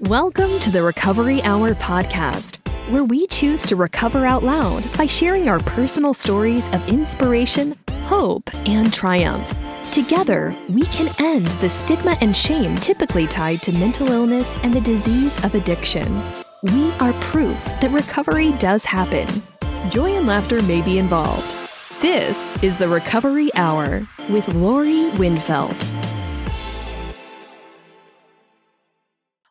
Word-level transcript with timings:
Welcome 0.00 0.60
to 0.60 0.70
the 0.70 0.82
Recovery 0.82 1.42
Hour 1.42 1.72
podcast, 1.74 2.58
where 2.90 3.04
we 3.04 3.26
choose 3.28 3.62
to 3.62 3.76
recover 3.76 4.26
out 4.26 4.42
loud 4.42 4.84
by 4.98 5.06
sharing 5.06 5.48
our 5.48 5.58
personal 5.60 6.12
stories 6.12 6.62
of 6.74 6.86
inspiration, 6.86 7.74
hope, 8.02 8.54
and 8.66 8.92
triumph. 8.92 9.48
Together, 9.92 10.54
we 10.68 10.82
can 10.82 11.10
end 11.18 11.46
the 11.46 11.70
stigma 11.70 12.18
and 12.20 12.36
shame 12.36 12.76
typically 12.76 13.26
tied 13.26 13.62
to 13.62 13.72
mental 13.72 14.10
illness 14.10 14.54
and 14.62 14.74
the 14.74 14.82
disease 14.82 15.34
of 15.42 15.54
addiction. 15.54 16.22
We 16.62 16.92
are 17.00 17.14
proof 17.14 17.56
that 17.64 17.90
recovery 17.90 18.52
does 18.58 18.84
happen. 18.84 19.26
Joy 19.88 20.14
and 20.14 20.26
laughter 20.26 20.60
may 20.64 20.82
be 20.82 20.98
involved. 20.98 21.56
This 22.02 22.52
is 22.62 22.76
the 22.76 22.86
Recovery 22.86 23.50
Hour 23.54 24.06
with 24.28 24.46
Lori 24.48 25.08
Windfelt. 25.12 26.05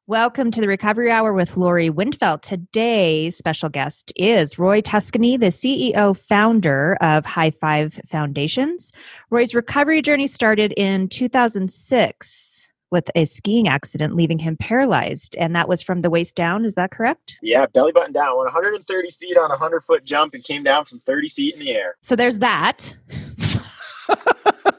Welcome 0.08 0.52
to 0.52 0.62
the 0.62 0.68
Recovery 0.68 1.10
Hour 1.10 1.34
with 1.34 1.58
Lori 1.58 1.90
Windfelt. 1.90 2.44
Today's 2.44 3.36
special 3.36 3.70
guest 3.70 4.14
is 4.16 4.60
Roy 4.60 4.80
Tuscany, 4.80 5.36
the 5.36 5.48
CEO 5.48 6.16
founder 6.16 6.96
of 7.02 7.26
High 7.26 7.50
Five 7.50 8.00
Foundations. 8.06 8.92
Roy's 9.32 9.56
recovery 9.56 10.04
journey 10.04 10.28
started 10.28 10.76
in 10.78 11.10
2006 11.10 12.72
with 12.92 13.10
a 13.16 13.26
skiing 13.26 13.68
accident, 13.68 14.16
leaving 14.16 14.38
him 14.38 14.58
paralyzed, 14.58 15.36
and 15.38 15.56
that 15.56 15.68
was 15.68 15.82
from 15.82 16.04
the 16.04 16.12
waist 16.12 16.36
down. 16.36 16.66
Is 16.66 16.76
that 16.76 16.92
correct? 16.92 17.40
Yeah, 17.42 17.66
belly 17.66 17.92
button 17.92 18.14
down. 18.14 18.38
Went 18.38 18.54
130 18.54 19.10
feet 19.10 19.38
on 19.38 19.46
a 19.46 19.58
100 19.58 19.82
foot 19.82 20.06
jump 20.06 20.36
and 20.36 20.44
came 20.44 20.62
down 20.62 20.86
from 20.86 21.00
30 21.00 21.30
feet 21.30 21.56
in 21.56 21.62
the 21.62 21.72
air. 21.72 21.96
So 22.04 22.16
there's 22.16 22.38
that. 22.38 22.96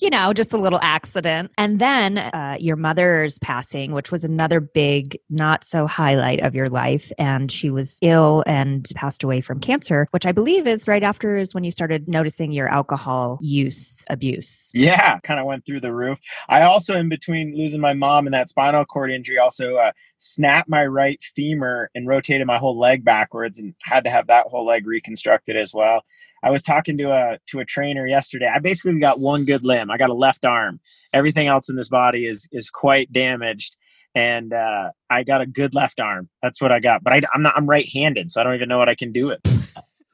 you 0.00 0.10
know, 0.10 0.32
just 0.32 0.52
a 0.52 0.56
little 0.56 0.78
accident. 0.82 1.50
And 1.58 1.78
then 1.78 2.18
uh, 2.18 2.56
your 2.58 2.76
mother's 2.76 3.38
passing, 3.38 3.92
which 3.92 4.10
was 4.10 4.24
another 4.24 4.60
big, 4.60 5.18
not 5.30 5.64
so 5.64 5.86
highlight 5.86 6.40
of 6.40 6.54
your 6.54 6.66
life. 6.66 7.12
And 7.18 7.50
she 7.50 7.70
was 7.70 7.98
ill 8.02 8.44
and 8.46 8.88
passed 8.94 9.22
away 9.22 9.40
from 9.40 9.60
cancer, 9.60 10.08
which 10.10 10.26
I 10.26 10.32
believe 10.32 10.66
is 10.66 10.88
right 10.88 11.02
after 11.02 11.36
is 11.36 11.54
when 11.54 11.64
you 11.64 11.70
started 11.70 12.08
noticing 12.08 12.52
your 12.52 12.68
alcohol 12.68 13.38
use 13.40 14.04
abuse. 14.08 14.70
Yeah, 14.74 15.18
kind 15.20 15.40
of 15.40 15.46
went 15.46 15.66
through 15.66 15.80
the 15.80 15.94
roof. 15.94 16.18
I 16.48 16.62
also, 16.62 16.96
in 16.96 17.08
between 17.08 17.56
losing 17.56 17.80
my 17.80 17.94
mom 17.94 18.26
and 18.26 18.34
that 18.34 18.48
spinal 18.48 18.84
cord 18.84 19.10
injury, 19.10 19.38
also 19.38 19.76
uh, 19.76 19.92
snapped 20.16 20.68
my 20.68 20.86
right 20.86 21.22
femur 21.34 21.90
and 21.94 22.08
rotated 22.08 22.46
my 22.46 22.58
whole 22.58 22.78
leg 22.78 23.04
backwards 23.04 23.58
and 23.58 23.74
had 23.82 24.04
to 24.04 24.10
have 24.10 24.26
that 24.28 24.46
whole 24.46 24.64
leg 24.64 24.86
reconstructed 24.86 25.56
as 25.56 25.72
well. 25.74 26.04
I 26.46 26.50
was 26.50 26.62
talking 26.62 26.96
to 26.98 27.10
a 27.10 27.40
to 27.48 27.58
a 27.58 27.64
trainer 27.64 28.06
yesterday. 28.06 28.46
I 28.46 28.60
basically 28.60 29.00
got 29.00 29.18
one 29.18 29.44
good 29.44 29.64
limb. 29.64 29.90
I 29.90 29.96
got 29.96 30.10
a 30.10 30.14
left 30.14 30.44
arm. 30.44 30.78
Everything 31.12 31.48
else 31.48 31.68
in 31.68 31.74
this 31.74 31.88
body 31.88 32.24
is 32.24 32.46
is 32.52 32.70
quite 32.70 33.12
damaged, 33.12 33.74
and 34.14 34.52
uh, 34.52 34.92
I 35.10 35.24
got 35.24 35.40
a 35.40 35.46
good 35.46 35.74
left 35.74 35.98
arm. 35.98 36.28
That's 36.44 36.62
what 36.62 36.70
I 36.70 36.78
got. 36.78 37.02
But 37.02 37.14
I, 37.14 37.22
I'm 37.34 37.42
not. 37.42 37.54
I'm 37.56 37.66
right-handed, 37.66 38.30
so 38.30 38.40
I 38.40 38.44
don't 38.44 38.54
even 38.54 38.68
know 38.68 38.78
what 38.78 38.88
I 38.88 38.94
can 38.94 39.10
do 39.10 39.30
it. 39.30 39.40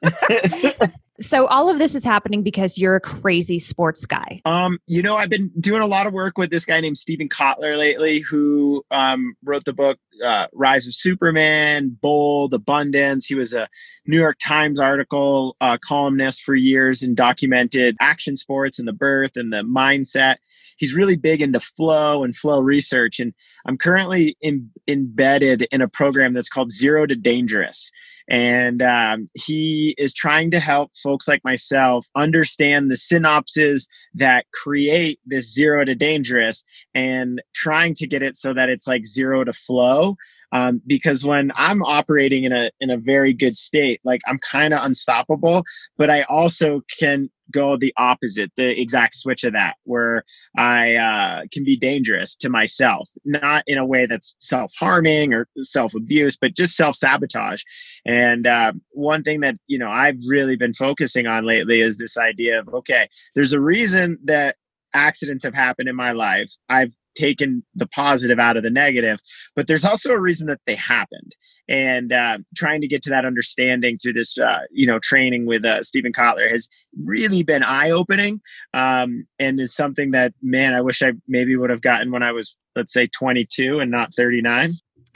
so 1.21 1.47
all 1.47 1.69
of 1.69 1.79
this 1.79 1.95
is 1.95 2.03
happening 2.03 2.43
because 2.43 2.77
you're 2.77 2.95
a 2.95 3.01
crazy 3.01 3.59
sports 3.59 4.05
guy. 4.05 4.41
Um, 4.45 4.79
you 4.87 5.01
know, 5.01 5.15
I've 5.15 5.29
been 5.29 5.51
doing 5.59 5.81
a 5.81 5.87
lot 5.87 6.07
of 6.07 6.13
work 6.13 6.37
with 6.37 6.49
this 6.49 6.65
guy 6.65 6.79
named 6.81 6.97
Steven 6.97 7.29
Kotler 7.29 7.77
lately, 7.77 8.19
who 8.19 8.83
um, 8.91 9.35
wrote 9.43 9.65
the 9.65 9.73
book 9.73 9.99
uh, 10.23 10.47
Rise 10.53 10.87
of 10.87 10.93
Superman, 10.93 11.97
Bold, 12.01 12.53
Abundance. 12.53 13.25
He 13.25 13.35
was 13.35 13.53
a 13.53 13.67
New 14.05 14.19
York 14.19 14.37
Times 14.43 14.79
article 14.79 15.55
uh, 15.61 15.77
columnist 15.85 16.43
for 16.43 16.55
years 16.55 17.01
and 17.01 17.15
documented 17.15 17.95
action 17.99 18.35
sports 18.35 18.79
and 18.79 18.87
the 18.87 18.93
birth 18.93 19.35
and 19.35 19.53
the 19.53 19.63
mindset. 19.63 20.37
He's 20.77 20.93
really 20.93 21.15
big 21.15 21.41
into 21.41 21.59
flow 21.59 22.23
and 22.23 22.35
flow 22.35 22.59
research. 22.59 23.19
And 23.19 23.33
I'm 23.65 23.77
currently 23.77 24.35
in, 24.41 24.71
embedded 24.87 25.67
in 25.71 25.81
a 25.81 25.87
program 25.87 26.33
that's 26.33 26.49
called 26.49 26.71
Zero 26.71 27.05
to 27.05 27.15
Dangerous 27.15 27.91
and 28.29 28.81
um, 28.81 29.25
he 29.33 29.95
is 29.97 30.13
trying 30.13 30.51
to 30.51 30.59
help 30.59 30.91
folks 31.01 31.27
like 31.27 31.43
myself 31.43 32.05
understand 32.15 32.89
the 32.89 32.95
synapses 32.95 33.87
that 34.13 34.45
create 34.53 35.19
this 35.25 35.53
zero 35.53 35.83
to 35.85 35.95
dangerous 35.95 36.63
and 36.93 37.41
trying 37.53 37.93
to 37.95 38.07
get 38.07 38.23
it 38.23 38.35
so 38.35 38.53
that 38.53 38.69
it's 38.69 38.87
like 38.87 39.05
zero 39.05 39.43
to 39.43 39.53
flow 39.53 40.15
um, 40.53 40.81
because 40.85 41.25
when 41.25 41.51
I'm 41.55 41.81
operating 41.81 42.43
in 42.43 42.53
a 42.53 42.69
in 42.79 42.91
a 42.91 42.97
very 42.97 43.33
good 43.33 43.57
state, 43.57 43.99
like 44.03 44.21
I'm 44.27 44.37
kind 44.37 44.71
of 44.73 44.85
unstoppable, 44.85 45.63
but 45.97 46.11
I 46.11 46.21
also 46.23 46.81
can 46.99 47.31
go 47.51 47.77
the 47.77 47.93
opposite, 47.97 48.51
the 48.55 48.79
exact 48.79 49.15
switch 49.15 49.43
of 49.43 49.53
that, 49.53 49.75
where 49.83 50.23
I 50.57 50.95
uh, 50.95 51.43
can 51.51 51.63
be 51.63 51.75
dangerous 51.75 52.35
to 52.37 52.49
myself, 52.49 53.09
not 53.25 53.63
in 53.67 53.77
a 53.77 53.85
way 53.85 54.05
that's 54.05 54.35
self 54.39 54.71
harming 54.77 55.33
or 55.33 55.47
self 55.57 55.93
abuse, 55.93 56.37
but 56.37 56.55
just 56.55 56.75
self 56.75 56.95
sabotage. 56.95 57.63
And 58.05 58.47
uh, 58.47 58.73
one 58.91 59.23
thing 59.23 59.41
that 59.41 59.55
you 59.67 59.77
know 59.77 59.89
I've 59.89 60.19
really 60.27 60.55
been 60.55 60.73
focusing 60.73 61.27
on 61.27 61.45
lately 61.45 61.81
is 61.81 61.97
this 61.97 62.17
idea 62.17 62.59
of 62.59 62.69
okay, 62.69 63.09
there's 63.35 63.53
a 63.53 63.59
reason 63.59 64.17
that 64.25 64.55
accidents 64.93 65.43
have 65.43 65.55
happened 65.55 65.89
in 65.89 65.95
my 65.95 66.11
life. 66.11 66.51
I've 66.69 66.93
taken 67.15 67.63
the 67.75 67.87
positive 67.87 68.39
out 68.39 68.57
of 68.57 68.63
the 68.63 68.69
negative 68.69 69.19
but 69.55 69.67
there's 69.67 69.85
also 69.85 70.11
a 70.11 70.19
reason 70.19 70.47
that 70.47 70.61
they 70.65 70.75
happened. 70.75 71.35
And 71.69 72.11
uh, 72.11 72.39
trying 72.55 72.81
to 72.81 72.87
get 72.87 73.03
to 73.03 73.09
that 73.11 73.25
understanding 73.25 73.97
through 73.97 74.13
this 74.13 74.37
uh, 74.37 74.59
you 74.69 74.85
know 74.85 74.99
training 74.99 75.45
with 75.45 75.63
uh, 75.63 75.81
steven 75.81 76.11
kotler 76.11 76.49
has 76.49 76.67
really 77.05 77.41
been 77.41 77.63
eye-opening 77.63 78.41
um, 78.73 79.25
and 79.39 79.59
is 79.59 79.73
something 79.73 80.11
that 80.11 80.33
man 80.41 80.73
i 80.73 80.81
wish 80.81 81.01
i 81.01 81.13
maybe 81.27 81.55
would 81.55 81.69
have 81.69 81.81
gotten 81.81 82.11
when 82.11 82.21
i 82.21 82.33
was 82.33 82.57
let's 82.75 82.91
say 82.91 83.07
22 83.07 83.79
and 83.79 83.89
not 83.89 84.13
39 84.13 84.73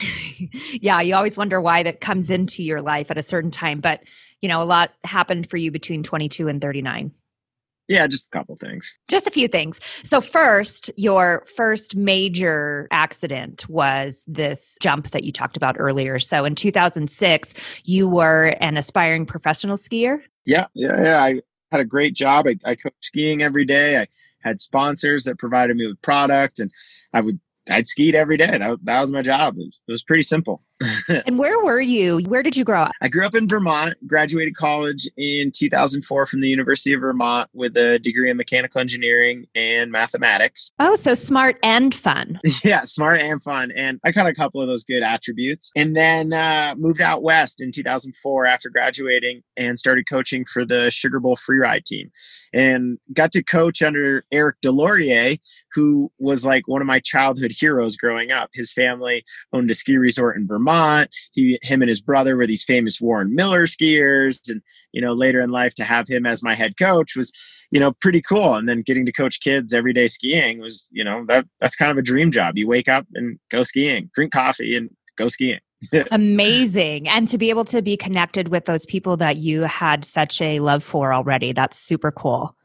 yeah 0.72 1.02
you 1.02 1.14
always 1.14 1.36
wonder 1.36 1.60
why 1.60 1.82
that 1.82 2.00
comes 2.00 2.30
into 2.30 2.62
your 2.62 2.80
life 2.80 3.10
at 3.10 3.18
a 3.18 3.22
certain 3.22 3.50
time 3.50 3.80
but 3.80 4.02
you 4.40 4.48
know 4.48 4.62
a 4.62 4.64
lot 4.64 4.90
happened 5.04 5.48
for 5.50 5.58
you 5.58 5.70
between 5.70 6.02
22 6.02 6.48
and 6.48 6.62
39 6.62 7.12
yeah, 7.88 8.06
just 8.06 8.26
a 8.26 8.38
couple 8.38 8.54
things. 8.56 8.96
Just 9.08 9.26
a 9.26 9.30
few 9.30 9.48
things. 9.48 9.80
So, 10.02 10.20
first, 10.20 10.90
your 10.96 11.44
first 11.56 11.96
major 11.96 12.86
accident 12.90 13.68
was 13.68 14.24
this 14.28 14.76
jump 14.80 15.10
that 15.10 15.24
you 15.24 15.32
talked 15.32 15.56
about 15.56 15.76
earlier. 15.78 16.18
So, 16.18 16.44
in 16.44 16.54
2006, 16.54 17.54
you 17.84 18.08
were 18.08 18.56
an 18.60 18.76
aspiring 18.76 19.24
professional 19.24 19.76
skier. 19.76 20.20
Yeah, 20.44 20.66
yeah, 20.74 21.02
yeah. 21.02 21.22
I 21.22 21.40
had 21.72 21.80
a 21.80 21.84
great 21.84 22.14
job. 22.14 22.46
I, 22.46 22.58
I 22.64 22.74
coached 22.74 23.04
skiing 23.04 23.42
every 23.42 23.64
day. 23.64 23.98
I 23.98 24.06
had 24.40 24.60
sponsors 24.60 25.24
that 25.24 25.38
provided 25.38 25.76
me 25.76 25.86
with 25.86 26.00
product, 26.02 26.60
and 26.60 26.70
I 27.12 27.22
would 27.22 27.40
I'd 27.70 27.86
skied 27.86 28.14
every 28.14 28.36
day. 28.36 28.58
That, 28.58 28.78
that 28.84 29.00
was 29.00 29.12
my 29.12 29.22
job. 29.22 29.54
It 29.56 29.60
was, 29.60 29.80
it 29.88 29.92
was 29.92 30.02
pretty 30.02 30.22
simple. 30.22 30.62
and 31.08 31.38
where 31.38 31.62
were 31.62 31.80
you? 31.80 32.20
Where 32.26 32.42
did 32.42 32.56
you 32.56 32.64
grow 32.64 32.82
up? 32.82 32.92
I 33.00 33.08
grew 33.08 33.24
up 33.24 33.34
in 33.34 33.48
Vermont, 33.48 33.96
graduated 34.06 34.56
college 34.56 35.08
in 35.16 35.50
2004 35.50 36.26
from 36.26 36.40
the 36.40 36.48
University 36.48 36.94
of 36.94 37.00
Vermont 37.00 37.50
with 37.52 37.76
a 37.76 37.98
degree 37.98 38.30
in 38.30 38.36
mechanical 38.36 38.80
engineering 38.80 39.46
and 39.54 39.90
mathematics. 39.90 40.70
Oh, 40.80 40.94
so 40.94 41.14
smart 41.14 41.58
and 41.62 41.94
fun. 41.94 42.40
yeah, 42.64 42.84
smart 42.84 43.20
and 43.20 43.42
fun. 43.42 43.72
And 43.76 44.00
I 44.04 44.12
got 44.12 44.26
a 44.26 44.32
couple 44.32 44.62
of 44.62 44.68
those 44.68 44.84
good 44.84 45.02
attributes. 45.02 45.70
And 45.76 45.94
then 45.94 46.32
uh, 46.32 46.74
moved 46.78 47.02
out 47.02 47.22
west 47.22 47.60
in 47.60 47.72
2004 47.72 48.46
after 48.46 48.70
graduating 48.70 49.42
and 49.56 49.78
started 49.78 50.08
coaching 50.08 50.46
for 50.46 50.64
the 50.64 50.90
Sugar 50.90 51.20
Bowl 51.20 51.36
freeride 51.36 51.84
team 51.84 52.10
and 52.54 52.98
got 53.12 53.32
to 53.32 53.42
coach 53.42 53.82
under 53.82 54.24
Eric 54.32 54.56
Deslauriers, 54.64 55.40
who 55.72 56.10
was 56.18 56.44
like 56.44 56.68
one 56.68 56.80
of 56.80 56.86
my 56.86 57.00
childhood 57.00 57.52
heroes 57.52 57.96
growing 57.96 58.30
up. 58.30 58.50
His 58.54 58.72
family 58.72 59.24
owned 59.52 59.70
a 59.70 59.74
ski 59.74 59.96
resort 59.96 60.36
in 60.36 60.46
Vermont. 60.46 60.67
He, 61.32 61.58
him 61.62 61.82
and 61.82 61.88
his 61.88 62.00
brother 62.00 62.36
were 62.36 62.46
these 62.46 62.64
famous 62.64 63.00
Warren 63.00 63.34
Miller 63.34 63.66
skiers. 63.66 64.48
And, 64.48 64.62
you 64.92 65.00
know, 65.00 65.12
later 65.12 65.40
in 65.40 65.50
life 65.50 65.74
to 65.74 65.84
have 65.84 66.08
him 66.08 66.26
as 66.26 66.42
my 66.42 66.54
head 66.54 66.76
coach 66.78 67.16
was, 67.16 67.32
you 67.70 67.80
know, 67.80 67.92
pretty 67.92 68.22
cool. 68.22 68.54
And 68.54 68.68
then 68.68 68.82
getting 68.82 69.06
to 69.06 69.12
coach 69.12 69.40
kids 69.40 69.72
every 69.72 69.92
day 69.92 70.08
skiing 70.08 70.60
was, 70.60 70.88
you 70.90 71.04
know, 71.04 71.24
that 71.28 71.46
that's 71.60 71.76
kind 71.76 71.90
of 71.90 71.98
a 71.98 72.02
dream 72.02 72.30
job. 72.30 72.56
You 72.56 72.66
wake 72.66 72.88
up 72.88 73.06
and 73.14 73.38
go 73.50 73.62
skiing, 73.62 74.10
drink 74.14 74.32
coffee 74.32 74.76
and 74.76 74.90
go 75.16 75.28
skiing. 75.28 75.60
Amazing. 76.10 77.08
And 77.08 77.28
to 77.28 77.38
be 77.38 77.50
able 77.50 77.64
to 77.66 77.82
be 77.82 77.96
connected 77.96 78.48
with 78.48 78.64
those 78.64 78.84
people 78.86 79.16
that 79.18 79.36
you 79.36 79.62
had 79.62 80.04
such 80.04 80.40
a 80.40 80.60
love 80.60 80.82
for 80.82 81.12
already, 81.12 81.52
that's 81.52 81.78
super 81.78 82.10
cool. 82.10 82.56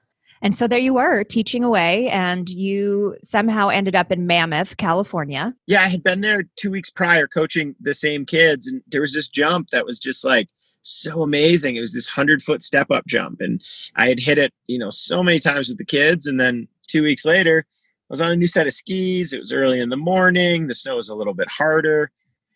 And 0.43 0.53
so 0.53 0.67
there 0.67 0.77
you 0.77 0.93
were 0.93 1.23
teaching 1.23 1.63
away, 1.63 2.09
and 2.09 2.49
you 2.49 3.15
somehow 3.23 3.69
ended 3.69 3.95
up 3.95 4.11
in 4.11 4.27
Mammoth, 4.27 4.75
California. 4.75 5.53
Yeah, 5.67 5.83
I 5.83 5.87
had 5.87 6.03
been 6.03 6.19
there 6.19 6.43
two 6.57 6.69
weeks 6.69 6.89
prior 6.89 7.27
coaching 7.27 7.75
the 7.79 7.93
same 7.93 8.25
kids, 8.25 8.67
and 8.67 8.81
there 8.87 8.99
was 8.99 9.13
this 9.13 9.29
jump 9.29 9.69
that 9.69 9.85
was 9.85 10.01
just 10.01 10.25
like 10.25 10.49
so 10.81 11.23
amazing. 11.23 11.77
It 11.77 11.79
was 11.79 11.93
this 11.93 12.09
100 12.09 12.43
foot 12.43 12.61
step 12.61 12.91
up 12.91 13.07
jump, 13.07 13.39
and 13.39 13.63
I 13.95 14.09
had 14.09 14.19
hit 14.19 14.37
it, 14.37 14.53
you 14.67 14.77
know, 14.77 14.89
so 14.89 15.23
many 15.23 15.39
times 15.39 15.69
with 15.69 15.77
the 15.77 15.85
kids. 15.85 16.27
And 16.27 16.41
then 16.41 16.67
two 16.87 17.03
weeks 17.03 17.23
later, 17.23 17.65
I 17.65 18.05
was 18.09 18.21
on 18.21 18.31
a 18.31 18.35
new 18.35 18.47
set 18.47 18.67
of 18.67 18.73
skis. 18.73 19.31
It 19.31 19.39
was 19.39 19.53
early 19.53 19.79
in 19.79 19.87
the 19.87 19.95
morning, 19.95 20.67
the 20.67 20.75
snow 20.75 20.97
was 20.97 21.07
a 21.07 21.15
little 21.15 21.33
bit 21.33 21.49
harder 21.49 22.11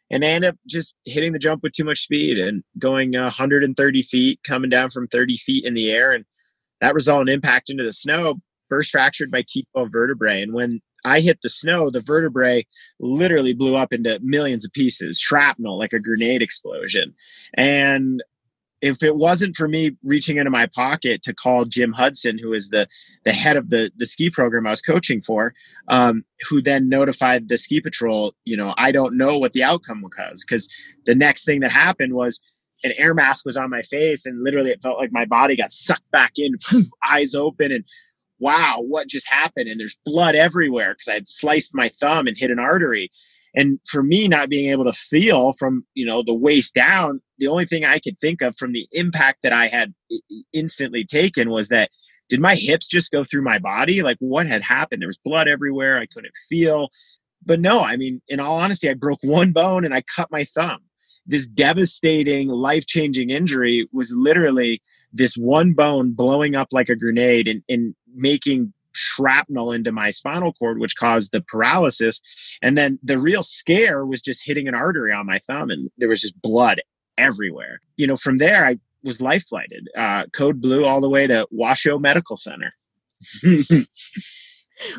and 0.10 0.24
I 0.24 0.30
ended 0.30 0.52
up 0.52 0.58
just 0.66 0.94
hitting 1.06 1.34
the 1.34 1.40
jump 1.40 1.64
with 1.64 1.74
too 1.74 1.84
much 1.84 2.00
speed 2.00 2.38
and 2.40 2.64
going 2.80 3.12
130 3.12 4.04
feet, 4.04 4.40
coming 4.46 4.70
down 4.70 4.90
from 4.90 5.08
30 5.08 5.38
feet 5.38 5.66
in 5.66 5.74
the 5.74 5.92
air, 5.92 6.14
and 6.14 6.26
that 6.82 6.94
resulted 6.94 7.30
in 7.30 7.36
impact 7.36 7.70
into 7.70 7.84
the 7.84 7.94
snow. 7.94 8.40
Burst 8.70 8.92
fractured 8.92 9.32
my 9.32 9.44
T12 9.44 9.92
vertebrae, 9.92 10.42
and 10.42 10.54
when 10.54 10.82
I 11.06 11.22
hit 11.22 11.42
the 11.42 11.50
snow, 11.50 11.90
the 11.90 12.02
vertebrae 12.02 12.66
literally 13.00 13.54
blew 13.54 13.76
up 13.76 13.94
into 13.94 14.20
millions 14.22 14.66
of 14.66 14.74
pieces, 14.74 15.20
shrapnel, 15.20 15.78
like 15.78 15.94
a 15.94 16.00
grenade 16.00 16.42
explosion. 16.42 17.14
And 17.54 18.22
if 18.82 19.02
it 19.02 19.16
wasn't 19.16 19.56
for 19.56 19.68
me 19.68 19.96
reaching 20.04 20.38
into 20.38 20.52
my 20.52 20.68
pocket 20.68 21.24
to 21.24 21.34
call 21.34 21.66
Jim 21.66 21.94
Hudson, 21.94 22.38
who 22.38 22.54
is 22.54 22.70
the 22.70 22.88
the 23.26 23.34
head 23.34 23.58
of 23.58 23.70
the 23.70 23.92
the 23.98 24.06
ski 24.06 24.30
program 24.30 24.68
I 24.68 24.72
was 24.72 24.82
coaching 24.82 25.22
for, 25.22 25.54
um, 25.88 26.24
who 26.48 26.62
then 26.62 26.90
notified 26.90 27.48
the 27.48 27.58
ski 27.58 27.82
patrol, 27.82 28.34
you 28.46 28.56
know, 28.56 28.74
I 28.78 28.92
don't 28.92 29.18
know 29.18 29.40
what 29.40 29.54
the 29.54 29.64
outcome 29.64 30.02
was 30.02 30.46
because 30.46 30.70
the 31.06 31.16
next 31.16 31.46
thing 31.46 31.62
that 31.62 31.72
happened 31.72 32.14
was 32.14 32.40
an 32.84 32.94
air 32.98 33.14
mask 33.14 33.46
was 33.46 33.58
on 33.58 33.70
my 33.70 33.82
face 33.82 34.26
and 34.26 34.44
literally 34.44 34.72
it 34.72 34.82
felt 34.82 35.00
like 35.00 35.12
my 35.12 35.26
body 35.26 35.56
got 35.56 35.72
sucked 35.72 36.10
back 36.12 36.34
in, 36.38 36.56
eyes 37.10 37.36
open, 37.36 37.72
and 37.72 37.84
wow, 38.40 38.78
what 38.80 39.08
just 39.08 39.28
happened? 39.30 39.68
And 39.68 39.80
there's 39.80 39.98
blood 40.06 40.36
everywhere 40.36 40.94
because 40.94 41.08
I 41.08 41.16
had 41.16 41.28
sliced 41.28 41.74
my 41.74 41.90
thumb 41.90 42.28
and 42.28 42.38
hit 42.38 42.52
an 42.52 42.60
artery. 42.60 43.12
And 43.56 43.80
for 43.90 44.04
me, 44.04 44.28
not 44.28 44.50
being 44.50 44.70
able 44.70 44.84
to 44.84 44.94
feel 44.94 45.54
from 45.54 45.86
you 45.96 46.06
know 46.06 46.22
the 46.22 46.34
waist 46.34 46.76
down, 46.76 47.22
the 47.40 47.48
only 47.48 47.66
thing 47.66 47.86
I 47.86 48.00
could 48.00 48.20
think 48.20 48.42
of 48.42 48.56
from 48.56 48.74
the 48.74 48.88
impact 48.92 49.40
that 49.44 49.54
I 49.54 49.68
had 49.68 49.94
instantly 50.54 51.04
taken 51.04 51.50
was 51.50 51.70
that 51.70 51.90
did 52.30 52.40
my 52.40 52.56
hips 52.56 52.88
just 52.88 53.12
go 53.12 53.24
through 53.24 53.44
my 53.44 53.58
body? 53.58 54.04
Like 54.04 54.18
what 54.20 54.48
had 54.48 54.62
happened? 54.62 55.02
There 55.02 55.08
was 55.08 55.18
blood 55.18 55.48
everywhere. 55.48 55.98
I 55.98 56.06
couldn't 56.06 56.34
feel. 56.50 56.90
But 57.46 57.60
no, 57.60 57.80
I 57.80 57.96
mean, 57.96 58.22
in 58.28 58.40
all 58.40 58.58
honesty, 58.58 58.90
I 58.90 58.94
broke 58.94 59.20
one 59.24 59.54
bone 59.54 59.86
and 59.86 59.94
I 59.94 60.02
cut 60.02 60.30
my 60.32 60.44
thumb. 60.44 60.80
This 61.28 61.48
devastating, 61.48 62.48
life 62.48 62.86
changing 62.86 63.30
injury 63.30 63.88
was 63.92 64.14
literally 64.16 64.82
this 65.14 65.36
one 65.36 65.74
bone 65.74 66.14
blowing 66.14 66.56
up 66.56 66.70
like 66.72 66.90
a 66.90 66.96
grenade 66.96 67.48
and, 67.48 67.64
and 67.70 67.96
making 68.14 68.74
shrapnel 68.94 69.72
into 69.72 69.92
my 69.92 70.10
spinal 70.10 70.54
cord, 70.54 70.80
which 70.80 70.96
caused 70.96 71.32
the 71.32 71.42
paralysis. 71.42 72.20
And 72.62 72.78
then 72.78 73.00
the 73.04 73.20
real 73.20 73.44
scare 73.44 74.06
was 74.06 74.22
just 74.22 74.46
hitting 74.46 74.68
an 74.68 74.76
artery 74.76 75.14
on 75.14 75.26
my 75.26 75.40
thumb, 75.40 75.70
and 75.70 75.90
there 75.98 76.10
was 76.10 76.22
just 76.22 76.42
blood 76.42 76.82
everywhere. 77.18 77.80
You 77.96 78.08
know, 78.08 78.18
from 78.18 78.38
there, 78.38 78.66
I 78.66 78.80
was 79.04 79.22
life 79.22 79.46
flighted, 79.48 79.88
uh, 79.96 80.26
code 80.34 80.62
blue 80.62 80.84
all 80.84 81.02
the 81.02 81.10
way 81.10 81.28
to 81.28 81.48
Washoe 81.52 82.00
Medical 82.00 82.38
Center. 82.38 82.72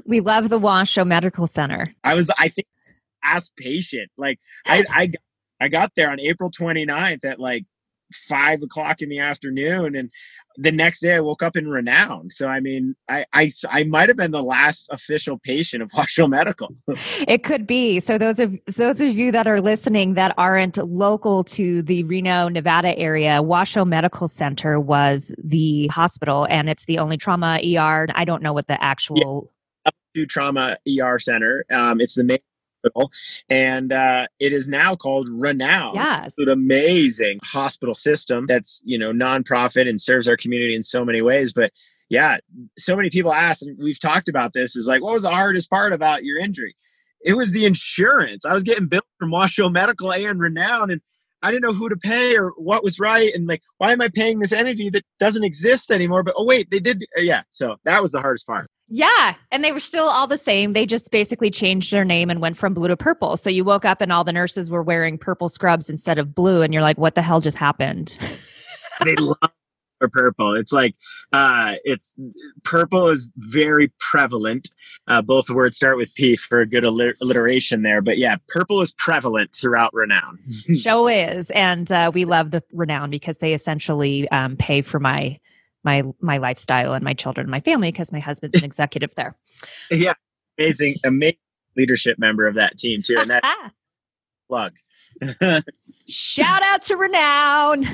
we 0.05 0.21
love 0.21 0.49
the 0.49 0.59
Washoe 0.59 1.05
Medical 1.05 1.47
Center. 1.47 1.95
I 2.05 2.15
was, 2.15 2.31
I 2.39 2.49
think, 2.49 2.69
last 3.25 3.53
patient. 3.57 4.11
Like, 4.17 4.39
I, 4.67 4.85
I, 4.91 5.13
I 5.61 5.69
got 5.69 5.93
there 5.97 6.11
on 6.11 6.21
April 6.21 6.51
29th 6.51 7.25
at 7.25 7.41
like 7.41 7.65
five 8.13 8.63
o'clock 8.63 9.03
in 9.03 9.09
the 9.09 9.19
afternoon 9.19 9.95
and 9.95 10.11
the 10.61 10.73
next 10.73 11.01
day 11.01 11.15
I 11.15 11.21
woke 11.21 11.43
up 11.43 11.57
in 11.57 11.69
renown. 11.69 12.31
So 12.31 12.49
I 12.49 12.59
mean, 12.61 12.97
I 13.09 13.25
I, 13.33 13.51
I 13.71 13.85
might 13.85 14.09
have 14.09 14.17
been 14.17 14.33
the 14.33 14.43
last 14.43 14.89
official 14.91 15.39
patient 15.39 15.83
of 15.83 15.91
Washoe 15.97 16.27
Medical. 16.27 16.75
it 17.27 17.45
could 17.45 17.67
be. 17.67 18.01
So 18.01 18.19
those 18.19 18.39
of 18.41 18.59
those 18.67 19.01
of 19.01 19.17
you 19.17 19.31
that 19.33 19.47
are 19.47 19.61
listening 19.61 20.15
that 20.15 20.35
aren't 20.37 20.77
local 20.77 21.45
to 21.45 21.83
the 21.83 22.03
Reno, 22.05 22.49
Nevada 22.49 22.99
area, 22.99 23.41
Washoe 23.41 23.85
Medical 23.85 24.27
Center 24.27 24.81
was 24.81 25.33
the 25.43 25.87
hospital, 25.89 26.47
and 26.51 26.69
it's 26.69 26.85
the 26.87 26.99
only 26.99 27.17
trauma 27.17 27.61
ER. 27.65 28.09
I 28.15 28.25
don't 28.25 28.43
know 28.43 28.53
what 28.53 28.67
the 28.67 28.83
actual. 28.83 29.45
Yeah. 29.47 29.53
Trauma 30.29 30.77
ER 31.01 31.21
center. 31.21 31.65
Um, 31.71 32.01
it's 32.01 32.17
the 32.17 32.25
main 32.25 32.41
hospital, 32.79 33.11
and 33.49 33.93
uh, 33.93 34.27
it 34.41 34.53
is 34.53 34.69
now 34.69 34.97
called 34.97 35.29
Renown. 35.31 35.95
Yes, 35.95 36.35
an 36.39 36.49
amazing 36.49 37.39
hospital 37.45 37.95
system 37.95 38.47
that's 38.47 38.81
you 38.85 38.99
know 38.99 39.13
nonprofit 39.13 39.89
and 39.89 40.01
serves 40.01 40.29
our 40.29 40.37
community 40.37 40.75
in 40.75 40.83
so 40.83 41.05
many 41.05 41.23
ways. 41.23 41.53
But 41.53 41.73
yeah, 42.09 42.39
so 42.79 42.97
many 42.97 43.11
people 43.11 43.33
ask, 43.33 43.63
and 43.63 43.79
we've 43.79 44.01
talked 44.01 44.29
about 44.29 44.53
this. 44.53 44.77
Is 44.77 44.87
like, 44.87 45.03
what 45.03 45.13
was 45.13 45.23
the 45.23 45.31
hardest 45.31 45.71
part 45.71 45.93
about 45.93 46.25
your 46.25 46.39
injury? 46.39 46.75
It 47.21 47.35
was 47.35 47.53
the 47.53 47.67
insurance. 47.67 48.45
I 48.45 48.55
was 48.55 48.63
getting 48.63 48.87
billed 48.87 49.03
from 49.19 49.31
Washoe 49.31 49.69
Medical 49.69 50.13
and 50.13 50.41
Renown, 50.41 50.91
and 50.91 51.01
I 51.43 51.51
didn't 51.51 51.63
know 51.63 51.73
who 51.73 51.89
to 51.89 51.97
pay 51.97 52.37
or 52.37 52.51
what 52.57 52.83
was 52.83 52.99
right, 52.99 53.33
and 53.35 53.47
like, 53.47 53.63
why 53.79 53.93
am 53.93 54.01
I 54.01 54.09
paying 54.09 54.39
this 54.39 54.53
entity 54.53 54.91
that 54.91 55.05
doesn't 55.19 55.45
exist 55.45 55.91
anymore? 55.91 56.23
But 56.23 56.35
oh 56.37 56.45
wait, 56.45 56.71
they 56.71 56.81
did. 56.81 57.05
Uh, 57.17 57.23
yeah, 57.23 57.43
so 57.51 57.77
that 57.85 58.03
was 58.03 58.13
the 58.13 58.21
hardest 58.21 58.47
part. 58.47 58.67
Yeah. 58.91 59.35
And 59.53 59.63
they 59.63 59.73
were 59.73 59.81
still 59.81 60.09
all 60.09 60.27
the 60.27 60.39
same. 60.39 60.73
They 60.73 60.87
just 60.87 61.11
basically 61.11 61.51
changed 61.51 61.93
their 61.93 62.07
name 62.07 62.31
and 62.31 62.41
went 62.41 62.57
from 62.57 62.73
blue 62.73 62.89
to 62.89 62.97
purple. 62.97 63.37
So 63.37 63.51
you 63.51 63.63
woke 63.63 63.85
up 63.85 64.01
and 64.01 64.11
all 64.11 64.25
the 64.25 64.33
nurses 64.33 64.71
were 64.71 64.83
wearing 64.83 65.19
purple 65.19 65.51
scrubs 65.51 65.91
instead 65.91 66.19
of 66.19 66.35
blue. 66.35 66.63
And 66.63 66.73
you're 66.73 66.83
like, 66.83 66.97
what 66.97 67.15
the 67.15 67.21
hell 67.21 67.43
just 67.43 67.59
happened? 67.59 68.15
they 69.05 69.15
love 69.17 69.37
purple. 70.07 70.55
It's 70.55 70.73
like, 70.73 70.95
uh, 71.33 71.75
it's 71.85 72.15
purple 72.63 73.09
is 73.09 73.27
very 73.37 73.91
prevalent. 73.99 74.71
Uh, 75.09 75.23
both 75.23 75.51
words 75.51 75.77
start 75.77 75.97
with 75.97 76.15
P 76.15 76.37
for 76.37 76.61
a 76.61 76.67
good 76.67 76.85
alliteration 76.85 77.83
there. 77.83 78.01
But 78.03 78.19
yeah, 78.19 78.37
purple 78.49 78.81
is 78.83 78.93
prevalent 78.93 79.55
throughout 79.55 79.93
Renown. 79.95 80.39
Show 80.81 81.09
is. 81.09 81.51
And 81.51 81.91
uh, 81.91 82.13
we 82.15 82.25
love 82.25 82.51
the 82.53 82.63
Renown 82.73 83.11
because 83.11 83.39
they 83.39 83.55
essentially 83.55 84.29
um, 84.29 84.57
pay 84.57 84.83
for 84.83 85.01
my 85.01 85.41
my 85.85 86.03
my 86.21 86.39
lifestyle 86.39 86.93
and 86.93 87.05
my 87.05 87.15
children 87.15 87.45
and 87.45 87.51
my 87.51 87.61
family 87.61 87.91
because 87.91 88.13
my 88.13 88.19
husband's 88.19 88.57
an 88.57 88.65
executive 88.65 89.15
there. 89.15 89.35
Yeah, 89.91 90.13
amazing, 90.59 90.97
amazing 91.05 91.39
leadership 91.77 92.19
member 92.19 92.47
of 92.47 92.57
that 92.57 92.77
team 92.77 93.01
too, 93.03 93.17
and 93.19 93.31
that 93.31 93.43
plug. 94.49 94.73
Shout 96.09 96.63
out 96.63 96.83
to 96.83 96.97
Renown. 96.97 97.87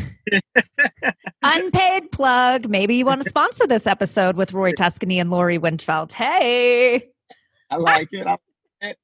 Unpaid 1.42 2.12
plug. 2.12 2.68
Maybe 2.68 2.96
you 2.96 3.04
want 3.04 3.22
to 3.22 3.28
sponsor 3.28 3.66
this 3.66 3.86
episode 3.86 4.36
with 4.36 4.52
Roy 4.52 4.72
Tuscany 4.72 5.18
and 5.18 5.30
Lori 5.30 5.58
Windfeld. 5.58 6.12
Hey. 6.12 7.10
I 7.70 7.76
like 7.76 8.12
it. 8.12 8.26
I, 8.26 8.30
like 8.30 8.40
it. 8.82 8.98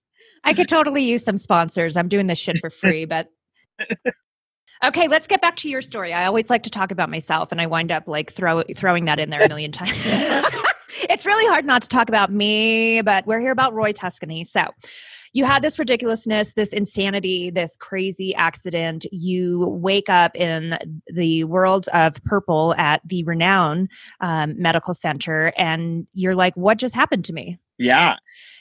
I 0.45 0.55
could 0.55 0.69
totally 0.69 1.03
use 1.03 1.25
some 1.25 1.39
sponsors. 1.39 1.97
I'm 1.97 2.09
doing 2.09 2.27
this 2.27 2.39
shit 2.39 2.59
for 2.59 2.71
free, 2.71 3.05
but 3.05 3.29
Okay, 4.83 5.09
let's 5.09 5.27
get 5.27 5.43
back 5.43 5.57
to 5.57 5.69
your 5.69 5.83
story. 5.83 6.15
I 6.15 6.25
always 6.25 6.49
like 6.49 6.63
to 6.63 6.71
talk 6.71 6.91
about 6.91 7.11
myself, 7.11 7.53
and 7.53 7.61
I 7.61 7.67
wind 7.67 7.93
up 7.93 8.09
like 8.09 8.33
throw, 8.33 8.63
throwing 8.77 9.05
that 9.05 9.19
in 9.21 9.29
there 9.29 9.43
a 9.43 9.49
million 9.49 9.73
times. 9.73 9.93
it's 11.11 11.27
really 11.27 11.47
hard 11.49 11.67
not 11.67 11.83
to 11.83 11.89
talk 11.89 12.09
about 12.09 12.33
me, 12.33 13.03
but 13.03 13.27
we're 13.27 13.41
here 13.41 13.53
about 13.53 13.75
Roy 13.75 13.93
Tuscany. 13.93 14.43
So, 14.45 14.69
you 15.33 15.45
had 15.45 15.63
this 15.63 15.79
ridiculousness, 15.79 16.55
this 16.55 16.73
insanity, 16.73 17.51
this 17.51 17.77
crazy 17.77 18.35
accident. 18.35 19.07
You 19.13 19.67
wake 19.69 20.09
up 20.09 20.35
in 20.35 20.79
the 21.07 21.45
world 21.45 21.89
of 21.93 22.23
purple 22.25 22.75
at 22.77 23.01
the 23.07 23.23
Renown 23.25 23.89
um, 24.21 24.61
Medical 24.61 24.95
Center, 24.95 25.53
and 25.57 26.07
you're 26.15 26.35
like, 26.35 26.57
"What 26.57 26.79
just 26.79 26.95
happened 26.95 27.25
to 27.27 27.33
me?" 27.33 27.59
Yeah. 27.79 28.17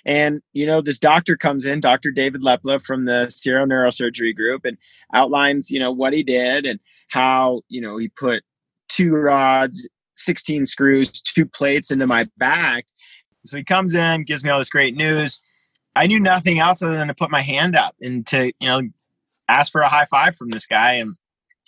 And, 0.05 0.41
you 0.53 0.65
know, 0.65 0.79
this 0.79 0.97
doctor 0.97 1.35
comes 1.35 1.65
in, 1.65 1.81
Dr. 1.81 2.09
David 2.09 2.41
Lepla 2.41 2.81
from 2.81 3.03
the 3.03 3.29
Sierra 3.29 3.67
Neurosurgery 3.67 4.33
Group, 4.33 4.63
and 4.63 4.77
outlines, 5.13 5.69
you 5.69 5.79
know, 5.79 5.91
what 5.91 6.13
he 6.13 6.23
did 6.23 6.65
and 6.65 6.79
how, 7.09 7.61
you 7.67 7.81
know, 7.81 7.97
he 7.97 8.07
put 8.07 8.43
two 8.87 9.11
rods, 9.11 9.87
16 10.15 10.65
screws, 10.65 11.09
two 11.09 11.45
plates 11.45 11.91
into 11.91 12.07
my 12.07 12.27
back. 12.37 12.85
So 13.45 13.57
he 13.57 13.63
comes 13.63 13.93
in, 13.93 14.23
gives 14.23 14.43
me 14.43 14.49
all 14.49 14.57
this 14.57 14.69
great 14.69 14.95
news. 14.95 15.41
I 15.95 16.07
knew 16.07 16.19
nothing 16.19 16.59
else 16.59 16.81
other 16.81 16.95
than 16.95 17.07
to 17.07 17.13
put 17.13 17.31
my 17.31 17.41
hand 17.41 17.75
up 17.75 17.95
and 18.01 18.25
to, 18.27 18.47
you 18.59 18.67
know, 18.67 18.81
ask 19.47 19.71
for 19.71 19.81
a 19.81 19.89
high 19.89 20.05
five 20.05 20.35
from 20.35 20.49
this 20.49 20.65
guy. 20.65 20.93
And 20.93 21.11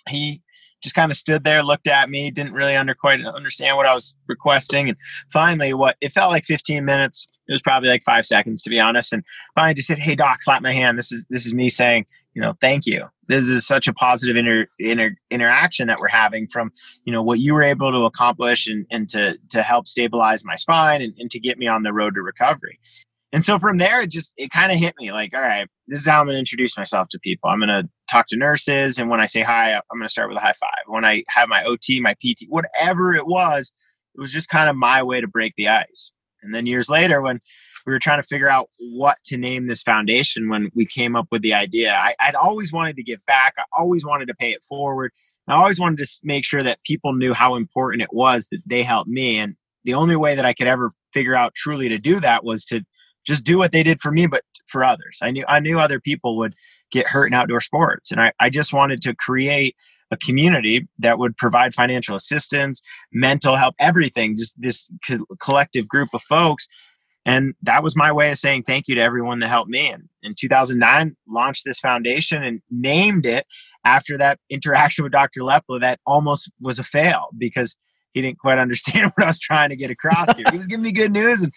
he 0.08 0.42
just 0.82 0.94
kind 0.94 1.10
of 1.10 1.16
stood 1.16 1.44
there, 1.44 1.62
looked 1.62 1.86
at 1.86 2.10
me, 2.10 2.30
didn't 2.30 2.52
really 2.52 2.76
under 2.76 2.94
quite 2.94 3.24
understand 3.24 3.76
what 3.76 3.86
I 3.86 3.94
was 3.94 4.14
requesting. 4.28 4.88
And 4.88 4.98
finally, 5.32 5.72
what 5.74 5.96
it 6.00 6.12
felt 6.12 6.30
like 6.30 6.44
15 6.44 6.84
minutes. 6.84 7.28
It 7.48 7.52
was 7.52 7.62
probably 7.62 7.88
like 7.88 8.02
five 8.04 8.26
seconds 8.26 8.62
to 8.62 8.70
be 8.70 8.80
honest. 8.80 9.12
And 9.12 9.22
finally 9.54 9.74
just 9.74 9.88
said, 9.88 9.98
Hey 9.98 10.14
doc, 10.14 10.42
slap 10.42 10.62
my 10.62 10.72
hand. 10.72 10.98
This 10.98 11.12
is 11.12 11.24
this 11.28 11.46
is 11.46 11.54
me 11.54 11.68
saying, 11.68 12.06
you 12.34 12.42
know, 12.42 12.54
thank 12.60 12.86
you. 12.86 13.06
This 13.28 13.48
is 13.48 13.66
such 13.66 13.88
a 13.88 13.92
positive 13.92 14.36
inter, 14.36 14.66
inter, 14.78 15.16
interaction 15.30 15.86
that 15.88 16.00
we're 16.00 16.08
having 16.08 16.48
from, 16.48 16.72
you 17.04 17.12
know, 17.12 17.22
what 17.22 17.38
you 17.38 17.54
were 17.54 17.62
able 17.62 17.90
to 17.92 18.04
accomplish 18.04 18.66
and, 18.66 18.86
and 18.90 19.08
to 19.10 19.38
to 19.50 19.62
help 19.62 19.86
stabilize 19.86 20.44
my 20.44 20.54
spine 20.54 21.02
and, 21.02 21.14
and 21.18 21.30
to 21.30 21.40
get 21.40 21.58
me 21.58 21.66
on 21.66 21.82
the 21.82 21.92
road 21.92 22.14
to 22.14 22.22
recovery. 22.22 22.78
And 23.32 23.44
so 23.44 23.58
from 23.58 23.78
there, 23.78 24.02
it 24.02 24.10
just 24.10 24.34
it 24.36 24.50
kind 24.50 24.70
of 24.70 24.78
hit 24.78 24.94
me 25.00 25.10
like, 25.10 25.34
all 25.34 25.40
right, 25.40 25.66
this 25.88 26.00
is 26.00 26.06
how 26.06 26.20
I'm 26.20 26.26
going 26.26 26.34
to 26.34 26.38
introduce 26.38 26.76
myself 26.76 27.08
to 27.10 27.18
people. 27.18 27.48
I'm 27.48 27.60
going 27.60 27.68
to 27.68 27.88
talk 28.10 28.26
to 28.28 28.36
nurses, 28.36 28.98
and 28.98 29.08
when 29.08 29.20
I 29.20 29.26
say 29.26 29.40
hi, 29.40 29.72
I'm 29.72 29.82
going 29.92 30.02
to 30.02 30.08
start 30.08 30.28
with 30.28 30.36
a 30.36 30.40
high 30.40 30.52
five. 30.52 30.84
When 30.86 31.04
I 31.04 31.24
have 31.28 31.48
my 31.48 31.64
OT, 31.64 32.00
my 32.00 32.14
PT, 32.14 32.46
whatever 32.48 33.14
it 33.14 33.26
was, 33.26 33.72
it 34.14 34.20
was 34.20 34.32
just 34.32 34.50
kind 34.50 34.68
of 34.68 34.76
my 34.76 35.02
way 35.02 35.20
to 35.20 35.28
break 35.28 35.54
the 35.56 35.68
ice. 35.68 36.12
And 36.42 36.54
then 36.54 36.66
years 36.66 36.90
later, 36.90 37.22
when 37.22 37.40
we 37.86 37.92
were 37.92 37.98
trying 37.98 38.20
to 38.20 38.26
figure 38.26 38.48
out 38.48 38.68
what 38.78 39.18
to 39.26 39.36
name 39.36 39.66
this 39.66 39.82
foundation, 39.82 40.48
when 40.48 40.70
we 40.74 40.84
came 40.84 41.16
up 41.16 41.28
with 41.30 41.42
the 41.42 41.54
idea, 41.54 41.94
I, 41.94 42.14
would 42.26 42.34
always 42.34 42.72
wanted 42.72 42.96
to 42.96 43.02
give 43.02 43.24
back. 43.26 43.54
I 43.58 43.64
always 43.76 44.04
wanted 44.04 44.26
to 44.28 44.34
pay 44.34 44.52
it 44.52 44.62
forward. 44.68 45.12
I 45.48 45.54
always 45.54 45.80
wanted 45.80 46.04
to 46.04 46.20
make 46.22 46.44
sure 46.44 46.62
that 46.62 46.82
people 46.84 47.12
knew 47.14 47.32
how 47.32 47.54
important 47.54 48.02
it 48.02 48.12
was 48.12 48.48
that 48.50 48.62
they 48.66 48.82
helped 48.82 49.08
me. 49.08 49.38
And 49.38 49.56
the 49.84 49.94
only 49.94 50.16
way 50.16 50.34
that 50.34 50.44
I 50.44 50.52
could 50.52 50.66
ever 50.66 50.90
figure 51.12 51.34
out 51.34 51.54
truly 51.54 51.88
to 51.88 51.98
do 51.98 52.20
that 52.20 52.44
was 52.44 52.64
to 52.66 52.82
just 53.26 53.44
do 53.44 53.58
what 53.58 53.72
they 53.72 53.82
did 53.82 54.00
for 54.00 54.12
me, 54.12 54.26
but 54.26 54.42
for 54.68 54.84
others. 54.84 55.18
I 55.22 55.30
knew 55.32 55.44
I 55.48 55.60
knew 55.60 55.78
other 55.80 56.00
people 56.00 56.36
would 56.38 56.54
get 56.90 57.06
hurt 57.08 57.26
in 57.26 57.34
outdoor 57.34 57.60
sports, 57.60 58.12
and 58.12 58.20
I, 58.20 58.32
I 58.40 58.50
just 58.50 58.72
wanted 58.72 59.02
to 59.02 59.14
create 59.14 59.76
a 60.10 60.16
community 60.18 60.88
that 60.98 61.18
would 61.18 61.36
provide 61.38 61.74
financial 61.74 62.16
assistance, 62.16 62.82
mental 63.12 63.56
help, 63.56 63.74
everything. 63.80 64.36
Just 64.36 64.60
this 64.60 64.90
co- 65.06 65.26
collective 65.40 65.88
group 65.88 66.10
of 66.14 66.22
folks 66.22 66.66
And 67.24 67.54
that 67.62 67.82
was 67.82 67.96
my 67.96 68.10
way 68.12 68.30
of 68.32 68.38
saying 68.38 68.64
thank 68.64 68.88
you 68.88 68.94
to 68.96 69.00
everyone 69.00 69.38
that 69.40 69.48
helped 69.48 69.70
me. 69.70 69.88
And 69.88 70.08
in 70.22 70.34
2009, 70.34 71.16
launched 71.28 71.64
this 71.64 71.78
foundation 71.78 72.42
and 72.42 72.60
named 72.70 73.26
it 73.26 73.46
after 73.84 74.18
that 74.18 74.40
interaction 74.50 75.04
with 75.04 75.12
Dr. 75.12 75.40
Lepla 75.42 75.80
that 75.80 76.00
almost 76.06 76.50
was 76.60 76.78
a 76.78 76.84
fail 76.84 77.28
because 77.38 77.76
he 78.12 78.22
didn't 78.22 78.38
quite 78.38 78.58
understand 78.66 79.12
what 79.14 79.24
I 79.24 79.28
was 79.28 79.38
trying 79.38 79.70
to 79.70 79.76
get 79.76 79.90
across 79.90 80.34
here. 80.36 80.48
He 80.50 80.56
was 80.58 80.66
giving 80.66 80.82
me 80.84 80.92
good 80.92 81.12
news, 81.12 81.42
and 81.42 81.52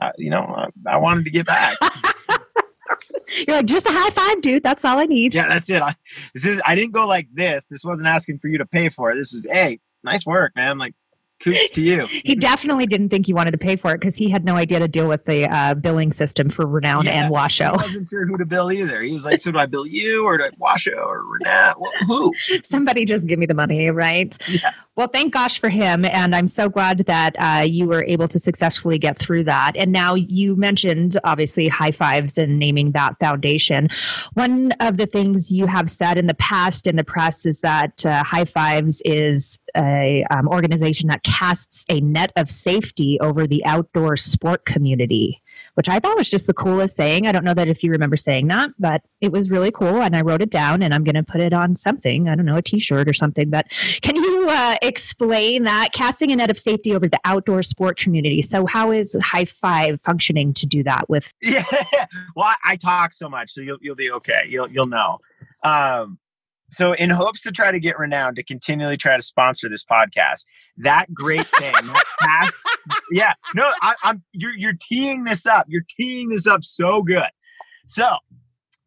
uh, 0.00 0.12
you 0.18 0.30
know, 0.30 0.42
I, 0.86 0.94
I 0.94 0.96
wanted 0.98 1.24
to 1.24 1.30
get 1.30 1.46
back. 1.46 1.76
You're 3.46 3.56
like, 3.56 3.66
just 3.66 3.86
a 3.86 3.92
high 3.92 4.10
five, 4.10 4.40
dude. 4.40 4.62
That's 4.62 4.84
all 4.84 4.98
I 4.98 5.06
need. 5.06 5.34
Yeah, 5.34 5.48
that's 5.48 5.68
it. 5.68 5.82
I, 5.82 5.94
this 6.34 6.44
is. 6.44 6.60
I 6.64 6.74
didn't 6.74 6.92
go 6.92 7.06
like 7.06 7.28
this. 7.32 7.66
This 7.66 7.84
wasn't 7.84 8.08
asking 8.08 8.38
for 8.38 8.48
you 8.48 8.58
to 8.58 8.66
pay 8.66 8.88
for 8.88 9.10
it. 9.10 9.16
This 9.16 9.32
was, 9.32 9.46
hey, 9.50 9.80
nice 10.04 10.24
work, 10.24 10.52
man. 10.56 10.78
Like, 10.78 10.94
kudos 11.40 11.70
to 11.70 11.82
you. 11.82 12.06
he 12.06 12.34
definitely 12.34 12.86
didn't 12.86 13.10
think 13.10 13.26
he 13.26 13.34
wanted 13.34 13.50
to 13.50 13.58
pay 13.58 13.76
for 13.76 13.92
it 13.92 14.00
because 14.00 14.16
he 14.16 14.30
had 14.30 14.44
no 14.44 14.54
idea 14.54 14.78
to 14.78 14.88
deal 14.88 15.08
with 15.08 15.24
the 15.26 15.44
uh, 15.52 15.74
billing 15.74 16.12
system 16.12 16.48
for 16.48 16.66
Renown 16.66 17.04
Yeah, 17.04 17.24
and 17.24 17.30
Washoe. 17.30 17.72
He 17.72 17.76
wasn't 17.76 18.08
sure 18.08 18.26
who 18.26 18.38
to 18.38 18.46
bill 18.46 18.72
either. 18.72 19.02
He 19.02 19.12
was 19.12 19.24
like, 19.26 19.40
so 19.40 19.50
do 19.52 19.58
I 19.58 19.66
bill 19.66 19.86
you 19.86 20.24
or 20.24 20.38
do 20.38 20.44
I 20.44 20.50
Washoe 20.56 20.92
or 20.92 21.22
Renat? 21.24 21.74
Wh- 21.74 22.06
Who? 22.06 22.32
Somebody 22.64 23.04
just 23.04 23.26
give 23.26 23.38
me 23.38 23.46
the 23.46 23.54
money, 23.54 23.90
right? 23.90 24.36
Yeah. 24.48 24.72
Well, 24.96 25.08
thank 25.08 25.34
gosh 25.34 25.60
for 25.60 25.68
him. 25.68 26.06
And 26.06 26.34
I'm 26.34 26.48
so 26.48 26.70
glad 26.70 27.00
that 27.00 27.36
uh, 27.38 27.64
you 27.64 27.86
were 27.86 28.02
able 28.04 28.28
to 28.28 28.38
successfully 28.38 28.98
get 28.98 29.18
through 29.18 29.44
that. 29.44 29.72
And 29.76 29.92
now 29.92 30.14
you 30.14 30.56
mentioned, 30.56 31.18
obviously, 31.22 31.68
high 31.68 31.90
fives 31.90 32.38
and 32.38 32.58
naming 32.58 32.92
that 32.92 33.18
foundation. 33.20 33.90
One 34.32 34.72
of 34.80 34.96
the 34.96 35.04
things 35.04 35.52
you 35.52 35.66
have 35.66 35.90
said 35.90 36.16
in 36.16 36.28
the 36.28 36.34
past 36.34 36.86
in 36.86 36.96
the 36.96 37.04
press 37.04 37.44
is 37.44 37.60
that 37.60 38.06
uh, 38.06 38.24
High 38.24 38.46
Fives 38.46 39.02
is 39.04 39.58
a 39.76 40.24
um, 40.30 40.48
organization 40.48 41.10
that 41.10 41.24
casts 41.24 41.84
a 41.90 42.00
net 42.00 42.32
of 42.34 42.50
safety 42.50 43.18
over 43.20 43.46
the 43.46 43.62
outdoor 43.66 44.16
sport 44.16 44.64
community 44.64 45.42
which 45.76 45.90
I 45.90 45.98
thought 45.98 46.16
was 46.16 46.30
just 46.30 46.46
the 46.46 46.54
coolest 46.54 46.96
saying. 46.96 47.26
I 47.26 47.32
don't 47.32 47.44
know 47.44 47.52
that 47.52 47.68
if 47.68 47.84
you 47.84 47.90
remember 47.90 48.16
saying 48.16 48.48
that, 48.48 48.70
but 48.78 49.02
it 49.20 49.30
was 49.30 49.50
really 49.50 49.70
cool. 49.70 50.00
And 50.00 50.16
I 50.16 50.22
wrote 50.22 50.40
it 50.40 50.48
down 50.48 50.82
and 50.82 50.94
I'm 50.94 51.04
going 51.04 51.16
to 51.16 51.22
put 51.22 51.42
it 51.42 51.52
on 51.52 51.76
something. 51.76 52.30
I 52.30 52.34
don't 52.34 52.46
know, 52.46 52.56
a 52.56 52.62
t 52.62 52.78
shirt 52.78 53.08
or 53.08 53.12
something. 53.12 53.50
But 53.50 53.66
can 54.00 54.16
you 54.16 54.48
uh, 54.48 54.76
explain 54.80 55.64
that? 55.64 55.90
Casting 55.92 56.32
a 56.32 56.36
net 56.36 56.50
of 56.50 56.58
safety 56.58 56.94
over 56.94 57.06
the 57.06 57.20
outdoor 57.26 57.62
sport 57.62 57.98
community. 57.98 58.40
So, 58.40 58.64
how 58.64 58.90
is 58.90 59.14
High 59.22 59.44
Five 59.44 60.00
functioning 60.02 60.54
to 60.54 60.66
do 60.66 60.82
that 60.84 61.08
with? 61.08 61.32
Yeah. 61.42 61.64
Well, 62.34 62.52
I, 62.64 62.76
talk 62.76 63.12
so 63.12 63.28
much, 63.28 63.52
so 63.52 63.60
you'll 63.60 63.78
you'll 63.80 63.94
be 63.94 64.10
okay. 64.10 64.44
You'll 64.48 64.68
you'll 64.68 64.86
know. 64.86 65.20
Um, 65.62 66.18
so, 66.70 66.92
in 66.94 67.10
hopes 67.10 67.42
to 67.42 67.52
try 67.52 67.70
to 67.70 67.78
get 67.78 67.98
Renown 67.98 68.34
to 68.34 68.42
continually 68.42 68.96
try 68.96 69.16
to 69.16 69.22
sponsor 69.22 69.68
this 69.68 69.84
podcast, 69.84 70.44
that 70.78 71.12
great 71.14 71.46
saying, 71.48 71.72
that 71.72 72.04
past, 72.20 72.58
yeah, 73.12 73.34
no, 73.54 73.70
I, 73.82 73.94
I'm 74.02 74.22
you're 74.32 74.56
you're 74.56 74.76
teeing 74.80 75.24
this 75.24 75.46
up. 75.46 75.66
You're 75.68 75.86
teeing 75.98 76.28
this 76.28 76.46
up 76.46 76.64
so 76.64 77.02
good. 77.02 77.30
So, 77.86 78.16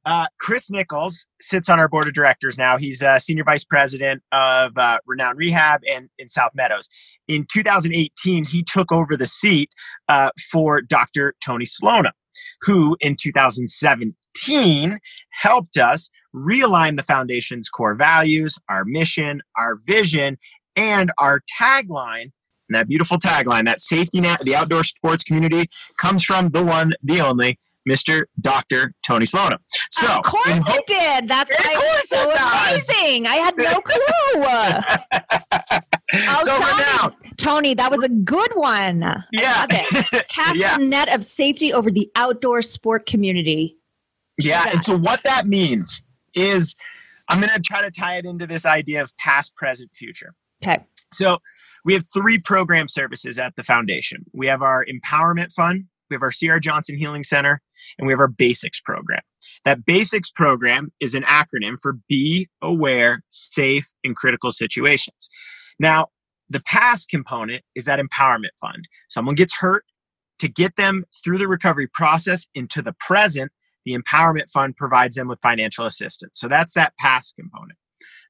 uh, 0.06 0.28
Chris 0.40 0.70
Nichols 0.70 1.26
sits 1.40 1.70
on 1.70 1.80
our 1.80 1.88
board 1.88 2.08
of 2.08 2.14
directors 2.14 2.58
now. 2.58 2.78
He's 2.78 3.02
uh, 3.02 3.18
senior 3.18 3.46
vice 3.46 3.64
president 3.64 4.24
of 4.32 4.78
uh, 4.78 4.98
Renown 5.06 5.38
Rehab 5.38 5.82
and 5.90 6.10
in 6.18 6.28
South 6.28 6.52
Meadows. 6.56 6.90
In 7.28 7.46
2018, 7.52 8.44
he 8.44 8.64
took 8.64 8.92
over 8.92 9.16
the 9.16 9.28
seat 9.28 9.72
uh, 10.10 10.32
for 10.52 10.82
Dr. 10.82 11.36
Tony 11.44 11.66
Slonim, 11.66 12.12
who 12.62 12.98
in 13.00 13.16
2017 13.22 14.98
helped 15.32 15.78
us 15.78 16.10
realign 16.36 16.98
the 16.98 17.04
foundation's 17.04 17.70
core 17.70 17.96
values, 17.96 18.58
our 18.70 18.86
mission, 18.86 19.42
our 19.58 19.76
vision, 19.86 20.38
and 20.76 21.12
our 21.18 21.42
tagline. 21.62 22.32
And 22.70 22.76
that 22.78 22.88
beautiful 22.88 23.18
tagline, 23.18 23.66
that 23.66 23.82
safety 23.82 24.22
net, 24.22 24.42
the 24.42 24.56
outdoor 24.56 24.84
sports 24.84 25.24
community, 25.24 25.68
comes 25.98 26.24
from 26.24 26.50
the 26.50 26.64
one, 26.64 26.92
the 27.02 27.20
only, 27.20 27.58
Mr. 27.90 28.26
Dr. 28.40 28.94
Tony 29.04 29.26
Slonim. 29.26 29.58
So, 29.90 30.06
of 30.08 30.24
course 30.24 30.48
it 30.68 30.86
did. 30.86 31.28
That's 31.28 31.50
Of 31.52 31.66
why 31.66 31.72
it 31.72 31.78
was 31.78 32.10
course 32.10 32.10
so 32.10 32.32
does. 32.32 32.90
amazing. 32.90 33.26
I 33.26 33.36
had 33.36 33.58
no 33.58 33.82
clue. 33.82 35.80
Oh, 36.12 36.42
so 36.44 36.58
Tony, 36.58 36.66
Renown, 36.74 37.16
Tony, 37.38 37.74
that 37.76 37.92
was 37.92 38.04
a 38.04 38.10
good 38.10 38.52
one. 38.56 39.24
Yeah. 39.32 39.66
Cast 40.28 40.56
Yeah. 40.56 40.76
a 40.76 40.80
net 40.80 41.08
of 41.14 41.24
safety 41.24 41.72
over 41.72 41.92
the 41.92 42.10
outdoor 42.16 42.64
sport 42.64 43.06
community. 43.06 43.78
Yeah, 44.40 44.66
and 44.72 44.84
so 44.84 44.98
what 44.98 45.22
that 45.24 45.46
means 45.48 46.02
is 46.34 46.76
I'm 47.28 47.40
going 47.40 47.54
to 47.54 47.62
try 47.62 47.82
to 47.82 47.92
tie 47.92 48.18
it 48.18 48.26
into 48.26 48.48
this 48.48 48.66
idea 48.66 49.02
of 49.02 49.16
past, 49.18 49.56
present, 49.56 49.92
future. 49.94 50.34
Okay. 50.64 50.84
So 51.14 51.38
we 51.86 51.94
have 51.94 52.06
three 52.12 52.40
program 52.40 52.88
services 52.88 53.40
at 53.40 53.56
the 53.56 53.64
foundation. 53.64 54.26
We 54.34 54.48
have 54.48 54.62
our 54.62 54.86
empowerment 54.86 55.54
fund, 55.54 55.86
we 56.10 56.16
have 56.16 56.24
our 56.24 56.32
CR 56.32 56.58
Johnson 56.58 56.98
Healing 56.98 57.24
Center, 57.24 57.62
and 57.98 58.08
we 58.08 58.14
have 58.14 58.20
our 58.20 58.28
basics 58.28 58.82
program. 58.82 59.22
That 59.64 59.86
basics 59.86 60.32
program 60.32 60.92
is 61.00 61.16
an 61.16 61.24
acronym 61.24 61.78
for 61.82 61.98
be 62.08 62.50
aware, 62.62 63.24
safe, 63.30 63.88
in 64.04 64.16
critical 64.16 64.52
situations. 64.52 65.30
Now, 65.80 66.08
the 66.50 66.62
past 66.62 67.10
component 67.10 67.64
is 67.76 67.86
that 67.86 68.00
empowerment 68.00 68.58
fund. 68.60 68.88
Someone 69.08 69.36
gets 69.36 69.56
hurt 69.56 69.86
to 70.40 70.48
get 70.48 70.76
them 70.78 71.06
through 71.24 71.38
the 71.38 71.48
recovery 71.48 71.88
process 71.88 72.48
into 72.56 72.82
the 72.82 72.94
present 73.00 73.52
the 73.86 73.98
empowerment 73.98 74.50
fund 74.52 74.76
provides 74.78 75.16
them 75.16 75.28
with 75.28 75.40
financial 75.42 75.86
assistance. 75.86 76.40
So 76.40 76.48
that's 76.48 76.74
that 76.74 76.94
past 77.00 77.36
component. 77.36 77.78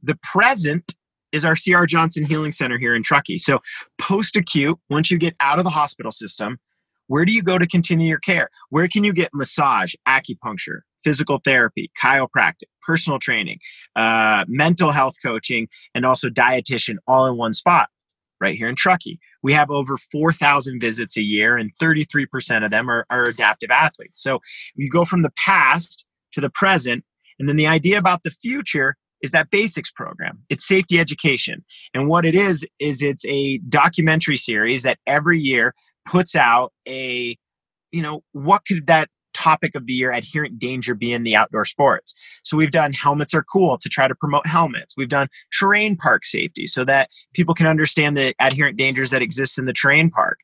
The 0.01 0.17
present 0.23 0.95
is 1.31 1.45
our 1.45 1.55
CR 1.55 1.85
Johnson 1.85 2.25
Healing 2.25 2.51
Center 2.51 2.77
here 2.77 2.95
in 2.95 3.03
Truckee. 3.03 3.37
So 3.37 3.59
post 3.99 4.35
acute, 4.35 4.77
once 4.89 5.11
you 5.11 5.17
get 5.17 5.35
out 5.39 5.59
of 5.59 5.65
the 5.65 5.71
hospital 5.71 6.11
system, 6.11 6.57
where 7.07 7.25
do 7.25 7.33
you 7.33 7.41
go 7.41 7.57
to 7.57 7.67
continue 7.67 8.07
your 8.07 8.19
care? 8.19 8.49
Where 8.69 8.87
can 8.87 9.03
you 9.03 9.13
get 9.13 9.29
massage, 9.33 9.93
acupuncture, 10.07 10.81
physical 11.03 11.39
therapy, 11.43 11.91
chiropractic, 12.01 12.67
personal 12.81 13.19
training, 13.19 13.59
uh, 13.95 14.45
mental 14.47 14.91
health 14.91 15.15
coaching, 15.23 15.67
and 15.95 16.05
also 16.05 16.29
dietitian 16.29 16.97
all 17.07 17.25
in 17.25 17.35
one 17.35 17.53
spot? 17.53 17.89
Right 18.39 18.55
here 18.55 18.69
in 18.69 18.75
Truckee. 18.75 19.19
We 19.43 19.53
have 19.53 19.69
over 19.69 19.97
4,000 19.97 20.79
visits 20.79 21.17
a 21.17 21.21
year, 21.21 21.57
and 21.57 21.71
33% 21.81 22.65
of 22.65 22.71
them 22.71 22.89
are, 22.89 23.05
are 23.09 23.25
adaptive 23.25 23.71
athletes. 23.71 24.21
So 24.21 24.39
you 24.75 24.89
go 24.89 25.05
from 25.05 25.21
the 25.21 25.31
past 25.31 26.05
to 26.33 26.41
the 26.41 26.49
present, 26.49 27.03
and 27.39 27.47
then 27.47 27.55
the 27.55 27.67
idea 27.67 27.97
about 27.97 28.23
the 28.23 28.31
future 28.31 28.95
is 29.21 29.31
that 29.31 29.49
basics 29.51 29.91
program. 29.91 30.39
It's 30.49 30.67
safety 30.67 30.99
education. 30.99 31.63
And 31.93 32.07
what 32.07 32.25
it 32.25 32.35
is, 32.35 32.65
is 32.79 33.01
it's 33.01 33.25
a 33.25 33.57
documentary 33.69 34.37
series 34.37 34.83
that 34.83 34.97
every 35.05 35.39
year 35.39 35.73
puts 36.05 36.35
out 36.35 36.71
a, 36.87 37.37
you 37.91 38.01
know, 38.01 38.21
what 38.31 38.61
could 38.65 38.87
that 38.87 39.09
topic 39.39 39.75
of 39.75 39.85
the 39.85 39.93
year 39.93 40.11
adherent 40.11 40.59
danger 40.59 40.93
being 40.93 41.23
the 41.23 41.35
outdoor 41.35 41.65
sports? 41.65 42.13
So 42.43 42.57
we've 42.57 42.71
done 42.71 42.93
helmets 42.93 43.33
are 43.33 43.43
cool 43.43 43.77
to 43.77 43.89
try 43.89 44.07
to 44.07 44.15
promote 44.15 44.45
helmets. 44.45 44.95
We've 44.97 45.09
done 45.09 45.29
terrain 45.57 45.95
park 45.95 46.25
safety 46.25 46.67
so 46.67 46.85
that 46.85 47.09
people 47.33 47.55
can 47.55 47.67
understand 47.67 48.17
the 48.17 48.33
adherent 48.39 48.77
dangers 48.77 49.09
that 49.11 49.21
exist 49.21 49.57
in 49.57 49.65
the 49.65 49.73
terrain 49.73 50.09
park. 50.09 50.39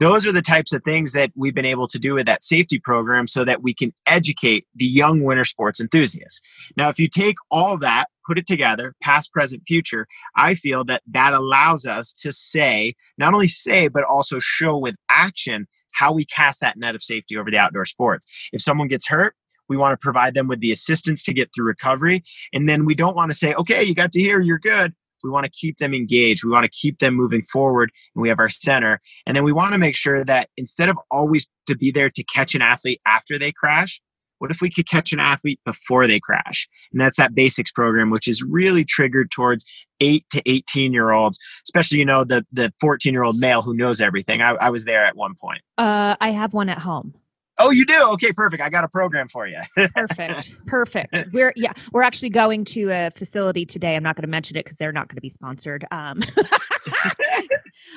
Those 0.00 0.26
are 0.26 0.32
the 0.32 0.42
types 0.42 0.72
of 0.72 0.82
things 0.82 1.12
that 1.12 1.30
we've 1.36 1.54
been 1.54 1.64
able 1.64 1.86
to 1.86 1.98
do 2.00 2.14
with 2.14 2.26
that 2.26 2.42
safety 2.42 2.80
program 2.80 3.28
so 3.28 3.44
that 3.44 3.62
we 3.62 3.72
can 3.72 3.92
educate 4.06 4.66
the 4.74 4.86
young 4.86 5.22
winter 5.22 5.44
sports 5.44 5.80
enthusiasts. 5.80 6.40
Now, 6.76 6.88
if 6.88 6.98
you 6.98 7.08
take 7.08 7.36
all 7.50 7.78
that, 7.78 8.08
put 8.26 8.36
it 8.36 8.46
together, 8.46 8.94
past, 9.00 9.32
present, 9.32 9.62
future, 9.68 10.08
I 10.34 10.56
feel 10.56 10.84
that 10.86 11.02
that 11.12 11.32
allows 11.32 11.86
us 11.86 12.12
to 12.14 12.32
say, 12.32 12.96
not 13.18 13.34
only 13.34 13.46
say, 13.46 13.86
but 13.86 14.02
also 14.02 14.40
show 14.40 14.76
with 14.76 14.96
action 15.10 15.68
how 15.94 16.12
we 16.12 16.24
cast 16.24 16.60
that 16.60 16.76
net 16.76 16.94
of 16.94 17.02
safety 17.02 17.36
over 17.36 17.50
the 17.50 17.58
outdoor 17.58 17.84
sports. 17.84 18.26
If 18.52 18.60
someone 18.60 18.88
gets 18.88 19.08
hurt, 19.08 19.34
we 19.68 19.76
want 19.76 19.98
to 19.98 20.02
provide 20.02 20.34
them 20.34 20.48
with 20.48 20.60
the 20.60 20.70
assistance 20.70 21.22
to 21.24 21.32
get 21.32 21.50
through 21.54 21.66
recovery. 21.66 22.22
And 22.52 22.68
then 22.68 22.84
we 22.84 22.94
don't 22.94 23.16
want 23.16 23.30
to 23.30 23.36
say, 23.36 23.54
okay, 23.54 23.82
you 23.82 23.94
got 23.94 24.12
to 24.12 24.20
here, 24.20 24.40
you're 24.40 24.58
good. 24.58 24.92
We 25.22 25.30
want 25.30 25.44
to 25.44 25.50
keep 25.50 25.78
them 25.78 25.94
engaged. 25.94 26.44
We 26.44 26.50
want 26.50 26.64
to 26.64 26.70
keep 26.70 26.98
them 26.98 27.14
moving 27.14 27.42
forward. 27.42 27.90
And 28.14 28.20
we 28.20 28.28
have 28.28 28.38
our 28.38 28.50
center. 28.50 29.00
And 29.26 29.34
then 29.34 29.42
we 29.42 29.52
want 29.52 29.72
to 29.72 29.78
make 29.78 29.96
sure 29.96 30.22
that 30.24 30.50
instead 30.58 30.90
of 30.90 30.98
always 31.10 31.48
to 31.66 31.74
be 31.74 31.90
there 31.90 32.10
to 32.10 32.22
catch 32.24 32.54
an 32.54 32.60
athlete 32.60 33.00
after 33.06 33.38
they 33.38 33.50
crash, 33.50 34.02
what 34.38 34.50
if 34.50 34.60
we 34.60 34.70
could 34.70 34.88
catch 34.88 35.12
an 35.12 35.20
athlete 35.20 35.60
before 35.64 36.06
they 36.06 36.20
crash? 36.20 36.68
And 36.92 37.00
that's 37.00 37.16
that 37.16 37.34
basics 37.34 37.72
program, 37.72 38.10
which 38.10 38.28
is 38.28 38.42
really 38.42 38.84
triggered 38.84 39.30
towards 39.30 39.64
eight 40.00 40.24
to 40.30 40.42
18 40.46 40.92
year 40.92 41.10
olds, 41.10 41.38
especially, 41.66 41.98
you 41.98 42.04
know, 42.04 42.24
the, 42.24 42.44
the 42.52 42.72
14 42.80 43.12
year 43.12 43.24
old 43.24 43.38
male 43.38 43.62
who 43.62 43.74
knows 43.74 44.00
everything. 44.00 44.42
I, 44.42 44.50
I 44.54 44.70
was 44.70 44.84
there 44.84 45.04
at 45.04 45.16
one 45.16 45.34
point. 45.34 45.62
Uh, 45.78 46.16
I 46.20 46.30
have 46.30 46.52
one 46.52 46.68
at 46.68 46.78
home. 46.78 47.14
Oh, 47.58 47.70
you 47.70 47.86
do? 47.86 48.02
Okay, 48.12 48.32
perfect. 48.32 48.62
I 48.62 48.68
got 48.68 48.82
a 48.82 48.88
program 48.88 49.28
for 49.28 49.46
you. 49.46 49.60
Perfect. 49.94 50.54
Perfect. 50.66 51.24
We're 51.32 51.52
yeah, 51.54 51.72
we're 51.92 52.02
actually 52.02 52.30
going 52.30 52.64
to 52.66 52.90
a 52.90 53.10
facility 53.12 53.64
today. 53.64 53.94
I'm 53.94 54.02
not 54.02 54.16
going 54.16 54.22
to 54.22 54.28
mention 54.28 54.56
it 54.56 54.64
because 54.64 54.76
they're 54.76 54.92
not 54.92 55.06
going 55.06 55.16
to 55.16 55.20
be 55.20 55.28
sponsored. 55.28 55.84
Um, 55.92 56.20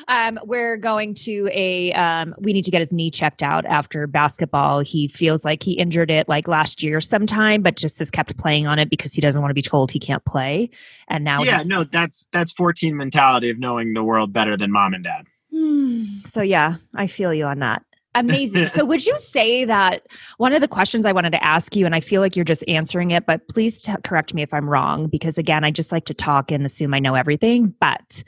um, 0.07 0.39
we're 0.43 0.77
going 0.77 1.13
to 1.15 1.49
a. 1.51 1.91
Um, 1.93 2.35
we 2.39 2.53
need 2.53 2.65
to 2.65 2.71
get 2.71 2.79
his 2.79 2.91
knee 2.91 3.11
checked 3.11 3.43
out 3.43 3.65
after 3.65 4.07
basketball. 4.07 4.79
He 4.79 5.07
feels 5.07 5.43
like 5.43 5.63
he 5.63 5.73
injured 5.73 6.11
it 6.11 6.27
like 6.27 6.47
last 6.47 6.83
year 6.83 7.01
sometime, 7.01 7.61
but 7.61 7.75
just 7.75 7.99
has 7.99 8.11
kept 8.11 8.37
playing 8.37 8.67
on 8.67 8.79
it 8.79 8.89
because 8.89 9.13
he 9.13 9.21
doesn't 9.21 9.41
want 9.41 9.49
to 9.49 9.55
be 9.55 9.61
told 9.61 9.91
he 9.91 9.99
can't 9.99 10.23
play. 10.25 10.69
And 11.07 11.23
now, 11.23 11.43
yeah, 11.43 11.63
no, 11.65 11.83
that's 11.83 12.27
that's 12.31 12.51
14 12.51 12.95
mentality 12.95 13.49
of 13.49 13.59
knowing 13.59 13.93
the 13.93 14.03
world 14.03 14.33
better 14.33 14.55
than 14.57 14.71
mom 14.71 14.93
and 14.93 15.03
dad. 15.03 15.25
So 16.25 16.41
yeah, 16.41 16.75
I 16.93 17.07
feel 17.07 17.33
you 17.33 17.45
on 17.45 17.59
that. 17.59 17.83
Amazing. 18.17 18.67
so, 18.69 18.83
would 18.85 19.05
you 19.05 19.17
say 19.17 19.65
that 19.65 20.07
one 20.37 20.53
of 20.53 20.61
the 20.61 20.67
questions 20.67 21.05
I 21.05 21.11
wanted 21.11 21.31
to 21.31 21.43
ask 21.43 21.75
you, 21.75 21.85
and 21.85 21.95
I 21.95 21.99
feel 21.99 22.21
like 22.21 22.35
you're 22.35 22.45
just 22.45 22.63
answering 22.67 23.11
it, 23.11 23.25
but 23.25 23.47
please 23.47 23.81
t- 23.81 23.93
correct 24.03 24.33
me 24.33 24.41
if 24.41 24.53
I'm 24.53 24.69
wrong, 24.69 25.07
because 25.07 25.37
again, 25.37 25.63
I 25.63 25.71
just 25.71 25.91
like 25.91 26.05
to 26.05 26.13
talk 26.13 26.51
and 26.51 26.65
assume 26.65 26.93
I 26.93 26.99
know 26.99 27.15
everything. 27.15 27.73
But 27.79 28.23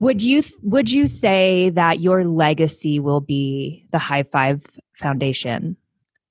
would 0.00 0.22
you 0.22 0.42
would 0.62 0.90
you 0.90 1.06
say 1.06 1.70
that 1.70 2.00
your 2.00 2.24
legacy 2.24 2.98
will 3.00 3.20
be 3.20 3.86
the 3.92 3.98
High 3.98 4.24
Five 4.24 4.64
Foundation, 4.96 5.76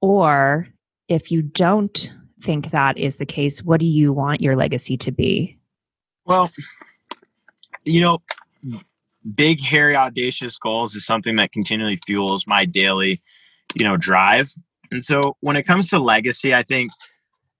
or 0.01 0.67
if 1.07 1.31
you 1.31 1.41
don't 1.41 2.11
think 2.41 2.71
that 2.71 2.97
is 2.97 3.17
the 3.17 3.25
case, 3.25 3.63
what 3.63 3.79
do 3.79 3.85
you 3.85 4.11
want 4.11 4.41
your 4.41 4.55
legacy 4.55 4.97
to 4.97 5.11
be? 5.11 5.57
Well, 6.25 6.51
you 7.85 8.01
know, 8.01 8.19
big, 9.35 9.61
hairy, 9.61 9.95
audacious 9.95 10.57
goals 10.57 10.95
is 10.95 11.05
something 11.05 11.35
that 11.37 11.51
continually 11.51 11.99
fuels 12.05 12.45
my 12.45 12.65
daily, 12.65 13.21
you 13.75 13.85
know, 13.85 13.97
drive. 13.97 14.51
And 14.91 15.03
so 15.03 15.37
when 15.39 15.55
it 15.55 15.63
comes 15.63 15.89
to 15.89 15.99
legacy, 15.99 16.53
I 16.53 16.63
think, 16.63 16.91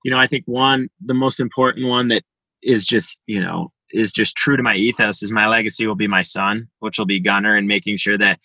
you 0.03 0.12
know, 0.12 0.19
I 0.19 0.27
think 0.27 0.43
one, 0.45 0.89
the 1.03 1.13
most 1.13 1.39
important 1.39 1.88
one 1.88 2.10
that 2.10 2.24
is 2.62 2.86
just, 2.86 3.19
you 3.25 3.41
know, 3.41 3.72
is 3.93 4.12
just 4.12 4.35
true 4.35 4.57
to 4.57 4.63
my 4.63 4.75
ethos 4.75 5.23
is 5.23 5.31
my 5.31 5.47
legacy 5.47 5.88
will 5.88 5.95
be 5.95 6.07
my 6.07 6.23
son, 6.23 6.67
which 6.79 6.97
will 6.97 7.05
be 7.05 7.19
Gunner, 7.19 7.55
and 7.55 7.67
making 7.67 7.97
sure 7.97 8.17
that, 8.17 8.39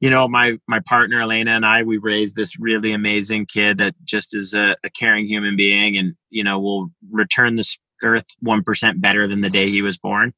you 0.00 0.08
know, 0.08 0.28
my 0.28 0.58
my 0.66 0.80
partner 0.80 1.20
Elena 1.20 1.50
and 1.50 1.66
I, 1.66 1.82
we 1.82 1.98
raised 1.98 2.36
this 2.36 2.58
really 2.58 2.92
amazing 2.92 3.46
kid 3.46 3.78
that 3.78 3.94
just 4.04 4.34
is 4.34 4.54
a, 4.54 4.76
a 4.84 4.90
caring 4.90 5.26
human 5.26 5.56
being, 5.56 5.96
and 5.96 6.14
you 6.30 6.44
know, 6.44 6.58
will 6.58 6.88
return 7.10 7.56
this 7.56 7.76
earth 8.02 8.26
one 8.40 8.62
percent 8.62 9.00
better 9.00 9.26
than 9.26 9.42
the 9.42 9.50
day 9.50 9.68
he 9.68 9.82
was 9.82 9.98
born. 9.98 10.32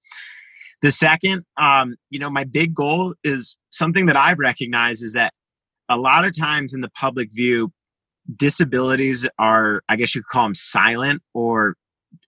The 0.82 0.90
second, 0.90 1.44
um, 1.56 1.96
you 2.10 2.18
know, 2.18 2.28
my 2.28 2.44
big 2.44 2.74
goal 2.74 3.14
is 3.24 3.56
something 3.70 4.06
that 4.06 4.16
I've 4.16 4.38
recognized 4.38 5.02
is 5.02 5.14
that 5.14 5.32
a 5.88 5.96
lot 5.96 6.26
of 6.26 6.38
times 6.38 6.74
in 6.74 6.82
the 6.82 6.90
public 6.90 7.30
view, 7.32 7.72
disabilities 8.36 9.26
are, 9.38 9.82
I 9.88 9.96
guess 9.96 10.14
you 10.14 10.22
could 10.22 10.28
call 10.28 10.44
them 10.44 10.54
silent 10.54 11.22
or 11.32 11.76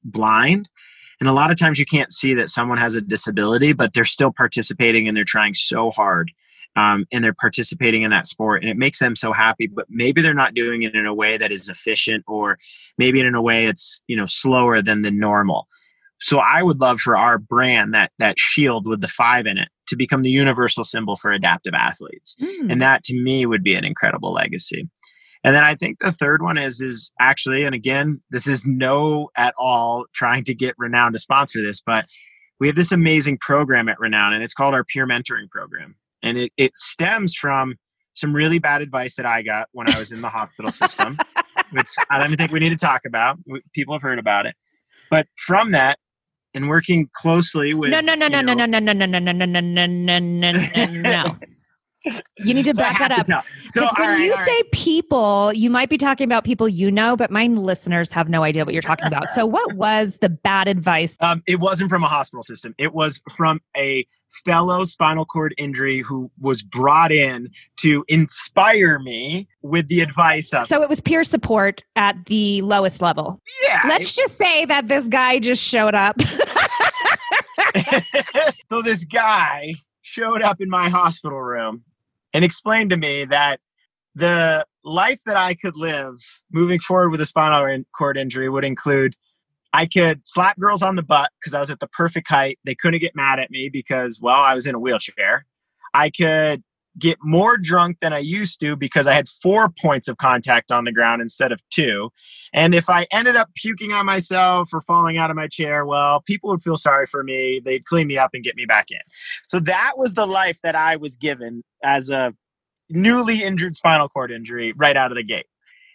blind. 0.04 0.70
And 1.20 1.28
a 1.28 1.32
lot 1.32 1.50
of 1.50 1.58
times 1.58 1.78
you 1.78 1.86
can't 1.86 2.12
see 2.12 2.34
that 2.34 2.48
someone 2.48 2.78
has 2.78 2.94
a 2.94 3.00
disability, 3.00 3.72
but 3.72 3.94
they're 3.94 4.04
still 4.04 4.32
participating 4.32 5.08
and 5.08 5.16
they're 5.16 5.24
trying 5.24 5.54
so 5.54 5.90
hard. 5.90 6.30
Um, 6.76 7.06
and 7.10 7.24
they're 7.24 7.32
participating 7.32 8.02
in 8.02 8.10
that 8.10 8.26
sport 8.26 8.62
and 8.62 8.70
it 8.70 8.76
makes 8.76 8.98
them 8.98 9.16
so 9.16 9.32
happy 9.32 9.66
but 9.66 9.86
maybe 9.88 10.20
they're 10.20 10.34
not 10.34 10.52
doing 10.52 10.82
it 10.82 10.94
in 10.94 11.06
a 11.06 11.14
way 11.14 11.38
that 11.38 11.50
is 11.50 11.70
efficient 11.70 12.22
or 12.26 12.58
maybe 12.98 13.18
in 13.18 13.34
a 13.34 13.40
way 13.40 13.64
it's 13.64 14.02
you 14.08 14.14
know 14.14 14.26
slower 14.26 14.82
than 14.82 15.00
the 15.00 15.10
normal 15.10 15.68
so 16.20 16.38
I 16.38 16.62
would 16.62 16.80
love 16.80 17.00
for 17.00 17.16
our 17.16 17.38
brand, 17.38 17.92
that 17.94 18.12
that 18.18 18.38
shield 18.38 18.86
with 18.86 19.00
the 19.00 19.08
five 19.08 19.46
in 19.46 19.58
it, 19.58 19.68
to 19.88 19.96
become 19.96 20.22
the 20.22 20.30
universal 20.30 20.84
symbol 20.84 21.16
for 21.16 21.30
adaptive 21.30 21.74
athletes. 21.74 22.36
Mm. 22.40 22.72
And 22.72 22.82
that 22.82 23.04
to 23.04 23.20
me 23.20 23.46
would 23.46 23.62
be 23.62 23.74
an 23.74 23.84
incredible 23.84 24.32
legacy. 24.32 24.88
And 25.46 25.54
then 25.54 25.62
I 25.62 25.76
think 25.76 26.00
the 26.00 26.10
third 26.10 26.42
one 26.42 26.58
is 26.58 26.80
is 26.80 27.12
actually, 27.20 27.62
and 27.62 27.72
again, 27.72 28.20
this 28.30 28.48
is 28.48 28.66
no 28.66 29.30
at 29.36 29.54
all 29.56 30.06
trying 30.12 30.42
to 30.42 30.54
get 30.54 30.74
Renown 30.76 31.12
to 31.12 31.20
sponsor 31.20 31.62
this, 31.62 31.80
but 31.80 32.06
we 32.58 32.66
have 32.66 32.74
this 32.74 32.90
amazing 32.90 33.38
program 33.38 33.88
at 33.88 34.00
Renown, 34.00 34.32
and 34.32 34.42
it's 34.42 34.54
called 34.54 34.74
our 34.74 34.82
peer 34.82 35.06
mentoring 35.06 35.48
program. 35.48 35.94
And 36.20 36.36
it, 36.36 36.52
it 36.56 36.76
stems 36.76 37.32
from 37.36 37.76
some 38.14 38.34
really 38.34 38.58
bad 38.58 38.82
advice 38.82 39.14
that 39.16 39.26
I 39.26 39.42
got 39.42 39.68
when 39.70 39.88
I 39.88 39.96
was 39.96 40.10
in 40.10 40.20
the 40.20 40.28
hospital 40.28 40.72
system, 40.72 41.16
which 41.70 41.94
I 42.10 42.18
don't 42.18 42.36
think 42.36 42.50
we 42.50 42.58
need 42.58 42.70
to 42.70 42.76
talk 42.76 43.02
about. 43.06 43.38
People 43.72 43.94
have 43.94 44.02
heard 44.02 44.18
about 44.18 44.46
it. 44.46 44.56
But 45.12 45.28
from 45.36 45.70
that, 45.70 46.00
and 46.54 46.68
working 46.68 47.08
closely 47.12 47.72
with 47.72 47.92
no 47.92 48.00
no 48.00 48.14
no 48.14 48.26
no 48.26 48.40
no 48.40 48.54
no 48.54 48.64
no 48.66 48.78
no 48.78 48.92
no 48.92 49.06
no 49.06 49.20
no 49.20 49.32
no 49.32 49.50
no 49.50 49.86
no 49.86 50.18
no 50.18 50.50
no 50.50 50.86
no 50.86 51.36
you 52.38 52.54
need 52.54 52.64
to 52.64 52.74
so 52.74 52.82
back 52.82 52.98
that 52.98 53.30
up. 53.30 53.44
So 53.68 53.88
when 53.98 54.08
right, 54.08 54.20
you 54.20 54.32
say 54.32 54.40
right. 54.40 54.72
people, 54.72 55.52
you 55.52 55.70
might 55.70 55.88
be 55.88 55.98
talking 55.98 56.24
about 56.24 56.44
people 56.44 56.68
you 56.68 56.90
know, 56.90 57.16
but 57.16 57.30
my 57.30 57.46
listeners 57.46 58.10
have 58.10 58.28
no 58.28 58.42
idea 58.42 58.64
what 58.64 58.74
you're 58.74 58.82
talking 58.82 59.06
about. 59.06 59.28
So 59.30 59.46
what 59.46 59.72
was 59.74 60.18
the 60.20 60.28
bad 60.28 60.68
advice? 60.68 61.16
Um, 61.20 61.42
it 61.46 61.60
wasn't 61.60 61.90
from 61.90 62.04
a 62.04 62.08
hospital 62.08 62.42
system. 62.42 62.74
It 62.78 62.94
was 62.94 63.20
from 63.36 63.60
a 63.76 64.06
fellow 64.44 64.84
spinal 64.84 65.24
cord 65.24 65.54
injury 65.56 66.00
who 66.00 66.30
was 66.40 66.62
brought 66.62 67.12
in 67.12 67.48
to 67.78 68.04
inspire 68.08 68.98
me 68.98 69.48
with 69.62 69.88
the 69.88 70.00
advice 70.00 70.52
of. 70.52 70.66
So 70.66 70.82
it 70.82 70.88
was 70.88 71.00
peer 71.00 71.24
support 71.24 71.82
at 71.96 72.26
the 72.26 72.62
lowest 72.62 73.02
level. 73.02 73.40
Yeah. 73.64 73.80
Let's 73.88 74.12
it, 74.12 74.22
just 74.22 74.36
say 74.36 74.64
that 74.66 74.88
this 74.88 75.06
guy 75.06 75.38
just 75.38 75.62
showed 75.62 75.94
up. 75.94 76.20
so 78.70 78.82
this 78.82 79.04
guy 79.04 79.74
showed 80.02 80.42
up 80.42 80.60
in 80.60 80.68
my 80.68 80.88
hospital 80.88 81.40
room 81.40 81.84
and 82.36 82.44
explained 82.44 82.90
to 82.90 82.98
me 82.98 83.24
that 83.24 83.60
the 84.14 84.66
life 84.84 85.22
that 85.24 85.38
I 85.38 85.54
could 85.54 85.74
live 85.74 86.18
moving 86.52 86.78
forward 86.80 87.08
with 87.08 87.20
a 87.22 87.24
spinal 87.24 87.82
cord 87.96 88.18
injury 88.18 88.50
would 88.50 88.62
include 88.62 89.14
I 89.72 89.86
could 89.86 90.28
slap 90.28 90.58
girls 90.58 90.82
on 90.82 90.96
the 90.96 91.02
butt 91.02 91.30
because 91.40 91.54
I 91.54 91.60
was 91.60 91.70
at 91.70 91.80
the 91.80 91.86
perfect 91.86 92.28
height. 92.28 92.58
They 92.66 92.74
couldn't 92.74 93.00
get 93.00 93.16
mad 93.16 93.40
at 93.40 93.50
me 93.50 93.70
because, 93.70 94.20
well, 94.20 94.34
I 94.34 94.52
was 94.52 94.66
in 94.66 94.74
a 94.74 94.78
wheelchair. 94.78 95.46
I 95.94 96.10
could 96.10 96.62
get 96.98 97.18
more 97.22 97.56
drunk 97.58 97.98
than 98.00 98.12
I 98.12 98.18
used 98.18 98.60
to 98.60 98.76
because 98.76 99.06
I 99.06 99.14
had 99.14 99.28
four 99.28 99.68
points 99.68 100.08
of 100.08 100.16
contact 100.16 100.72
on 100.72 100.84
the 100.84 100.92
ground 100.92 101.20
instead 101.20 101.52
of 101.52 101.60
two. 101.70 102.10
And 102.52 102.74
if 102.74 102.88
I 102.88 103.06
ended 103.10 103.36
up 103.36 103.50
puking 103.54 103.92
on 103.92 104.06
myself 104.06 104.70
or 104.72 104.80
falling 104.80 105.18
out 105.18 105.30
of 105.30 105.36
my 105.36 105.48
chair, 105.48 105.84
well, 105.84 106.22
people 106.22 106.50
would 106.50 106.62
feel 106.62 106.76
sorry 106.76 107.06
for 107.06 107.22
me. 107.22 107.60
They'd 107.64 107.84
clean 107.84 108.06
me 108.06 108.16
up 108.18 108.30
and 108.32 108.42
get 108.42 108.56
me 108.56 108.64
back 108.64 108.90
in. 108.90 109.00
So 109.46 109.60
that 109.60 109.92
was 109.96 110.14
the 110.14 110.26
life 110.26 110.58
that 110.62 110.74
I 110.74 110.96
was 110.96 111.16
given 111.16 111.62
as 111.82 112.08
a 112.08 112.34
newly 112.88 113.42
injured 113.42 113.76
spinal 113.76 114.08
cord 114.08 114.30
injury 114.30 114.72
right 114.76 114.96
out 114.96 115.10
of 115.10 115.16
the 115.16 115.24
gate. 115.24 115.46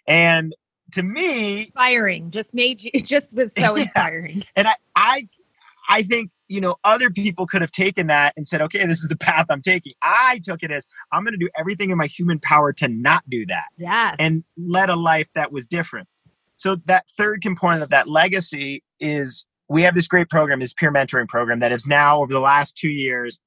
And 0.06 0.54
to 0.92 1.02
me, 1.02 1.62
inspiring 1.62 2.30
just 2.30 2.54
made 2.54 2.82
you 2.82 2.92
just 3.04 3.34
was 3.34 3.52
so 3.54 3.74
inspiring. 3.76 4.38
Yeah. 4.38 4.44
And 4.56 4.68
I, 4.68 4.74
I, 4.94 5.28
I 5.88 6.02
think 6.02 6.30
you 6.52 6.60
know, 6.60 6.76
other 6.84 7.08
people 7.08 7.46
could 7.46 7.62
have 7.62 7.70
taken 7.70 8.08
that 8.08 8.34
and 8.36 8.46
said, 8.46 8.60
okay, 8.60 8.84
this 8.84 9.02
is 9.02 9.08
the 9.08 9.16
path 9.16 9.46
I'm 9.48 9.62
taking. 9.62 9.92
I 10.02 10.38
took 10.44 10.62
it 10.62 10.70
as 10.70 10.86
I'm 11.10 11.24
going 11.24 11.32
to 11.32 11.38
do 11.38 11.48
everything 11.56 11.88
in 11.88 11.96
my 11.96 12.06
human 12.06 12.38
power 12.38 12.74
to 12.74 12.88
not 12.88 13.22
do 13.30 13.46
that. 13.46 13.68
Yes. 13.78 14.16
And 14.18 14.44
led 14.58 14.90
a 14.90 14.96
life 14.96 15.28
that 15.34 15.50
was 15.50 15.66
different. 15.66 16.08
So 16.56 16.76
that 16.84 17.08
third 17.08 17.40
component 17.40 17.82
of 17.82 17.88
that 17.88 18.06
legacy 18.06 18.84
is 19.00 19.46
we 19.70 19.82
have 19.84 19.94
this 19.94 20.06
great 20.06 20.28
program, 20.28 20.60
this 20.60 20.74
peer 20.74 20.92
mentoring 20.92 21.26
program 21.26 21.60
that 21.60 21.72
is 21.72 21.86
now 21.86 22.20
over 22.20 22.32
the 22.32 22.38
last 22.38 22.76
two 22.76 22.90
years 22.90 23.40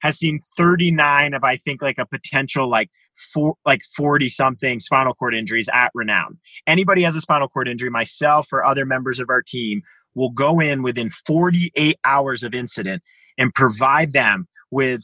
has 0.00 0.18
seen 0.18 0.40
39 0.56 1.34
of 1.34 1.44
I 1.44 1.56
think 1.56 1.80
like 1.80 1.98
a 1.98 2.06
potential 2.06 2.68
like 2.68 2.90
four 3.16 3.54
like 3.64 3.82
40 3.96 4.28
something 4.28 4.80
spinal 4.80 5.14
cord 5.14 5.34
injuries 5.34 5.68
at 5.72 5.90
renown. 5.94 6.38
Anybody 6.66 7.02
has 7.02 7.14
a 7.14 7.20
spinal 7.20 7.48
cord 7.48 7.68
injury, 7.68 7.90
myself 7.90 8.48
or 8.52 8.64
other 8.64 8.84
members 8.84 9.20
of 9.20 9.30
our 9.30 9.42
team 9.42 9.82
will 10.18 10.30
go 10.30 10.60
in 10.60 10.82
within 10.82 11.08
48 11.08 11.98
hours 12.04 12.42
of 12.42 12.52
incident 12.52 13.02
and 13.38 13.54
provide 13.54 14.12
them 14.12 14.48
with 14.70 15.00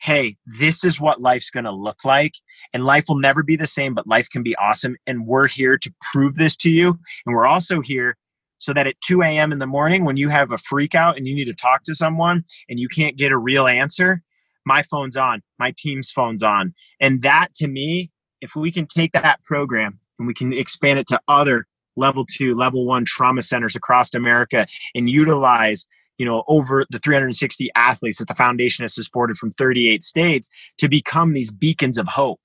hey 0.00 0.36
this 0.46 0.82
is 0.82 1.00
what 1.00 1.20
life's 1.20 1.50
going 1.50 1.64
to 1.64 1.72
look 1.72 2.04
like 2.04 2.34
and 2.72 2.84
life 2.84 3.04
will 3.08 3.18
never 3.18 3.42
be 3.42 3.56
the 3.56 3.66
same 3.66 3.94
but 3.94 4.06
life 4.06 4.28
can 4.28 4.42
be 4.42 4.56
awesome 4.56 4.96
and 5.06 5.26
we're 5.26 5.46
here 5.46 5.78
to 5.78 5.92
prove 6.12 6.34
this 6.34 6.56
to 6.56 6.70
you 6.70 6.98
and 7.24 7.34
we're 7.34 7.46
also 7.46 7.80
here 7.80 8.16
so 8.58 8.72
that 8.72 8.86
at 8.86 9.00
2 9.06 9.22
a.m 9.22 9.52
in 9.52 9.58
the 9.58 9.66
morning 9.66 10.04
when 10.04 10.16
you 10.16 10.28
have 10.28 10.50
a 10.50 10.58
freak 10.58 10.94
out 10.94 11.16
and 11.16 11.26
you 11.26 11.34
need 11.34 11.44
to 11.44 11.54
talk 11.54 11.84
to 11.84 11.94
someone 11.94 12.44
and 12.68 12.80
you 12.80 12.88
can't 12.88 13.16
get 13.16 13.32
a 13.32 13.38
real 13.38 13.66
answer 13.66 14.22
my 14.64 14.82
phone's 14.82 15.16
on 15.16 15.42
my 15.58 15.72
team's 15.78 16.10
phone's 16.10 16.42
on 16.42 16.74
and 17.00 17.22
that 17.22 17.54
to 17.54 17.68
me 17.68 18.10
if 18.40 18.54
we 18.54 18.70
can 18.70 18.86
take 18.86 19.12
that 19.12 19.42
program 19.44 19.98
and 20.18 20.26
we 20.26 20.34
can 20.34 20.52
expand 20.52 20.98
it 20.98 21.06
to 21.06 21.20
other 21.28 21.66
level 21.96 22.24
two, 22.26 22.54
level 22.54 22.86
one 22.86 23.04
trauma 23.04 23.42
centers 23.42 23.76
across 23.76 24.14
America 24.14 24.66
and 24.94 25.10
utilize 25.10 25.86
you 26.18 26.26
know 26.26 26.44
over 26.48 26.84
the 26.90 26.98
360 26.98 27.70
athletes 27.74 28.18
that 28.18 28.28
the 28.28 28.34
foundation 28.34 28.82
has 28.82 28.94
supported 28.94 29.36
from 29.36 29.50
38 29.52 30.02
states 30.02 30.50
to 30.78 30.88
become 30.88 31.32
these 31.32 31.50
beacons 31.50 31.98
of 31.98 32.06
hope. 32.06 32.40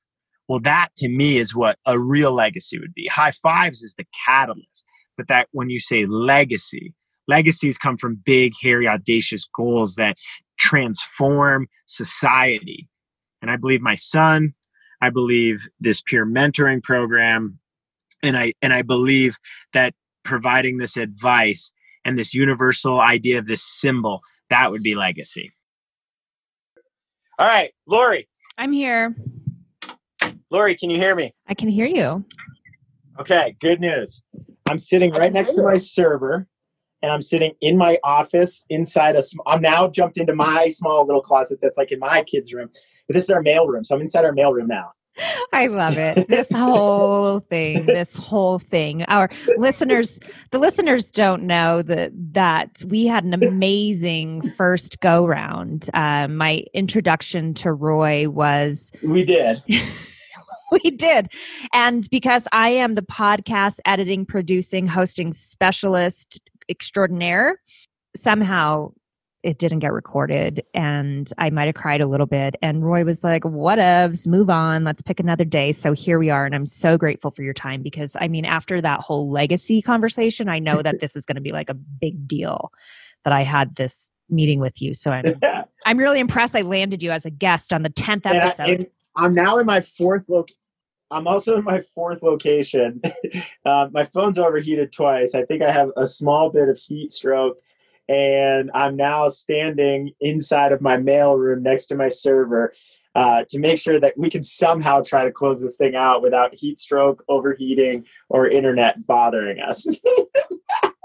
Well 0.47 0.59
that 0.61 0.89
to 0.97 1.09
me 1.09 1.37
is 1.37 1.55
what 1.55 1.77
a 1.85 1.99
real 1.99 2.33
legacy 2.33 2.79
would 2.79 2.93
be. 2.93 3.07
High 3.07 3.31
fives 3.31 3.81
is 3.81 3.95
the 3.95 4.05
catalyst 4.25 4.85
but 5.17 5.27
that 5.27 5.47
when 5.51 5.69
you 5.69 5.79
say 5.79 6.05
legacy 6.05 6.93
legacies 7.27 7.77
come 7.77 7.97
from 7.97 8.21
big 8.25 8.53
hairy 8.61 8.87
audacious 8.87 9.47
goals 9.53 9.95
that 9.95 10.17
transform 10.57 11.67
society. 11.85 12.87
And 13.41 13.49
i 13.49 13.55
believe 13.55 13.81
my 13.81 13.95
son 13.95 14.53
i 15.01 15.09
believe 15.09 15.67
this 15.79 16.01
peer 16.01 16.25
mentoring 16.25 16.83
program 16.83 17.59
and 18.23 18.37
i 18.37 18.53
and 18.61 18.73
i 18.73 18.81
believe 18.81 19.37
that 19.73 19.93
providing 20.23 20.77
this 20.77 20.97
advice 20.97 21.71
and 22.05 22.17
this 22.17 22.33
universal 22.33 22.99
idea 22.99 23.39
of 23.39 23.45
this 23.45 23.63
symbol 23.63 24.21
that 24.49 24.69
would 24.69 24.83
be 24.83 24.95
legacy. 24.95 25.51
All 27.39 27.47
right 27.47 27.71
lori. 27.87 28.27
I'm 28.57 28.71
here. 28.71 29.15
Lori 30.49 30.75
can 30.75 30.89
you 30.89 30.97
hear 30.97 31.15
me? 31.15 31.33
I 31.47 31.53
can 31.53 31.69
hear 31.69 31.87
you. 31.87 32.25
Okay 33.19 33.55
good 33.59 33.79
news. 33.79 34.21
I'm 34.69 34.79
sitting 34.79 35.11
right 35.11 35.33
next 35.33 35.53
to 35.53 35.63
my 35.63 35.77
server 35.77 36.47
and 37.01 37.11
i'm 37.11 37.21
sitting 37.21 37.53
in 37.61 37.77
my 37.77 37.97
office 38.03 38.63
inside 38.69 39.15
a 39.15 39.21
i'm 39.47 39.61
now 39.61 39.87
jumped 39.87 40.17
into 40.17 40.35
my 40.35 40.69
small 40.69 41.05
little 41.05 41.21
closet 41.21 41.59
that's 41.61 41.77
like 41.77 41.91
in 41.91 41.99
my 41.99 42.23
kids 42.23 42.53
room. 42.53 42.69
But 43.07 43.15
this 43.15 43.23
is 43.25 43.29
our 43.29 43.41
mail 43.41 43.67
room 43.67 43.83
so 43.83 43.95
i'm 43.95 44.01
inside 44.01 44.25
our 44.25 44.33
mail 44.33 44.53
room 44.53 44.67
now 44.67 44.91
I 45.53 45.67
love 45.67 45.97
it. 45.97 46.27
This 46.27 46.47
whole 46.51 47.41
thing, 47.41 47.85
this 47.85 48.15
whole 48.15 48.59
thing. 48.59 49.03
Our 49.03 49.29
listeners, 49.57 50.19
the 50.51 50.59
listeners 50.59 51.11
don't 51.11 51.43
know 51.43 51.81
that 51.81 52.11
that 52.33 52.83
we 52.87 53.05
had 53.05 53.23
an 53.23 53.33
amazing 53.33 54.41
first 54.51 54.99
go 54.99 55.25
round. 55.25 55.89
Um, 55.93 56.37
my 56.37 56.63
introduction 56.73 57.53
to 57.55 57.73
Roy 57.73 58.29
was 58.29 58.91
we 59.03 59.25
did. 59.25 59.61
we 60.71 60.91
did. 60.91 61.27
And 61.73 62.09
because 62.09 62.47
I 62.51 62.69
am 62.69 62.93
the 62.93 63.01
podcast 63.01 63.79
editing, 63.85 64.25
producing, 64.25 64.87
hosting 64.87 65.33
specialist 65.33 66.49
extraordinaire, 66.69 67.59
somehow 68.15 68.91
it 69.43 69.57
didn't 69.57 69.79
get 69.79 69.91
recorded 69.91 70.63
and 70.73 71.31
I 71.37 71.49
might 71.49 71.65
have 71.65 71.75
cried 71.75 72.01
a 72.01 72.05
little 72.05 72.27
bit. 72.27 72.55
And 72.61 72.85
Roy 72.85 73.03
was 73.03 73.23
like, 73.23 73.43
whatevs, 73.43 74.27
move 74.27 74.49
on, 74.49 74.83
let's 74.83 75.01
pick 75.01 75.19
another 75.19 75.45
day. 75.45 75.71
So 75.71 75.93
here 75.93 76.19
we 76.19 76.29
are. 76.29 76.45
And 76.45 76.53
I'm 76.53 76.67
so 76.67 76.97
grateful 76.97 77.31
for 77.31 77.41
your 77.41 77.53
time 77.53 77.81
because 77.81 78.15
I 78.19 78.27
mean, 78.27 78.45
after 78.45 78.81
that 78.81 78.99
whole 78.99 79.29
legacy 79.31 79.81
conversation, 79.81 80.47
I 80.47 80.59
know 80.59 80.81
that 80.81 80.99
this 81.01 81.15
is 81.15 81.25
going 81.25 81.35
to 81.35 81.41
be 81.41 81.51
like 81.51 81.69
a 81.69 81.73
big 81.73 82.27
deal 82.27 82.71
that 83.23 83.33
I 83.33 83.41
had 83.41 83.75
this 83.75 84.11
meeting 84.29 84.59
with 84.59 84.81
you. 84.81 84.93
So 84.93 85.11
I'm, 85.11 85.39
I'm 85.85 85.97
really 85.97 86.19
impressed 86.19 86.55
I 86.55 86.61
landed 86.61 87.01
you 87.01 87.11
as 87.11 87.25
a 87.25 87.31
guest 87.31 87.73
on 87.73 87.81
the 87.81 87.89
10th 87.89 88.25
episode. 88.25 88.87
I, 89.15 89.25
am 89.25 89.33
now 89.33 89.57
in 89.57 89.65
my 89.65 89.81
fourth 89.81 90.25
look. 90.29 90.49
I'm 91.09 91.27
also 91.27 91.57
in 91.57 91.65
my 91.65 91.81
fourth 91.93 92.23
location. 92.23 93.01
uh, 93.65 93.89
my 93.91 94.05
phone's 94.05 94.37
overheated 94.37 94.93
twice. 94.93 95.35
I 95.35 95.43
think 95.43 95.61
I 95.61 95.71
have 95.71 95.89
a 95.97 96.07
small 96.07 96.49
bit 96.49 96.69
of 96.69 96.77
heat 96.77 97.11
stroke 97.11 97.57
and 98.11 98.69
I'm 98.73 98.97
now 98.97 99.29
standing 99.29 100.11
inside 100.19 100.73
of 100.73 100.81
my 100.81 100.97
mail 100.97 101.35
room 101.35 101.63
next 101.63 101.85
to 101.87 101.95
my 101.95 102.09
server 102.09 102.73
uh, 103.15 103.45
to 103.47 103.57
make 103.57 103.79
sure 103.79 104.01
that 104.01 104.17
we 104.17 104.29
can 104.29 104.43
somehow 104.43 105.01
try 105.01 105.23
to 105.23 105.31
close 105.31 105.61
this 105.61 105.77
thing 105.77 105.95
out 105.95 106.21
without 106.21 106.53
heat 106.53 106.77
stroke, 106.77 107.23
overheating, 107.29 108.05
or 108.27 108.49
internet 108.49 109.07
bothering 109.07 109.61
us. 109.61 109.87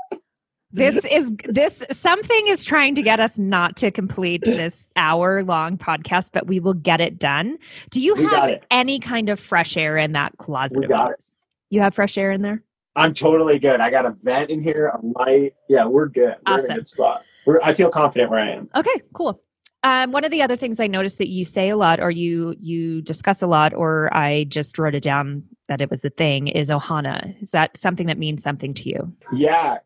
this 0.72 1.04
is 1.04 1.30
this 1.44 1.84
something 1.92 2.48
is 2.48 2.64
trying 2.64 2.96
to 2.96 3.02
get 3.02 3.20
us 3.20 3.38
not 3.38 3.76
to 3.76 3.92
complete 3.92 4.42
this 4.44 4.88
hour 4.96 5.44
long 5.44 5.78
podcast, 5.78 6.30
but 6.32 6.48
we 6.48 6.58
will 6.58 6.74
get 6.74 7.00
it 7.00 7.20
done. 7.20 7.56
Do 7.92 8.00
you 8.00 8.14
we 8.16 8.24
have 8.24 8.64
any 8.72 8.98
kind 8.98 9.28
of 9.28 9.38
fresh 9.38 9.76
air 9.76 9.96
in 9.96 10.10
that 10.12 10.36
closet? 10.38 10.80
We 10.80 10.86
got 10.88 11.12
it. 11.12 11.24
You 11.70 11.82
have 11.82 11.94
fresh 11.94 12.18
air 12.18 12.32
in 12.32 12.42
there? 12.42 12.64
I'm 12.96 13.12
totally 13.12 13.58
good. 13.58 13.80
I 13.80 13.90
got 13.90 14.06
a 14.06 14.10
vent 14.10 14.50
in 14.50 14.60
here, 14.60 14.90
a 14.94 14.98
light. 15.18 15.54
Yeah, 15.68 15.84
we're 15.84 16.08
good. 16.08 16.36
We're 16.46 16.54
awesome. 16.54 16.66
in 16.66 16.72
a 16.72 16.74
good 16.76 16.88
spot. 16.88 17.22
We're, 17.44 17.60
I 17.62 17.74
feel 17.74 17.90
confident 17.90 18.30
where 18.30 18.40
I 18.40 18.50
am. 18.50 18.70
Okay, 18.74 19.02
cool. 19.12 19.40
Um, 19.82 20.10
one 20.10 20.24
of 20.24 20.30
the 20.30 20.42
other 20.42 20.56
things 20.56 20.80
I 20.80 20.86
noticed 20.86 21.18
that 21.18 21.28
you 21.28 21.44
say 21.44 21.68
a 21.68 21.76
lot, 21.76 22.00
or 22.00 22.10
you 22.10 22.56
you 22.58 23.02
discuss 23.02 23.42
a 23.42 23.46
lot, 23.46 23.72
or 23.74 24.12
I 24.16 24.44
just 24.44 24.78
wrote 24.78 24.94
it 24.94 25.02
down 25.02 25.44
that 25.68 25.80
it 25.80 25.90
was 25.90 26.04
a 26.04 26.10
thing, 26.10 26.48
is 26.48 26.70
Ohana. 26.70 27.40
Is 27.40 27.50
that 27.50 27.76
something 27.76 28.06
that 28.06 28.18
means 28.18 28.42
something 28.42 28.74
to 28.74 28.88
you? 28.88 29.12
Yeah, 29.32 29.78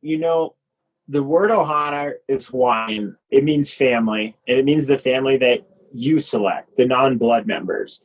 you 0.00 0.18
know, 0.18 0.54
the 1.08 1.22
word 1.22 1.50
Ohana 1.50 2.12
is 2.28 2.46
Hawaiian. 2.46 3.16
It 3.30 3.44
means 3.44 3.74
family, 3.74 4.36
and 4.46 4.56
it 4.56 4.64
means 4.64 4.86
the 4.86 4.98
family 4.98 5.36
that 5.38 5.66
you 5.92 6.20
select, 6.20 6.76
the 6.76 6.86
non-blood 6.86 7.46
members. 7.46 8.02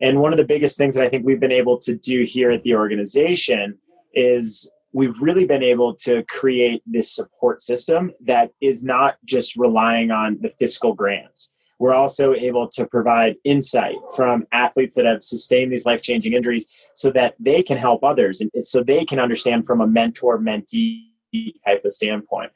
And 0.00 0.20
one 0.20 0.32
of 0.32 0.38
the 0.38 0.44
biggest 0.44 0.78
things 0.78 0.94
that 0.94 1.04
I 1.04 1.08
think 1.08 1.26
we've 1.26 1.40
been 1.40 1.52
able 1.52 1.78
to 1.78 1.94
do 1.94 2.24
here 2.24 2.50
at 2.50 2.62
the 2.62 2.74
organization 2.74 3.78
is 4.16 4.68
we've 4.92 5.20
really 5.20 5.44
been 5.44 5.62
able 5.62 5.94
to 5.94 6.24
create 6.24 6.82
this 6.86 7.14
support 7.14 7.60
system 7.60 8.10
that 8.24 8.50
is 8.60 8.82
not 8.82 9.16
just 9.24 9.54
relying 9.56 10.10
on 10.10 10.38
the 10.40 10.48
fiscal 10.48 10.94
grants. 10.94 11.52
We're 11.78 11.92
also 11.92 12.32
able 12.32 12.68
to 12.70 12.86
provide 12.86 13.36
insight 13.44 13.96
from 14.14 14.46
athletes 14.52 14.94
that 14.94 15.04
have 15.04 15.22
sustained 15.22 15.70
these 15.70 15.84
life 15.84 16.00
changing 16.00 16.32
injuries 16.32 16.66
so 16.94 17.10
that 17.10 17.34
they 17.38 17.62
can 17.62 17.76
help 17.76 18.02
others 18.02 18.40
and 18.40 18.50
so 18.62 18.82
they 18.82 19.04
can 19.04 19.20
understand 19.20 19.66
from 19.66 19.82
a 19.82 19.86
mentor 19.86 20.38
mentee 20.38 21.02
type 21.66 21.84
of 21.84 21.92
standpoint. 21.92 22.50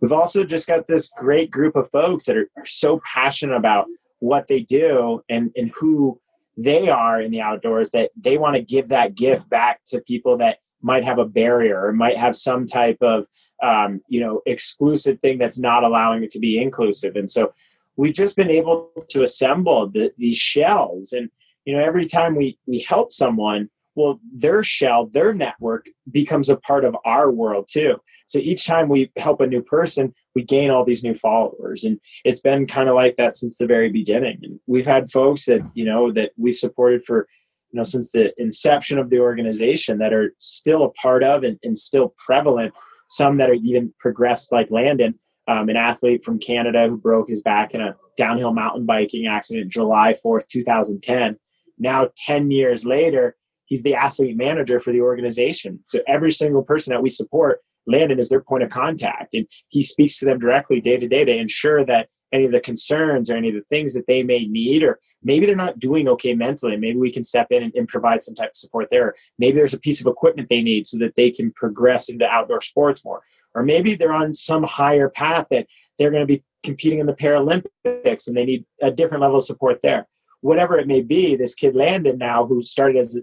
We've 0.00 0.12
also 0.12 0.42
just 0.44 0.66
got 0.66 0.86
this 0.86 1.10
great 1.16 1.50
group 1.50 1.76
of 1.76 1.90
folks 1.90 2.24
that 2.24 2.36
are, 2.36 2.48
are 2.56 2.64
so 2.64 3.00
passionate 3.04 3.56
about 3.56 3.86
what 4.20 4.48
they 4.48 4.60
do 4.60 5.22
and, 5.28 5.50
and 5.56 5.70
who 5.70 6.18
they 6.56 6.88
are 6.88 7.20
in 7.20 7.30
the 7.30 7.40
outdoors 7.40 7.90
that 7.90 8.10
they 8.16 8.38
want 8.38 8.56
to 8.56 8.62
give 8.62 8.88
that 8.88 9.14
gift 9.14 9.48
back 9.50 9.80
to 9.86 10.00
people 10.00 10.38
that 10.38 10.58
might 10.82 11.04
have 11.04 11.18
a 11.18 11.24
barrier 11.24 11.86
or 11.86 11.92
might 11.92 12.16
have 12.16 12.36
some 12.36 12.66
type 12.66 12.98
of 13.00 13.26
um, 13.62 14.00
you 14.08 14.20
know 14.20 14.42
exclusive 14.46 15.20
thing 15.20 15.38
that's 15.38 15.58
not 15.58 15.84
allowing 15.84 16.22
it 16.22 16.30
to 16.32 16.38
be 16.38 16.60
inclusive. 16.60 17.16
And 17.16 17.30
so 17.30 17.52
we've 17.96 18.14
just 18.14 18.36
been 18.36 18.50
able 18.50 18.90
to 19.10 19.22
assemble 19.22 19.88
the, 19.88 20.12
these 20.18 20.36
shells. 20.36 21.12
And 21.12 21.30
you 21.64 21.74
know 21.74 21.82
every 21.82 22.06
time 22.06 22.34
we 22.34 22.58
we 22.66 22.80
help 22.80 23.12
someone 23.12 23.70
well 23.94 24.18
their 24.34 24.62
shell 24.62 25.06
their 25.06 25.34
network 25.34 25.86
becomes 26.10 26.48
a 26.48 26.56
part 26.56 26.84
of 26.84 26.96
our 27.04 27.30
world 27.30 27.68
too. 27.70 27.96
So 28.26 28.38
each 28.38 28.66
time 28.66 28.88
we 28.88 29.10
help 29.16 29.40
a 29.40 29.46
new 29.46 29.62
person 29.62 30.14
we 30.34 30.42
gain 30.42 30.70
all 30.70 30.84
these 30.84 31.04
new 31.04 31.14
followers. 31.14 31.84
And 31.84 32.00
it's 32.24 32.40
been 32.40 32.66
kind 32.66 32.88
of 32.88 32.94
like 32.94 33.16
that 33.16 33.34
since 33.34 33.58
the 33.58 33.66
very 33.66 33.90
beginning. 33.90 34.38
And 34.42 34.60
we've 34.66 34.86
had 34.86 35.10
folks 35.10 35.44
that 35.46 35.60
you 35.74 35.84
know 35.84 36.12
that 36.12 36.32
we've 36.36 36.56
supported 36.56 37.04
for 37.04 37.28
you 37.72 37.78
know 37.78 37.82
since 37.82 38.12
the 38.12 38.32
inception 38.40 38.98
of 38.98 39.10
the 39.10 39.18
organization 39.18 39.98
that 39.98 40.12
are 40.12 40.34
still 40.38 40.84
a 40.84 40.90
part 40.90 41.24
of 41.24 41.42
and, 41.42 41.58
and 41.62 41.76
still 41.76 42.14
prevalent 42.24 42.72
some 43.08 43.36
that 43.38 43.50
are 43.50 43.54
even 43.54 43.92
progressed 43.98 44.52
like 44.52 44.70
landon 44.70 45.14
um, 45.48 45.68
an 45.68 45.76
athlete 45.76 46.24
from 46.24 46.38
canada 46.38 46.86
who 46.88 46.96
broke 46.96 47.28
his 47.28 47.42
back 47.42 47.74
in 47.74 47.80
a 47.80 47.96
downhill 48.16 48.52
mountain 48.52 48.86
biking 48.86 49.26
accident 49.26 49.72
july 49.72 50.14
4th 50.24 50.46
2010 50.48 51.36
now 51.78 52.08
10 52.26 52.50
years 52.50 52.84
later 52.84 53.36
he's 53.72 53.82
the 53.82 53.94
athlete 53.94 54.36
manager 54.36 54.78
for 54.80 54.92
the 54.92 55.00
organization. 55.00 55.82
So 55.86 56.00
every 56.06 56.30
single 56.30 56.62
person 56.62 56.92
that 56.92 57.02
we 57.02 57.08
support 57.08 57.60
landon 57.86 58.18
is 58.18 58.28
their 58.28 58.42
point 58.42 58.62
of 58.62 58.68
contact 58.68 59.32
and 59.32 59.46
he 59.68 59.82
speaks 59.82 60.18
to 60.18 60.26
them 60.26 60.38
directly 60.38 60.78
day 60.78 60.98
to 60.98 61.08
day 61.08 61.24
to 61.24 61.34
ensure 61.34 61.82
that 61.86 62.08
any 62.32 62.46
of 62.46 62.52
the 62.52 62.60
concerns 62.60 63.30
or 63.30 63.36
any 63.36 63.48
of 63.48 63.54
the 63.54 63.64
things 63.68 63.94
that 63.94 64.06
they 64.06 64.22
may 64.22 64.46
need 64.46 64.82
or 64.82 64.98
maybe 65.22 65.46
they're 65.46 65.54
not 65.54 65.78
doing 65.78 66.08
okay 66.08 66.34
mentally. 66.34 66.76
Maybe 66.76 66.98
we 66.98 67.12
can 67.12 67.24
step 67.24 67.48
in 67.50 67.62
and, 67.62 67.74
and, 67.74 67.88
provide 67.88 68.22
some 68.22 68.34
type 68.34 68.50
of 68.50 68.56
support 68.56 68.88
there. 68.90 69.14
Maybe 69.38 69.56
there's 69.56 69.74
a 69.74 69.78
piece 69.78 70.00
of 70.00 70.06
equipment 70.06 70.48
they 70.48 70.62
need 70.62 70.86
so 70.86 70.98
that 70.98 71.14
they 71.14 71.30
can 71.30 71.52
progress 71.52 72.08
into 72.08 72.26
outdoor 72.26 72.60
sports 72.60 73.04
more. 73.04 73.22
Or 73.54 73.62
maybe 73.62 73.94
they're 73.94 74.12
on 74.12 74.32
some 74.32 74.62
higher 74.62 75.08
path 75.08 75.46
that 75.50 75.66
they're 75.98 76.10
going 76.10 76.26
to 76.26 76.34
be 76.34 76.42
competing 76.62 77.00
in 77.00 77.06
the 77.06 77.14
paralympics 77.14 78.26
and 78.26 78.36
they 78.36 78.44
need 78.44 78.64
a 78.80 78.90
different 78.90 79.22
level 79.22 79.38
of 79.38 79.44
support 79.44 79.80
there. 79.82 80.06
Whatever 80.40 80.78
it 80.78 80.86
may 80.86 81.02
be 81.02 81.36
this 81.36 81.54
kid 81.54 81.76
landon 81.76 82.18
now 82.18 82.46
who 82.46 82.62
started 82.62 82.98
as 82.98 83.18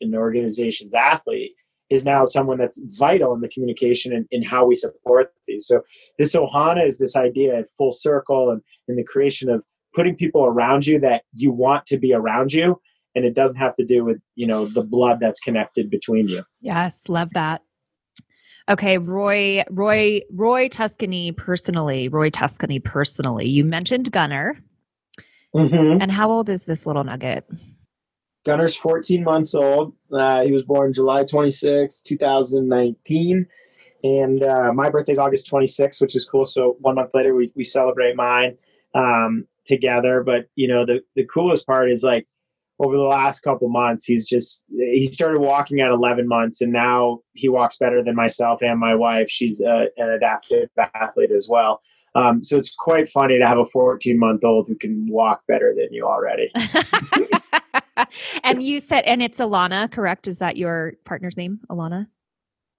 an 0.00 0.14
organization's 0.14 0.94
athlete 0.94 1.54
is 1.94 2.04
now 2.04 2.24
someone 2.24 2.58
that's 2.58 2.80
vital 2.98 3.34
in 3.34 3.40
the 3.40 3.48
communication 3.48 4.12
and 4.12 4.26
in 4.30 4.42
how 4.42 4.66
we 4.66 4.74
support 4.74 5.32
these. 5.46 5.66
So 5.66 5.80
this 6.18 6.34
Ohana 6.34 6.86
is 6.86 6.98
this 6.98 7.16
idea 7.16 7.60
of 7.60 7.70
full 7.78 7.92
circle 7.92 8.50
and 8.50 8.60
in 8.88 8.96
the 8.96 9.04
creation 9.04 9.48
of 9.48 9.64
putting 9.94 10.16
people 10.16 10.44
around 10.44 10.86
you 10.86 10.98
that 11.00 11.22
you 11.32 11.52
want 11.52 11.86
to 11.86 11.98
be 11.98 12.12
around 12.12 12.52
you. 12.52 12.80
And 13.14 13.24
it 13.24 13.34
doesn't 13.34 13.58
have 13.58 13.76
to 13.76 13.84
do 13.84 14.04
with, 14.04 14.18
you 14.34 14.46
know, 14.46 14.66
the 14.66 14.82
blood 14.82 15.20
that's 15.20 15.38
connected 15.38 15.88
between 15.88 16.26
you. 16.28 16.42
Yes, 16.60 17.08
love 17.08 17.30
that. 17.34 17.62
Okay, 18.68 18.98
Roy, 18.98 19.62
Roy, 19.70 20.22
Roy 20.32 20.68
Tuscany 20.68 21.32
personally, 21.32 22.08
Roy 22.08 22.30
Tuscany 22.30 22.80
personally. 22.80 23.46
You 23.46 23.64
mentioned 23.64 24.10
Gunner. 24.10 24.58
Mm-hmm. 25.54 26.00
And 26.00 26.10
how 26.10 26.30
old 26.30 26.48
is 26.48 26.64
this 26.64 26.86
little 26.86 27.04
nugget? 27.04 27.48
Gunner's 28.44 28.76
14 28.76 29.24
months 29.24 29.54
old. 29.54 29.94
Uh, 30.12 30.42
he 30.42 30.52
was 30.52 30.62
born 30.62 30.92
July 30.92 31.24
26, 31.24 32.00
2019. 32.02 33.46
And 34.04 34.42
uh, 34.42 34.72
my 34.74 34.90
birthday's 34.90 35.18
August 35.18 35.46
26, 35.46 36.00
which 36.00 36.14
is 36.14 36.26
cool. 36.26 36.44
So 36.44 36.76
one 36.80 36.96
month 36.96 37.10
later, 37.14 37.34
we, 37.34 37.46
we 37.56 37.64
celebrate 37.64 38.16
mine 38.16 38.56
um, 38.94 39.46
together. 39.64 40.22
But, 40.22 40.48
you 40.56 40.68
know, 40.68 40.84
the, 40.84 41.00
the 41.16 41.24
coolest 41.24 41.66
part 41.66 41.90
is 41.90 42.02
like 42.02 42.26
over 42.80 42.96
the 42.96 43.02
last 43.02 43.40
couple 43.40 43.68
months, 43.70 44.04
he's 44.04 44.28
just, 44.28 44.64
he 44.68 45.06
started 45.06 45.40
walking 45.40 45.80
at 45.80 45.90
11 45.90 46.28
months 46.28 46.60
and 46.60 46.70
now 46.70 47.20
he 47.32 47.48
walks 47.48 47.78
better 47.78 48.02
than 48.02 48.14
myself 48.14 48.62
and 48.62 48.78
my 48.78 48.94
wife. 48.94 49.30
She's 49.30 49.62
uh, 49.62 49.86
an 49.96 50.10
adaptive 50.10 50.68
athlete 50.94 51.30
as 51.30 51.48
well. 51.48 51.80
Um, 52.14 52.44
so 52.44 52.58
it's 52.58 52.74
quite 52.74 53.08
funny 53.08 53.38
to 53.38 53.46
have 53.46 53.58
a 53.58 53.64
14 53.64 54.18
month 54.18 54.44
old 54.44 54.68
who 54.68 54.76
can 54.76 55.06
walk 55.08 55.42
better 55.48 55.74
than 55.76 55.88
you 55.92 56.06
already. 56.06 56.52
and 58.44 58.62
you 58.62 58.80
said, 58.80 59.02
and 59.02 59.22
it's 59.22 59.40
Alana, 59.40 59.90
correct? 59.90 60.28
Is 60.28 60.38
that 60.38 60.56
your 60.56 60.94
partner's 61.04 61.36
name, 61.36 61.60
Alana? 61.70 62.06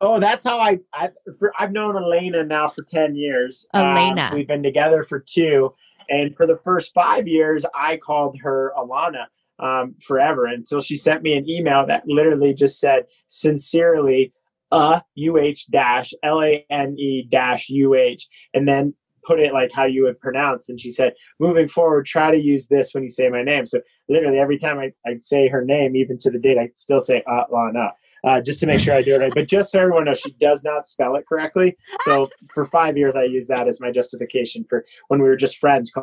Oh, 0.02 0.20
that's 0.20 0.44
how 0.44 0.60
I, 0.60 0.80
I 0.94 1.10
for, 1.40 1.54
I've 1.58 1.72
known 1.72 1.96
Elena 1.96 2.44
now 2.44 2.68
for 2.68 2.84
10 2.84 3.16
years. 3.16 3.66
Elena. 3.74 4.32
we've 4.34 4.48
been 4.48 4.64
together 4.64 5.04
for 5.04 5.20
two. 5.20 5.74
And 6.10 6.36
for 6.36 6.46
the 6.46 6.58
first 6.58 6.94
five 6.94 7.28
years, 7.28 7.66
I 7.74 7.98
called 7.98 8.38
her 8.42 8.74
Alana 8.78 9.26
um, 9.60 9.96
forever 10.06 10.46
until 10.46 10.82
she 10.82 10.96
sent 10.96 11.24
me 11.24 11.36
an 11.38 11.50
email 11.50 11.86
that 11.86 12.08
literally 12.08 12.54
just 12.54 12.80
said, 12.80 13.06
sincerely, 13.28 14.34
uh, 14.72 15.00
UH 15.18 15.72
dash 15.72 16.14
L 16.24 16.42
A 16.42 16.66
N 16.70 16.98
E 17.00 17.26
dash 17.30 17.72
UH. 17.72 18.18
And 18.54 18.68
then 18.68 18.94
put 19.26 19.40
it 19.40 19.54
like 19.54 19.72
how 19.72 19.86
you 19.86 20.04
would 20.04 20.20
pronounce. 20.20 20.70
And 20.70 20.80
she 20.80 20.92
said, 20.92 21.14
moving 21.40 21.68
forward, 21.68 22.06
try 22.06 22.32
to 22.32 22.38
use 22.38 22.68
this 22.68 22.94
when 22.94 23.04
you 23.04 23.10
say 23.10 23.30
my 23.30 23.44
name. 23.44 23.66
So 23.66 23.82
literally 24.08 24.40
every 24.40 24.58
time 24.58 24.80
I, 24.80 24.94
I 25.06 25.16
say 25.18 25.48
her 25.48 25.64
name, 25.64 25.96
even 25.96 26.18
to 26.20 26.30
the 26.30 26.40
date, 26.40 26.58
I 26.58 26.70
still 26.76 27.00
say 27.00 27.24
uh, 27.28 27.44
Lana. 27.52 27.94
Uh, 28.24 28.42
just 28.42 28.60
to 28.60 28.66
make 28.66 28.80
sure 28.80 28.96
I 28.96 29.04
do 29.04 29.14
it 29.14 29.20
right. 29.20 29.32
But 29.36 29.48
just 29.48 29.72
so 29.72 29.80
everyone 29.80 30.06
knows, 30.06 30.20
she 30.20 30.32
does 30.40 30.64
not 30.64 30.88
spell 30.88 31.16
it 31.16 31.28
correctly. 31.28 31.78
So 32.06 32.28
for 32.52 32.66
five 32.66 32.98
years, 32.98 33.16
I 33.16 33.24
used 33.24 33.50
that 33.50 33.68
as 33.68 33.80
my 33.80 33.92
justification 33.92 34.66
for 34.68 34.84
when 35.10 35.22
we 35.22 35.28
were 35.28 35.36
just 35.36 35.60
friends 35.60 35.94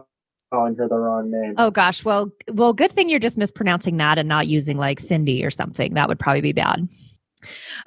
calling 0.52 0.76
her 0.76 0.88
the 0.88 0.94
wrong 0.94 1.32
name. 1.32 1.54
Oh 1.58 1.72
gosh, 1.72 2.04
well, 2.04 2.30
well, 2.52 2.72
good 2.72 2.92
thing 2.92 3.08
you're 3.08 3.18
just 3.18 3.38
mispronouncing 3.38 3.96
that 3.96 4.18
and 4.18 4.28
not 4.28 4.46
using 4.46 4.76
like 4.76 5.00
Cindy 5.00 5.44
or 5.44 5.50
something. 5.50 5.94
That 5.94 6.08
would 6.08 6.20
probably 6.20 6.42
be 6.42 6.52
bad. 6.52 6.88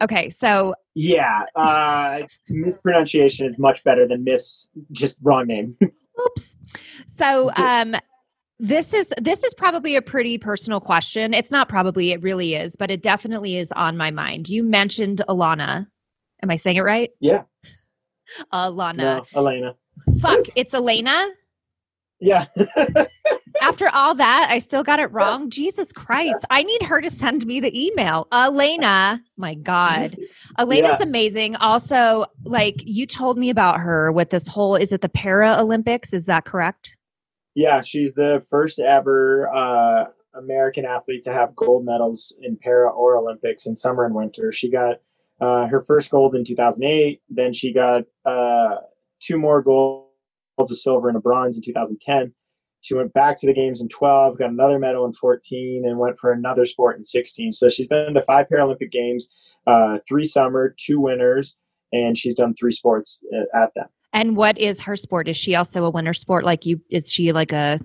Okay, 0.01 0.29
so 0.29 0.73
yeah, 0.93 1.45
uh, 1.55 2.21
mispronunciation 2.49 3.45
is 3.45 3.59
much 3.59 3.83
better 3.83 4.07
than 4.07 4.23
miss 4.23 4.69
just 4.91 5.19
wrong 5.21 5.47
name. 5.47 5.77
oops. 6.27 6.57
So 7.07 7.51
um 7.57 7.95
this 8.59 8.93
is 8.93 9.13
this 9.19 9.43
is 9.43 9.53
probably 9.53 9.95
a 9.95 10.01
pretty 10.01 10.37
personal 10.37 10.79
question. 10.79 11.33
It's 11.33 11.51
not 11.51 11.67
probably, 11.67 12.11
it 12.11 12.21
really 12.21 12.55
is, 12.55 12.75
but 12.75 12.89
it 12.89 13.01
definitely 13.01 13.57
is 13.57 13.71
on 13.73 13.97
my 13.97 14.11
mind. 14.11 14.47
You 14.47 14.63
mentioned 14.63 15.21
Alana. 15.27 15.87
Am 16.41 16.49
I 16.49 16.57
saying 16.57 16.77
it 16.77 16.81
right? 16.81 17.09
Yeah. 17.19 17.43
Alana. 18.53 18.95
No, 18.95 19.25
Elena. 19.35 19.75
Fuck, 20.21 20.45
it's 20.55 20.73
Elena. 20.73 21.27
Yeah. 22.19 22.45
After 23.61 23.89
all 23.89 24.15
that, 24.15 24.47
I 24.49 24.59
still 24.59 24.83
got 24.83 24.99
it 24.99 25.11
wrong. 25.11 25.49
Jesus 25.49 25.91
Christ. 25.91 26.45
I 26.49 26.63
need 26.63 26.81
her 26.83 27.01
to 27.01 27.09
send 27.09 27.45
me 27.45 27.59
the 27.59 27.87
email. 27.87 28.27
Elena, 28.31 29.21
my 29.37 29.55
God. 29.55 30.17
Elena's 30.57 30.97
Yeah. 30.99 31.03
amazing. 31.03 31.55
Also, 31.57 32.25
like 32.43 32.75
you 32.85 33.05
told 33.05 33.37
me 33.37 33.49
about 33.49 33.79
her 33.79 34.11
with 34.11 34.29
this 34.29 34.47
whole 34.47 34.75
is 34.75 34.91
it 34.91 35.01
the 35.01 35.09
Para 35.09 35.55
Olympics? 35.59 36.13
Is 36.13 36.25
that 36.25 36.45
correct? 36.45 36.97
Yeah, 37.53 37.81
she's 37.81 38.13
the 38.13 38.45
first 38.49 38.79
ever 38.79 39.49
uh, 39.53 40.05
American 40.33 40.85
athlete 40.85 41.23
to 41.23 41.31
have 41.31 41.55
gold 41.55 41.85
medals 41.85 42.33
in 42.41 42.57
para 42.57 42.89
or 42.91 43.15
Olympics 43.15 43.65
in 43.65 43.75
summer 43.75 44.03
and 44.05 44.13
winter. 44.13 44.51
She 44.51 44.69
got 44.69 44.97
uh, 45.39 45.67
her 45.67 45.81
first 45.81 46.09
gold 46.09 46.35
in 46.35 46.43
2008. 46.43 47.21
Then 47.29 47.53
she 47.53 47.71
got 47.73 48.03
uh, 48.25 48.77
two 49.21 49.37
more 49.37 49.61
golds, 49.61 50.04
a 50.59 50.67
silver 50.75 51.07
and 51.07 51.17
a 51.17 51.21
bronze 51.21 51.57
in 51.57 51.63
2010. 51.63 52.33
She 52.81 52.93
went 52.93 53.13
back 53.13 53.37
to 53.39 53.47
the 53.47 53.53
games 53.53 53.81
in 53.81 53.89
12, 53.89 54.37
got 54.37 54.51
another 54.51 54.77
medal 54.77 55.05
in 55.05 55.13
14, 55.13 55.83
and 55.85 55.97
went 55.97 56.19
for 56.19 56.31
another 56.31 56.65
sport 56.65 56.97
in 56.97 57.03
16. 57.03 57.51
So 57.53 57.69
she's 57.69 57.87
been 57.87 58.13
to 58.13 58.21
five 58.21 58.47
Paralympic 58.47 58.91
games, 58.91 59.29
uh, 59.65 59.99
three 60.07 60.23
summer, 60.23 60.75
two 60.77 60.99
winners, 60.99 61.55
and 61.91 62.17
she's 62.17 62.35
done 62.35 62.53
three 62.53 62.71
sports 62.71 63.21
uh, 63.33 63.57
at 63.57 63.73
them. 63.75 63.87
And 64.13 64.37
what 64.37 64.57
is 64.57 64.79
her 64.81 64.95
sport? 64.95 65.27
Is 65.27 65.35
she 65.35 65.55
also 65.55 65.83
a 65.83 65.89
winter 65.89 66.13
sport? 66.13 66.43
Like 66.43 66.65
you, 66.65 66.79
is 66.89 67.11
she 67.11 67.31
like 67.31 67.51
a 67.51 67.79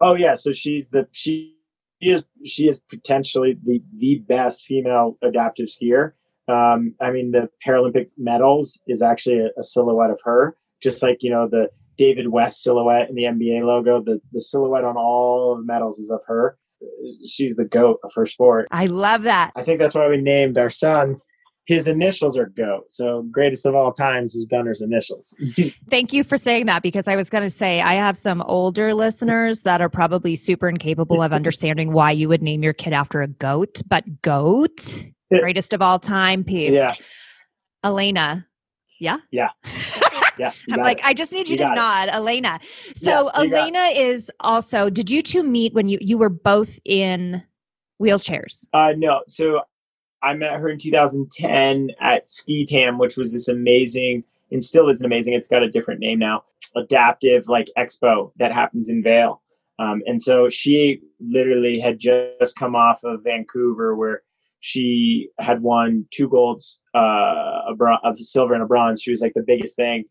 Oh 0.00 0.14
yeah, 0.16 0.34
so 0.34 0.52
she's 0.52 0.90
the 0.90 1.06
she 1.12 1.54
is 2.00 2.24
she 2.44 2.66
is 2.66 2.80
potentially 2.80 3.58
the 3.62 3.82
the 3.96 4.18
best 4.28 4.64
female 4.64 5.18
adaptive 5.22 5.68
skier. 5.68 6.12
Um, 6.48 6.94
I 7.00 7.10
mean, 7.10 7.32
the 7.32 7.50
Paralympic 7.64 8.08
medals 8.16 8.80
is 8.86 9.02
actually 9.02 9.38
a, 9.38 9.50
a 9.58 9.62
silhouette 9.62 10.10
of 10.10 10.20
her, 10.24 10.56
just 10.82 11.02
like 11.02 11.18
you 11.20 11.30
know 11.30 11.48
the 11.48 11.70
David 12.00 12.28
West 12.28 12.62
silhouette 12.62 13.10
in 13.10 13.14
the 13.14 13.24
NBA 13.24 13.62
logo. 13.62 14.02
The 14.02 14.20
the 14.32 14.40
silhouette 14.40 14.84
on 14.84 14.96
all 14.96 15.52
of 15.52 15.58
the 15.58 15.64
medals 15.64 15.98
is 15.98 16.10
of 16.10 16.22
her. 16.26 16.56
She's 17.28 17.56
the 17.56 17.66
goat 17.66 18.00
of 18.02 18.12
her 18.14 18.24
sport. 18.24 18.68
I 18.70 18.86
love 18.86 19.24
that. 19.24 19.52
I 19.54 19.62
think 19.62 19.80
that's 19.80 19.94
why 19.94 20.08
we 20.08 20.16
named 20.16 20.56
our 20.56 20.70
son. 20.70 21.18
His 21.66 21.86
initials 21.86 22.38
are 22.38 22.46
GOAT. 22.46 22.86
So 22.88 23.28
greatest 23.30 23.66
of 23.66 23.74
all 23.74 23.92
times 23.92 24.34
is 24.34 24.46
Gunner's 24.46 24.80
initials. 24.80 25.36
Thank 25.90 26.14
you 26.14 26.24
for 26.24 26.38
saying 26.38 26.64
that 26.66 26.82
because 26.82 27.06
I 27.06 27.16
was 27.16 27.28
going 27.28 27.44
to 27.44 27.50
say 27.50 27.82
I 27.82 27.94
have 27.94 28.16
some 28.16 28.40
older 28.42 28.94
listeners 28.94 29.60
that 29.62 29.82
are 29.82 29.90
probably 29.90 30.36
super 30.36 30.70
incapable 30.70 31.22
of 31.22 31.32
understanding 31.34 31.92
why 31.92 32.12
you 32.12 32.30
would 32.30 32.42
name 32.42 32.62
your 32.62 32.72
kid 32.72 32.94
after 32.94 33.20
a 33.20 33.28
goat, 33.28 33.82
but 33.86 34.22
goat, 34.22 35.04
greatest 35.30 35.74
of 35.74 35.82
all 35.82 35.98
time, 35.98 36.44
peeps. 36.44 36.72
yeah, 36.72 36.94
Elena. 37.84 38.46
Yeah. 38.98 39.18
yeah. 39.30 39.50
You 40.66 40.74
I'm 40.74 40.80
like, 40.80 40.98
it. 40.98 41.04
I 41.06 41.14
just 41.14 41.32
need 41.32 41.48
you, 41.48 41.52
You 41.52 41.58
to 41.58 41.64
got 41.64 41.72
it. 41.72 41.76
nod, 41.76 42.08
Elena. 42.10 42.58
So 42.94 43.30
Yeah, 43.36 43.40
Elena 43.42 43.90
is 43.94 44.30
also, 44.40 44.90
did 44.90 45.10
you 45.10 45.22
two 45.22 45.42
meet 45.42 45.74
when 45.74 45.88
you 45.88 45.98
you 46.00 46.18
were 46.18 46.28
both 46.28 46.78
in 46.84 47.42
wheelchairs? 48.02 48.66
Uh, 48.72 48.94
no. 48.96 49.22
So 49.28 49.62
I 50.22 50.34
met 50.34 50.58
her 50.60 50.68
in 50.68 50.78
2010 50.78 51.90
at 52.00 52.28
Ski 52.28 52.66
Tam, 52.66 52.98
which 52.98 53.16
was 53.16 53.32
this 53.32 53.48
amazing, 53.48 54.24
and 54.50 54.62
still 54.62 54.88
is 54.88 55.02
amazing. 55.02 55.34
It's 55.34 55.48
got 55.48 55.62
a 55.62 55.70
different 55.70 56.00
name 56.00 56.18
now. 56.18 56.44
Adaptive 56.76 57.48
like 57.48 57.68
expo 57.78 58.32
that 58.36 58.52
happens 58.52 58.88
in 58.90 59.02
Vail. 59.02 59.42
Um, 59.78 60.02
and 60.06 60.20
so 60.20 60.50
she 60.50 61.00
literally 61.20 61.80
had 61.80 61.98
just 61.98 62.54
come 62.56 62.76
off 62.76 63.02
of 63.02 63.24
Vancouver, 63.24 63.96
where 63.96 64.22
she 64.60 65.30
had 65.38 65.62
won 65.62 66.06
two 66.10 66.28
golds, 66.28 66.80
uh, 66.94 67.62
a, 67.68 67.74
bron- 67.74 67.98
a 68.04 68.14
silver 68.16 68.52
and 68.52 68.62
a 68.62 68.66
bronze. 68.66 69.00
She 69.00 69.10
was 69.10 69.22
like 69.22 69.32
the 69.34 69.42
biggest 69.42 69.74
thing. 69.76 70.04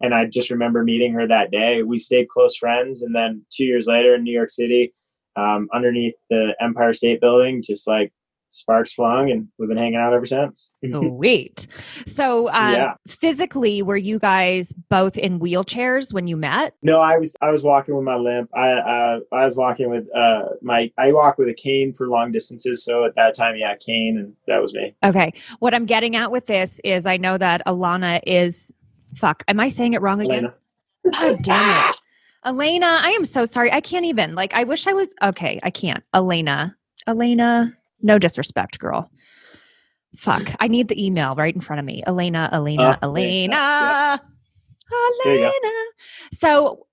And 0.00 0.14
I 0.14 0.26
just 0.26 0.50
remember 0.50 0.82
meeting 0.84 1.12
her 1.14 1.26
that 1.26 1.50
day. 1.50 1.82
We 1.82 1.98
stayed 1.98 2.28
close 2.28 2.56
friends, 2.56 3.02
and 3.02 3.14
then 3.14 3.44
two 3.50 3.64
years 3.64 3.86
later 3.86 4.14
in 4.14 4.22
New 4.24 4.32
York 4.32 4.50
City, 4.50 4.92
um, 5.36 5.68
underneath 5.72 6.14
the 6.30 6.54
Empire 6.60 6.92
State 6.92 7.20
Building, 7.20 7.62
just 7.62 7.86
like 7.86 8.12
sparks 8.48 8.92
flung, 8.94 9.30
and 9.30 9.48
we've 9.58 9.68
been 9.68 9.78
hanging 9.78 9.96
out 9.96 10.12
ever 10.12 10.26
since. 10.26 10.72
Sweet. 10.84 11.66
So 12.06 12.48
um, 12.52 12.72
Yeah. 12.72 12.94
physically, 13.08 13.82
were 13.82 13.96
you 13.96 14.18
guys 14.20 14.72
both 14.90 15.16
in 15.16 15.40
wheelchairs 15.40 16.12
when 16.12 16.26
you 16.28 16.36
met? 16.36 16.74
no, 16.82 17.00
I 17.00 17.16
was 17.18 17.34
I 17.40 17.50
was 17.50 17.62
walking 17.64 17.96
with 17.96 18.04
my 18.04 18.14
limp. 18.16 18.50
I 18.54 18.72
uh, 18.72 19.20
I 19.32 19.44
was 19.44 19.56
walking 19.56 19.90
with 19.90 20.06
uh, 20.14 20.42
my 20.62 20.90
I 20.98 21.12
walk 21.12 21.38
with 21.38 21.48
a 21.48 21.54
cane 21.54 21.94
for 21.94 22.06
long 22.08 22.30
distances. 22.30 22.84
So 22.84 23.04
at 23.04 23.14
that 23.16 23.34
time, 23.34 23.56
yeah, 23.56 23.74
cane, 23.76 24.18
and 24.18 24.34
that 24.46 24.60
was 24.62 24.72
me. 24.74 24.94
Okay. 25.04 25.32
What 25.58 25.74
I'm 25.74 25.86
getting 25.86 26.14
at 26.14 26.30
with 26.30 26.46
this 26.46 26.80
is 26.84 27.06
I 27.06 27.16
know 27.16 27.38
that 27.38 27.64
Alana 27.66 28.20
is 28.26 28.72
fuck. 29.16 29.42
Am 29.48 29.60
I 29.60 29.68
saying 29.68 29.92
it 29.94 30.00
wrong 30.02 30.20
again? 30.20 30.44
Elena. 31.04 31.30
God 31.34 31.42
damn 31.42 31.90
it. 31.90 31.96
Elena, 32.46 32.86
I 33.02 33.10
am 33.10 33.24
so 33.24 33.44
sorry. 33.46 33.72
I 33.72 33.80
can't 33.80 34.04
even. 34.04 34.34
Like, 34.34 34.52
I 34.54 34.64
wish 34.64 34.86
I 34.86 34.92
was. 34.92 35.08
Okay, 35.22 35.58
I 35.62 35.70
can't. 35.70 36.02
Elena. 36.14 36.76
Elena. 37.06 37.72
No 38.02 38.18
disrespect, 38.18 38.78
girl. 38.78 39.10
Fuck. 40.16 40.52
I 40.60 40.68
need 40.68 40.88
the 40.88 41.04
email 41.04 41.34
right 41.34 41.54
in 41.54 41.60
front 41.60 41.80
of 41.80 41.86
me. 41.86 42.02
Elena, 42.06 42.48
Elena, 42.52 42.98
Oh, 43.02 43.14
there. 43.14 43.24
Elena. 43.24 44.20
Elena. 45.24 45.50
So 46.32 46.86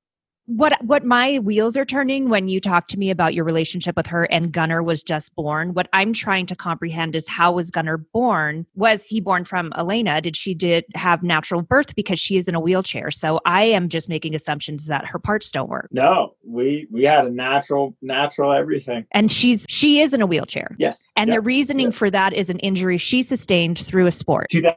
what 0.58 0.74
what 0.84 1.06
my 1.06 1.40
wheels 1.40 1.78
are 1.78 1.86
turning 1.86 2.30
when 2.30 2.48
you 2.48 2.60
talk 2.60 2.88
to 2.90 2.98
me 2.98 3.10
about 3.10 3.34
your 3.34 3.46
relationship 3.46 3.96
with 3.96 4.08
her 4.08 4.26
and 4.26 4.52
Gunner 4.52 4.84
was 4.84 5.02
just 5.02 5.34
born. 5.36 5.74
What 5.74 5.88
I'm 5.94 6.14
trying 6.14 6.46
to 6.48 6.56
comprehend 6.56 7.16
is 7.16 7.28
how 7.28 7.54
was 7.54 7.72
Gunner 7.72 7.98
born? 7.98 8.66
Was 8.76 9.06
he 9.08 9.22
born 9.22 9.46
from 9.46 9.72
Elena? 9.78 10.20
Did 10.22 10.36
she 10.36 10.54
did 10.54 10.86
have 10.96 11.24
natural 11.24 11.62
birth 11.62 11.96
because 11.96 12.20
she 12.20 12.38
is 12.38 12.48
in 12.48 12.56
a 12.56 12.60
wheelchair? 12.60 13.12
So 13.12 13.40
I 13.46 13.64
am 13.64 13.88
just 13.90 14.10
making 14.10 14.36
assumptions 14.36 14.88
that 14.88 15.06
her 15.06 15.20
parts 15.20 15.52
don't 15.52 15.70
work. 15.70 15.88
No, 15.92 16.36
we 16.46 16.88
we 16.92 17.04
had 17.04 17.26
a 17.26 17.30
natural 17.30 17.96
natural 18.02 18.52
everything. 18.52 19.06
And 19.12 19.32
she's 19.32 19.66
she 19.70 20.00
is 20.02 20.14
in 20.14 20.22
a 20.22 20.26
wheelchair. 20.28 20.76
Yes, 20.78 21.10
And 21.16 21.30
Yep. 21.30 21.36
the 21.38 21.42
reasoning 21.42 21.86
Yeah. 21.88 21.92
for 21.92 22.10
that 22.10 22.34
is 22.34 22.50
an 22.50 22.60
injury 22.60 22.98
she 22.98 23.24
sustained 23.24 23.80
through 23.80 24.06
a 24.08 24.12
sport. 24.12 24.48
2000 24.50 24.76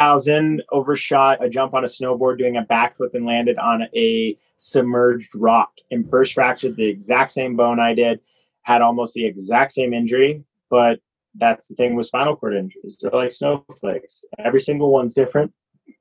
overshot 0.00 1.44
a 1.44 1.48
jump 1.48 1.74
on 1.74 1.84
a 1.84 1.88
snowboard 1.88 2.38
doing 2.38 2.56
a 2.56 2.64
backflip 2.64 3.14
and 3.14 3.26
landed 3.26 3.58
on 3.58 3.84
a 3.94 4.36
submerged 4.56 5.34
rock 5.36 5.72
and 5.90 6.08
burst 6.08 6.34
fractured 6.34 6.76
the 6.76 6.86
exact 6.86 7.32
same 7.32 7.56
bone 7.56 7.80
I 7.80 7.94
did, 7.94 8.20
had 8.62 8.82
almost 8.82 9.14
the 9.14 9.24
exact 9.24 9.72
same 9.72 9.92
injury, 9.94 10.44
but 10.70 11.00
that's 11.36 11.66
the 11.66 11.74
thing 11.74 11.94
with 11.94 12.06
spinal 12.06 12.36
cord 12.36 12.54
injuries. 12.54 12.98
They're 13.00 13.10
like 13.10 13.32
snowflakes. 13.32 14.24
Every 14.38 14.60
single 14.60 14.92
one's 14.92 15.14
different 15.14 15.52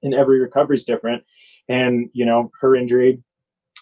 and 0.01 0.13
every 0.13 0.39
recovery 0.39 0.75
is 0.75 0.85
different. 0.85 1.23
And, 1.67 2.09
you 2.13 2.25
know, 2.25 2.51
her 2.61 2.75
injury 2.75 3.21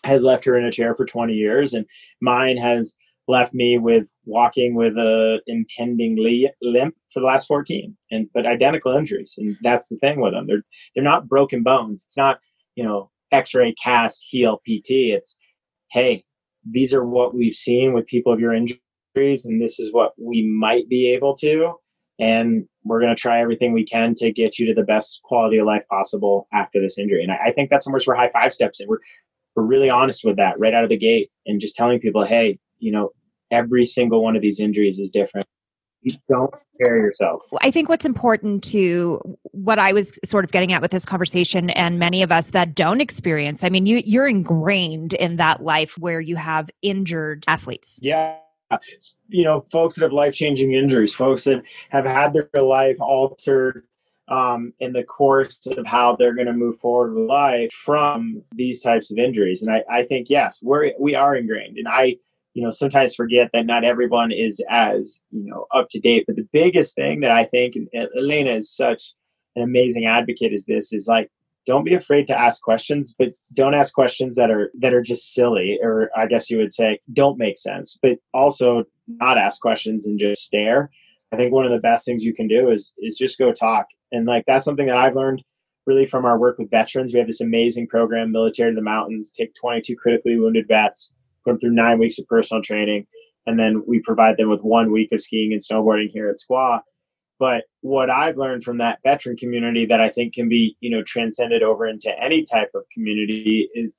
has 0.04 0.24
left 0.24 0.45
her 0.45 0.58
in 0.58 0.65
a 0.65 0.71
chair 0.71 0.95
for 0.95 1.06
20 1.06 1.34
years 1.34 1.74
and 1.74 1.86
mine 2.21 2.58
has 2.58 2.95
left 3.32 3.54
me 3.54 3.78
with 3.78 4.10
walking 4.26 4.76
with 4.76 4.98
a 4.98 5.41
impending 5.48 6.15
limp 6.62 6.96
for 7.12 7.20
the 7.20 7.26
last 7.26 7.48
14 7.48 7.96
and 8.12 8.28
but 8.34 8.46
identical 8.46 8.96
injuries 8.96 9.36
and 9.38 9.58
that's 9.62 9.88
the 9.88 9.98
thing 9.98 10.22
with 10.22 10.34
them. 10.34 10.48
They're 10.48 10.63
they're 10.94 11.04
not 11.04 11.28
broken 11.28 11.63
bones. 11.63 12.04
It's 12.06 12.17
not 12.17 12.39
you 12.76 12.84
know 12.84 13.10
x-ray 13.32 13.74
cast 13.82 14.26
heel 14.30 14.62
pt 14.65 14.89
it's 14.89 15.38
hey 15.91 16.24
these 16.70 16.94
are 16.94 17.06
what 17.06 17.34
we've 17.34 17.56
seen 17.56 17.94
with 17.94 18.06
people 18.08 18.32
of 18.32 18.39
your 18.39 18.54
injuries 18.54 19.46
and 19.46 19.62
this 19.62 19.80
is 19.80 19.91
what 19.94 20.12
we 20.17 20.46
might 20.60 20.88
be 20.89 21.12
able 21.13 21.36
to 21.36 21.74
and 22.20 22.65
we're 22.84 23.00
going 23.00 23.13
to 23.13 23.20
try 23.20 23.41
everything 23.41 23.74
we 23.74 23.86
can 23.86 24.13
to 24.15 24.32
get 24.32 24.60
you 24.60 24.65
to 24.67 24.74
the 24.74 24.86
best 24.86 25.22
quality 25.24 25.58
of 25.58 25.65
life 25.65 25.84
possible 25.89 26.48
after 26.54 26.80
this 26.80 26.98
injury. 26.98 27.24
And 27.24 27.32
i, 27.32 27.48
I 27.48 27.52
think 27.52 27.70
that's 27.70 27.86
somewhere 27.86 28.02
where 28.06 28.17
high 28.17 28.32
five 28.32 28.54
steps 28.54 28.80
in 28.80 28.88
we're 28.88 29.00
we're 29.56 29.63
really 29.63 29.89
honest 29.89 30.24
with 30.24 30.38
that 30.38 30.60
right 30.60 30.74
out 30.74 30.84
of 30.84 30.89
the 30.89 30.98
gate 30.98 31.30
and 31.46 31.60
just 31.60 31.76
telling 31.76 32.00
people 32.00 32.24
hey 32.24 32.60
you 32.80 32.91
know 32.91 33.10
every 33.51 33.85
single 33.85 34.23
one 34.23 34.35
of 34.35 34.41
these 34.41 34.59
injuries 34.59 34.99
is 34.99 35.11
different 35.11 35.45
you 36.01 36.13
don't 36.27 36.51
compare 36.51 36.97
yourself. 36.97 37.43
I 37.61 37.71
think 37.71 37.87
what's 37.87 38.05
important 38.05 38.63
to 38.65 39.37
what 39.51 39.79
I 39.79 39.93
was 39.93 40.19
sort 40.25 40.43
of 40.43 40.51
getting 40.51 40.73
at 40.73 40.81
with 40.81 40.91
this 40.91 41.05
conversation, 41.05 41.69
and 41.71 41.99
many 41.99 42.23
of 42.23 42.31
us 42.31 42.51
that 42.51 42.75
don't 42.75 43.01
experience, 43.01 43.63
I 43.63 43.69
mean, 43.69 43.85
you 43.85 44.01
you're 44.03 44.27
ingrained 44.27 45.13
in 45.13 45.35
that 45.37 45.63
life 45.63 45.97
where 45.97 46.19
you 46.19 46.35
have 46.35 46.69
injured 46.81 47.43
athletes. 47.47 47.99
Yeah. 48.01 48.37
You 49.27 49.43
know, 49.43 49.65
folks 49.69 49.95
that 49.95 50.03
have 50.03 50.13
life 50.13 50.33
changing 50.33 50.73
injuries, 50.73 51.13
folks 51.13 51.43
that 51.43 51.61
have 51.89 52.05
had 52.05 52.33
their 52.33 52.63
life 52.63 52.95
altered 53.01 53.83
um, 54.29 54.73
in 54.79 54.93
the 54.93 55.03
course 55.03 55.59
of 55.77 55.85
how 55.85 56.15
they're 56.15 56.33
going 56.33 56.47
to 56.47 56.53
move 56.53 56.79
forward 56.79 57.13
with 57.13 57.27
life 57.27 57.73
from 57.73 58.41
these 58.55 58.81
types 58.81 59.11
of 59.11 59.17
injuries. 59.17 59.61
And 59.61 59.69
I, 59.69 59.83
I 59.89 60.03
think, 60.03 60.29
yes, 60.29 60.59
we're, 60.61 60.93
we 60.97 61.15
are 61.15 61.35
ingrained. 61.35 61.77
And 61.77 61.87
I, 61.89 62.15
you 62.53 62.63
know, 62.63 62.69
sometimes 62.69 63.15
forget 63.15 63.49
that 63.53 63.65
not 63.65 63.83
everyone 63.83 64.31
is 64.31 64.63
as, 64.69 65.21
you 65.31 65.45
know, 65.45 65.65
up 65.73 65.87
to 65.91 65.99
date. 65.99 66.25
But 66.27 66.35
the 66.35 66.47
biggest 66.51 66.95
thing 66.95 67.21
that 67.21 67.31
I 67.31 67.45
think, 67.45 67.75
Alana 67.95 68.57
is 68.57 68.73
such 68.73 69.13
an 69.55 69.63
amazing 69.63 70.05
advocate 70.05 70.53
is 70.53 70.65
this, 70.65 70.91
is 70.91 71.07
like, 71.07 71.29
don't 71.65 71.85
be 71.85 71.93
afraid 71.93 72.25
to 72.27 72.37
ask 72.37 72.61
questions, 72.61 73.15
but 73.17 73.29
don't 73.53 73.75
ask 73.75 73.93
questions 73.93 74.35
that 74.35 74.49
are 74.49 74.71
that 74.79 74.95
are 74.95 75.01
just 75.01 75.33
silly, 75.33 75.79
or 75.83 76.09
I 76.17 76.25
guess 76.25 76.49
you 76.49 76.57
would 76.57 76.73
say 76.73 76.99
don't 77.13 77.37
make 77.37 77.57
sense. 77.57 77.99
But 78.01 78.17
also 78.33 78.85
not 79.07 79.37
ask 79.37 79.61
questions 79.61 80.07
and 80.07 80.19
just 80.19 80.41
stare 80.41 80.89
I 81.31 81.37
think 81.37 81.53
one 81.53 81.65
of 81.65 81.71
the 81.71 81.79
best 81.79 82.05
things 82.05 82.25
you 82.25 82.33
can 82.33 82.47
do 82.47 82.71
is 82.71 82.93
is 82.99 83.15
just 83.15 83.39
go 83.39 83.51
talk. 83.51 83.87
And 84.11 84.25
like 84.25 84.43
that's 84.45 84.65
something 84.65 84.87
that 84.87 84.97
I've 84.97 85.15
learned 85.15 85.43
really 85.85 86.05
from 86.05 86.25
our 86.25 86.37
work 86.37 86.57
with 86.57 86.69
veterans. 86.69 87.13
We 87.13 87.19
have 87.19 87.27
this 87.27 87.41
amazing 87.41 87.87
program, 87.87 88.31
Military 88.31 88.71
to 88.71 88.75
the 88.75 88.81
Mountains, 88.81 89.31
take 89.31 89.55
22 89.55 89.95
critically 89.95 90.37
wounded 90.37 90.67
vets, 90.67 91.13
put 91.43 91.51
them 91.51 91.60
through 91.60 91.73
nine 91.73 91.99
weeks 91.99 92.19
of 92.19 92.27
personal 92.27 92.63
training, 92.63 93.08
and 93.45 93.60
then 93.60 93.84
we 93.88 93.99
provide 94.01 94.38
them 94.38 94.49
with 94.49 94.62
one 94.62 94.91
week 94.91 95.12
of 95.12 95.21
skiing 95.21 95.51
and 95.51 95.62
snowboarding 95.62 96.10
here 96.10 96.30
at 96.30 96.38
Squaw. 96.38 96.82
But 97.39 97.63
what 97.82 98.10
I've 98.10 98.38
learned 98.38 98.63
from 98.63 98.77
that 98.77 98.99
veteran 99.04 99.36
community 99.36 99.86
that 99.88 99.99
I 99.99 100.10
think 100.10 100.34
can 100.36 100.47
be, 100.47 100.77
you 100.80 100.91
know, 100.91 101.01
transcended 101.04 101.63
over 101.63 101.88
into 101.88 102.13
any 102.21 102.45
type 102.45 102.69
of 102.75 102.84
community 102.93 103.67
is 103.73 103.97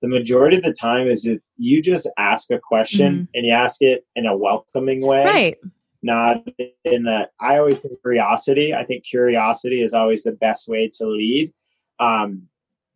the 0.00 0.08
majority 0.08 0.58
of 0.58 0.62
the 0.62 0.72
time 0.72 1.08
is 1.08 1.26
if 1.26 1.40
you 1.56 1.82
just 1.82 2.08
ask 2.18 2.50
a 2.50 2.60
question 2.60 3.12
mm-hmm. 3.12 3.24
and 3.34 3.46
you 3.46 3.52
ask 3.52 3.82
it 3.82 4.04
in 4.14 4.26
a 4.26 4.36
welcoming 4.36 5.04
way. 5.04 5.24
Right 5.24 5.56
not 6.04 6.36
in 6.84 7.04
that 7.04 7.30
i 7.40 7.56
always 7.56 7.80
think 7.80 7.98
curiosity 8.02 8.74
i 8.74 8.84
think 8.84 9.02
curiosity 9.04 9.82
is 9.82 9.94
always 9.94 10.22
the 10.22 10.32
best 10.32 10.68
way 10.68 10.88
to 10.92 11.06
lead 11.06 11.52
um, 12.00 12.42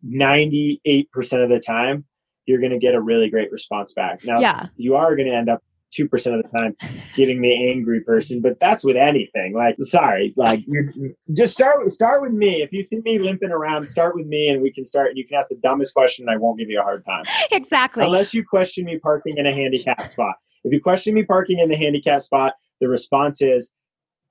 98% 0.04 1.08
of 1.42 1.50
the 1.50 1.60
time 1.60 2.04
you're 2.48 2.60
going 2.60 2.72
to 2.72 2.78
get 2.78 2.94
a 2.94 3.00
really 3.00 3.30
great 3.30 3.50
response 3.52 3.92
back 3.92 4.24
now 4.24 4.38
yeah. 4.38 4.66
you 4.76 4.96
are 4.96 5.14
going 5.14 5.28
to 5.28 5.34
end 5.34 5.48
up 5.48 5.62
2% 5.98 6.04
of 6.12 6.42
the 6.42 6.58
time 6.58 6.76
getting 7.14 7.40
the 7.40 7.70
angry 7.70 8.02
person 8.02 8.42
but 8.42 8.60
that's 8.60 8.84
with 8.84 8.96
anything 8.96 9.54
like 9.54 9.74
sorry 9.80 10.34
like 10.36 10.60
you 10.66 11.14
just 11.32 11.52
start 11.54 11.78
with 11.78 11.92
start 11.92 12.20
with 12.20 12.32
me 12.32 12.62
if 12.62 12.72
you 12.72 12.82
see 12.82 13.00
me 13.06 13.18
limping 13.18 13.50
around 13.50 13.86
start 13.86 14.14
with 14.14 14.26
me 14.26 14.48
and 14.48 14.60
we 14.60 14.70
can 14.70 14.84
start 14.84 15.08
and 15.08 15.16
you 15.16 15.26
can 15.26 15.38
ask 15.38 15.48
the 15.48 15.56
dumbest 15.56 15.94
question 15.94 16.28
and 16.28 16.34
i 16.34 16.38
won't 16.38 16.58
give 16.58 16.68
you 16.68 16.78
a 16.78 16.82
hard 16.82 17.02
time 17.06 17.24
exactly 17.52 18.04
unless 18.04 18.34
you 18.34 18.44
question 18.44 18.84
me 18.84 18.98
parking 18.98 19.38
in 19.38 19.46
a 19.46 19.54
handicap 19.54 20.10
spot 20.10 20.34
if 20.64 20.72
you 20.72 20.80
question 20.80 21.14
me 21.14 21.22
parking 21.22 21.58
in 21.58 21.70
the 21.70 21.76
handicap 21.76 22.20
spot 22.20 22.52
the 22.80 22.88
response 22.88 23.42
is, 23.42 23.72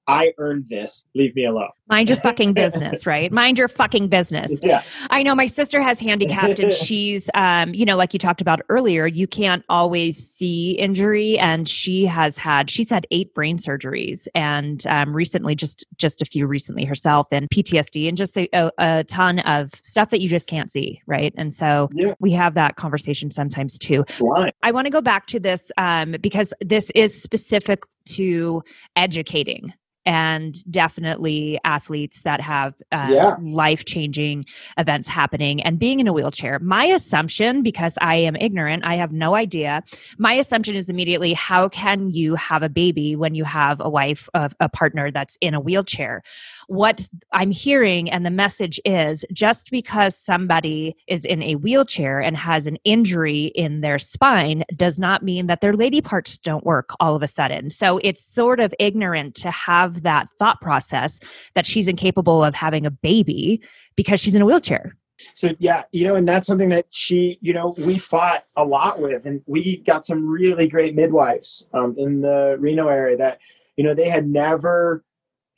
I 0.08 0.34
earned 0.38 0.66
this. 0.70 1.06
Leave 1.16 1.36
me 1.36 1.46
alone. 1.46 1.70
Mind 1.90 2.10
your 2.10 2.18
fucking 2.18 2.54
business, 2.54 3.06
right? 3.06 3.32
Mind 3.32 3.58
your 3.58 3.68
fucking 3.68 4.08
business. 4.10 4.60
Yeah. 4.68 4.84
I 5.12 5.24
know 5.24 5.34
my 5.34 5.48
sister 5.48 5.80
has 5.80 5.98
handicapped 6.00 6.60
and 6.60 6.74
she's 6.74 7.30
um, 7.36 7.74
you 7.74 7.86
know, 7.86 7.96
like 7.96 8.12
you 8.12 8.20
talked 8.20 8.42
about 8.42 8.60
earlier, 8.68 9.08
you 9.08 9.28
can't 9.28 9.64
always 9.70 10.18
see 10.18 10.72
injury 10.72 11.40
and 11.40 11.70
she 11.70 12.06
has 12.06 12.38
had 12.38 12.70
she's 12.70 12.90
had 12.90 13.08
eight 13.12 13.34
brain 13.34 13.58
surgeries 13.58 14.28
and 14.36 14.86
um, 14.88 15.16
recently 15.16 15.56
just 15.56 15.86
just 15.96 16.22
a 16.22 16.26
few 16.26 16.48
recently 16.48 16.84
herself 16.84 17.28
and 17.32 17.50
PTSD 17.50 18.10
and 18.10 18.18
just 18.18 18.38
a, 18.38 18.50
a, 18.78 19.06
ton 19.06 19.40
of 19.40 19.72
stuff 19.84 20.10
that 20.10 20.20
you 20.20 20.28
just 20.28 20.48
can't 20.48 20.70
see, 20.70 21.02
right? 21.06 21.34
And 21.38 21.54
so 21.54 21.90
yeah. 21.94 22.14
we 22.20 22.32
have 22.32 22.56
that 22.56 22.76
conversation 22.76 23.32
sometimes 23.32 23.78
too. 23.78 24.04
Why? 24.20 24.52
I 24.64 24.72
want 24.72 24.86
to 24.88 24.92
go 24.92 25.02
back 25.02 25.28
to 25.28 25.40
this 25.40 25.72
um, 25.78 26.16
because 26.20 26.54
this 26.60 26.90
is 26.92 27.20
specific 27.22 27.84
to 28.08 28.64
educating 28.96 29.74
and 30.08 30.56
definitely 30.72 31.60
athletes 31.66 32.24
that 32.24 32.40
have 32.40 32.74
uh, 32.94 33.10
yeah. 33.12 33.36
life 33.42 33.84
changing 33.84 34.46
events 34.78 35.10
happening 35.10 35.62
and 35.62 35.78
being 35.78 36.00
in 36.00 36.08
a 36.08 36.14
wheelchair. 36.14 36.60
My 36.60 36.86
assumption, 36.86 37.62
because 37.62 37.98
I 38.00 38.16
am 38.16 38.38
ignorant, 38.38 38.86
I 38.86 38.96
have 38.96 39.12
no 39.12 39.36
idea. 39.36 39.84
My 40.18 40.32
assumption 40.34 40.76
is 40.78 40.90
immediately 40.90 41.34
how 41.34 41.68
can 41.68 42.10
you 42.10 42.36
have 42.36 42.64
a 42.64 42.70
baby 42.70 43.18
when 43.18 43.36
you 43.36 43.44
have 43.44 43.82
a 43.82 43.90
wife, 43.90 44.30
of 44.34 44.56
a 44.62 44.70
partner 44.70 45.12
that's 45.12 45.38
in 45.42 45.54
a 45.54 45.60
wheelchair? 45.60 46.24
what 46.68 47.08
I'm 47.32 47.52
hearing 47.52 48.10
and 48.12 48.26
the 48.26 48.32
message 48.32 48.80
is 48.84 49.26
just 49.32 49.72
because 49.72 50.16
somebody 50.18 50.96
is 51.08 51.24
in 51.26 51.42
a 51.42 51.56
wheelchair 51.56 52.20
and 52.20 52.38
has 52.38 52.68
an 52.68 52.78
injury 52.84 53.46
in 53.56 53.82
their 53.82 53.98
spine 53.98 54.64
does 54.76 55.00
not 55.00 55.24
mean 55.24 55.48
that 55.48 55.62
their 55.62 55.74
lady 55.74 56.02
parts 56.02 56.38
don't 56.38 56.66
work 56.66 56.90
all 57.00 57.16
of 57.16 57.24
a 57.24 57.28
sudden. 57.28 57.70
So 57.70 58.00
it's 58.04 58.24
sort 58.24 58.60
of 58.60 58.76
ignorant 58.80 59.36
to 59.36 59.52
have 59.52 59.97
that 60.04 60.30
thought 60.40 60.62
process 60.62 61.20
that 61.56 61.66
she's 61.66 61.88
incapable 61.88 62.44
of 62.44 62.56
having 62.56 62.86
a 62.86 62.92
baby 62.92 63.62
because 63.96 64.20
she's 64.20 64.36
in 64.36 64.42
a 64.42 64.46
wheelchair. 64.46 64.96
So 65.34 65.56
yeah, 65.60 65.84
you 65.92 66.06
know, 66.06 66.16
and 66.16 66.28
that's 66.28 66.46
something 66.46 66.70
that 66.70 66.86
she, 66.92 67.40
you 67.42 67.54
know, 67.54 67.74
we 67.78 67.98
fought 67.98 68.44
a 68.56 68.64
lot 68.64 69.00
with, 69.00 69.26
and 69.26 69.42
we 69.48 69.78
got 69.78 70.06
some 70.06 70.28
really 70.28 70.68
great 70.68 70.96
midwives 70.96 71.68
um, 71.74 71.96
in 71.98 72.22
the 72.22 72.56
Reno 72.60 72.88
area 72.88 73.18
that, 73.18 73.40
you 73.78 73.84
know, 73.84 73.94
they 73.94 74.10
had 74.10 74.28
never 74.28 75.04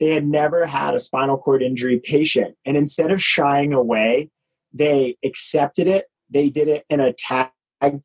they 0.00 0.14
had 0.14 0.26
never 0.26 0.64
had 0.64 0.94
a 0.94 0.98
spinal 0.98 1.36
cord 1.36 1.62
injury 1.62 2.00
patient. 2.02 2.56
And 2.64 2.76
instead 2.76 3.10
of 3.10 3.22
shying 3.22 3.74
away, 3.74 4.30
they 4.72 5.16
accepted 5.22 5.86
it. 5.86 6.06
They 6.30 6.48
did 6.48 6.68
it 6.68 6.86
in 6.88 7.00
a 7.00 7.12
tag 7.12 7.50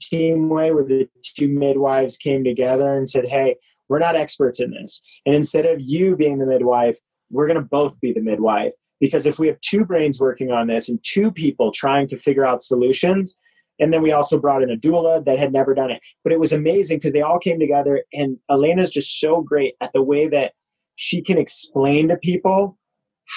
team 0.02 0.50
way 0.50 0.74
where 0.74 0.84
the 0.84 1.10
two 1.24 1.48
midwives 1.48 2.18
came 2.18 2.44
together 2.44 2.98
and 2.98 3.10
said, 3.10 3.26
Hey, 3.28 3.56
we're 3.90 4.00
not 4.00 4.16
experts 4.16 4.60
in 4.60 4.72
this. 4.72 5.02
And 5.26 5.36
instead 5.36 5.66
of 5.66 5.82
you 5.82 6.16
being 6.16 6.38
the 6.38 6.48
midwife, 6.48 6.98
we're 7.30 7.48
going 7.48 7.60
to 7.60 7.66
both 7.66 8.00
be 8.00 8.14
the 8.14 8.22
midwife. 8.22 8.74
Because 9.00 9.26
if 9.26 9.40
we 9.40 9.48
have 9.48 9.60
two 9.62 9.84
brains 9.86 10.20
working 10.20 10.52
on 10.52 10.68
this 10.68 10.88
and 10.90 11.00
two 11.04 11.32
people 11.32 11.72
trying 11.72 12.08
to 12.08 12.18
figure 12.18 12.46
out 12.46 12.62
solutions, 12.62 13.38
and 13.80 13.92
then 13.92 14.02
we 14.02 14.14
also 14.14 14.40
brought 14.40 14.64
in 14.64 14.72
a 14.72 14.78
doula 14.78 15.24
that 15.26 15.38
had 15.38 15.52
never 15.52 15.74
done 15.74 15.92
it. 15.92 16.02
But 16.24 16.32
it 16.32 16.40
was 16.40 16.54
amazing 16.54 16.98
because 16.98 17.12
they 17.12 17.22
all 17.22 17.40
came 17.40 17.60
together, 17.60 18.04
and 18.14 18.38
Alana's 18.50 18.90
just 18.90 19.20
so 19.20 19.42
great 19.42 19.76
at 19.82 19.92
the 19.92 20.02
way 20.02 20.30
that 20.30 20.54
she 20.96 21.22
can 21.22 21.38
explain 21.38 22.08
to 22.08 22.18
people 22.18 22.78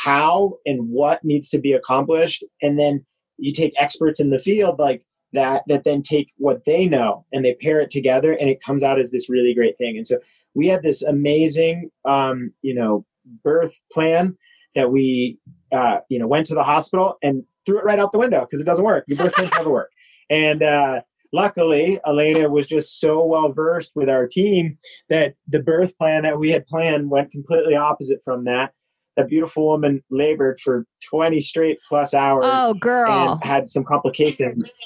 how 0.04 0.54
and 0.66 0.88
what 0.88 1.24
needs 1.24 1.48
to 1.50 1.58
be 1.58 1.72
accomplished 1.72 2.44
and 2.62 2.78
then 2.78 3.04
you 3.38 3.52
take 3.52 3.72
experts 3.78 4.20
in 4.20 4.30
the 4.30 4.38
field 4.38 4.78
like 4.78 5.02
that 5.32 5.62
that 5.68 5.84
then 5.84 6.02
take 6.02 6.32
what 6.36 6.64
they 6.64 6.86
know 6.86 7.24
and 7.32 7.44
they 7.44 7.54
pair 7.54 7.80
it 7.80 7.90
together 7.90 8.32
and 8.32 8.48
it 8.48 8.62
comes 8.62 8.82
out 8.82 8.98
as 8.98 9.10
this 9.10 9.28
really 9.28 9.54
great 9.54 9.76
thing. 9.76 9.96
And 9.96 10.06
so 10.06 10.18
we 10.54 10.68
had 10.68 10.82
this 10.82 11.02
amazing 11.02 11.90
um, 12.04 12.52
you 12.62 12.74
know 12.74 13.04
birth 13.44 13.80
plan 13.92 14.36
that 14.74 14.90
we 14.90 15.38
uh, 15.72 15.98
you 16.08 16.18
know 16.18 16.26
went 16.26 16.46
to 16.46 16.54
the 16.54 16.64
hospital 16.64 17.16
and 17.22 17.44
threw 17.66 17.78
it 17.78 17.84
right 17.84 17.98
out 17.98 18.12
the 18.12 18.18
window 18.18 18.40
because 18.40 18.60
it 18.60 18.64
doesn't 18.64 18.84
work. 18.84 19.04
Your 19.06 19.18
birth 19.18 19.34
plans 19.34 19.52
never 19.52 19.70
work 19.70 19.90
and 20.30 20.62
uh, 20.62 21.00
luckily 21.32 21.98
alana 22.06 22.50
was 22.50 22.66
just 22.66 23.00
so 23.00 23.24
well 23.24 23.52
versed 23.52 23.92
with 23.94 24.08
our 24.08 24.26
team 24.26 24.78
that 25.08 25.34
the 25.46 25.60
birth 25.60 25.96
plan 25.98 26.22
that 26.22 26.38
we 26.38 26.50
had 26.50 26.66
planned 26.66 27.10
went 27.10 27.30
completely 27.30 27.76
opposite 27.76 28.20
from 28.24 28.44
that. 28.44 28.72
That 29.16 29.28
beautiful 29.28 29.66
woman 29.66 30.04
labored 30.10 30.60
for 30.60 30.86
20 31.10 31.40
straight 31.40 31.78
plus 31.88 32.14
hours 32.14 32.44
oh 32.46 32.74
girl. 32.74 33.32
and 33.32 33.44
had 33.44 33.68
some 33.68 33.82
complications 33.82 34.76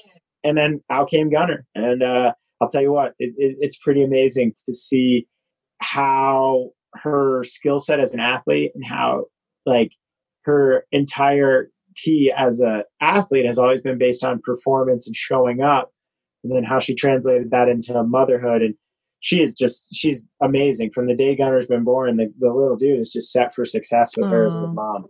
and 0.44 0.56
then 0.56 0.80
out 0.90 1.08
came 1.08 1.30
gunner. 1.30 1.66
And 1.74 2.02
uh, 2.02 2.32
i'll 2.60 2.68
tell 2.68 2.82
you 2.82 2.92
what 2.92 3.14
it, 3.18 3.34
it, 3.36 3.56
it's 3.60 3.76
pretty 3.78 4.02
amazing 4.04 4.54
to 4.66 4.72
see 4.72 5.26
how 5.78 6.70
her 6.94 7.42
skill 7.44 7.78
set 7.78 8.00
as 8.00 8.14
an 8.14 8.20
athlete 8.20 8.70
and 8.74 8.84
how 8.84 9.24
like 9.66 9.92
her 10.44 10.84
entire 10.92 11.70
T 11.96 12.32
as 12.34 12.60
a 12.60 12.84
athlete 13.00 13.46
has 13.46 13.58
always 13.58 13.80
been 13.80 13.98
based 13.98 14.24
on 14.24 14.40
performance 14.40 15.06
and 15.06 15.16
showing 15.16 15.60
up 15.60 15.92
and 16.42 16.54
then 16.54 16.64
how 16.64 16.78
she 16.78 16.94
translated 16.94 17.50
that 17.50 17.68
into 17.68 18.02
motherhood. 18.02 18.62
And 18.62 18.74
she 19.20 19.40
is 19.40 19.54
just 19.54 19.94
she's 19.94 20.24
amazing. 20.40 20.90
From 20.92 21.06
the 21.06 21.14
day 21.14 21.36
gunner's 21.36 21.66
been 21.66 21.84
born 21.84 22.16
the, 22.16 22.32
the 22.38 22.52
little 22.52 22.76
dude 22.76 22.98
is 22.98 23.12
just 23.12 23.30
set 23.30 23.54
for 23.54 23.64
success 23.64 24.16
with 24.16 24.30
her 24.30 24.44
as 24.44 24.54
a 24.54 24.68
mom. 24.68 25.06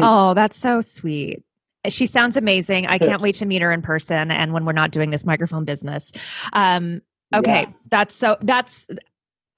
Oh 0.00 0.34
that's 0.34 0.58
so 0.58 0.80
sweet 0.80 1.42
she 1.88 2.06
sounds 2.06 2.36
amazing 2.36 2.86
i 2.86 2.98
can't 2.98 3.22
wait 3.22 3.34
to 3.34 3.46
meet 3.46 3.62
her 3.62 3.72
in 3.72 3.82
person 3.82 4.30
and 4.30 4.52
when 4.52 4.64
we're 4.64 4.72
not 4.72 4.90
doing 4.90 5.10
this 5.10 5.24
microphone 5.24 5.64
business 5.64 6.12
um 6.52 7.00
okay 7.34 7.62
yeah. 7.62 7.72
that's 7.90 8.14
so 8.14 8.36
that's 8.42 8.86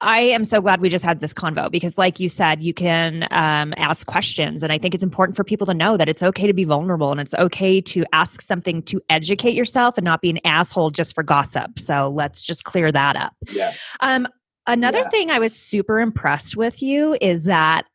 I 0.00 0.20
am 0.20 0.44
so 0.44 0.60
glad 0.60 0.80
we 0.80 0.88
just 0.88 1.04
had 1.04 1.18
this 1.18 1.32
convo 1.32 1.70
because, 1.70 1.98
like 1.98 2.20
you 2.20 2.28
said, 2.28 2.62
you 2.62 2.72
can 2.72 3.24
um, 3.32 3.74
ask 3.76 4.06
questions. 4.06 4.62
And 4.62 4.70
I 4.70 4.78
think 4.78 4.94
it's 4.94 5.02
important 5.02 5.36
for 5.36 5.42
people 5.42 5.66
to 5.66 5.74
know 5.74 5.96
that 5.96 6.08
it's 6.08 6.22
okay 6.22 6.46
to 6.46 6.52
be 6.52 6.62
vulnerable 6.62 7.10
and 7.10 7.20
it's 7.20 7.34
okay 7.34 7.80
to 7.80 8.04
ask 8.12 8.40
something 8.40 8.80
to 8.84 9.00
educate 9.10 9.54
yourself 9.54 9.98
and 9.98 10.04
not 10.04 10.20
be 10.20 10.30
an 10.30 10.38
asshole 10.44 10.90
just 10.90 11.16
for 11.16 11.24
gossip. 11.24 11.80
So 11.80 12.10
let's 12.10 12.42
just 12.42 12.62
clear 12.62 12.92
that 12.92 13.16
up. 13.16 13.32
Yeah. 13.50 13.74
Um, 13.98 14.28
Another 14.68 14.98
Yeah. 14.98 15.08
thing 15.08 15.30
I 15.30 15.38
was 15.38 15.56
super 15.56 15.98
impressed 15.98 16.54
with 16.54 16.82
you 16.82 17.16
is 17.22 17.44
that 17.44 17.86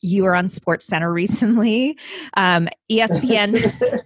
you 0.00 0.24
were 0.24 0.34
on 0.34 0.48
Sports 0.48 0.86
Center 0.86 1.12
recently. 1.12 1.98
Um, 2.34 2.68
ESPN. 2.90 3.72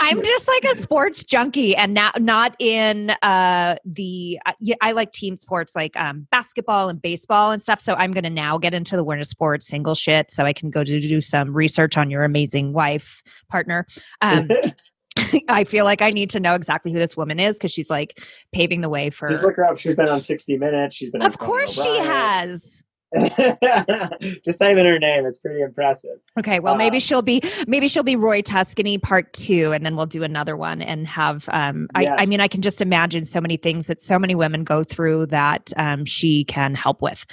I'm 0.00 0.22
just 0.22 0.48
like 0.48 0.64
a 0.64 0.80
sports 0.80 1.22
junkie, 1.22 1.76
and 1.76 1.94
not 1.94 2.20
not 2.20 2.56
in 2.58 3.10
uh, 3.22 3.76
the. 3.84 4.38
Uh, 4.46 4.52
I 4.80 4.92
like 4.92 5.12
team 5.12 5.36
sports 5.36 5.76
like 5.76 5.96
um, 5.96 6.26
basketball 6.30 6.88
and 6.88 7.00
baseball 7.00 7.50
and 7.50 7.60
stuff. 7.60 7.80
So 7.80 7.94
I'm 7.94 8.10
going 8.10 8.24
to 8.24 8.30
now 8.30 8.58
get 8.58 8.74
into 8.74 8.96
the 8.96 9.04
winter 9.04 9.24
sports 9.24 9.66
single 9.66 9.94
shit, 9.94 10.30
so 10.30 10.44
I 10.44 10.52
can 10.52 10.70
go 10.70 10.82
to 10.82 11.00
do 11.00 11.20
some 11.20 11.54
research 11.54 11.96
on 11.96 12.10
your 12.10 12.24
amazing 12.24 12.72
wife 12.72 13.22
partner. 13.48 13.86
Um, 14.22 14.48
I 15.48 15.64
feel 15.64 15.84
like 15.84 16.00
I 16.00 16.10
need 16.10 16.30
to 16.30 16.40
know 16.40 16.54
exactly 16.54 16.90
who 16.90 16.98
this 16.98 17.16
woman 17.16 17.38
is 17.38 17.58
because 17.58 17.70
she's 17.70 17.90
like 17.90 18.18
paving 18.52 18.80
the 18.80 18.88
way 18.88 19.10
for. 19.10 19.28
Just 19.28 19.44
look 19.44 19.56
her 19.56 19.64
up. 19.64 19.78
She's 19.78 19.94
been 19.94 20.08
on 20.08 20.20
60 20.20 20.56
Minutes. 20.56 20.96
She's 20.96 21.10
been. 21.10 21.22
of 21.22 21.38
course, 21.38 21.80
she 21.80 21.98
has. 21.98 22.82
Just 24.44 24.58
type 24.58 24.76
in 24.76 24.86
her 24.86 24.98
name. 24.98 25.26
It's 25.26 25.40
pretty 25.40 25.60
impressive. 25.60 26.10
Okay, 26.38 26.60
well 26.60 26.74
maybe 26.76 26.96
Uh, 26.96 27.00
she'll 27.00 27.22
be 27.22 27.42
maybe 27.66 27.88
she'll 27.88 28.02
be 28.02 28.16
Roy 28.16 28.42
Tuscany 28.42 28.98
part 28.98 29.32
two, 29.32 29.72
and 29.72 29.84
then 29.84 29.96
we'll 29.96 30.06
do 30.06 30.22
another 30.22 30.56
one 30.56 30.80
and 30.82 31.06
have. 31.06 31.48
Um, 31.52 31.88
I, 31.94 32.06
I 32.06 32.26
mean, 32.26 32.40
I 32.40 32.48
can 32.48 32.62
just 32.62 32.80
imagine 32.80 33.24
so 33.24 33.40
many 33.40 33.56
things 33.56 33.86
that 33.88 34.00
so 34.00 34.18
many 34.18 34.34
women 34.34 34.64
go 34.64 34.82
through 34.84 35.26
that 35.26 35.72
um, 35.76 36.04
she 36.04 36.44
can 36.44 36.74
help 36.74 37.02
with. 37.02 37.24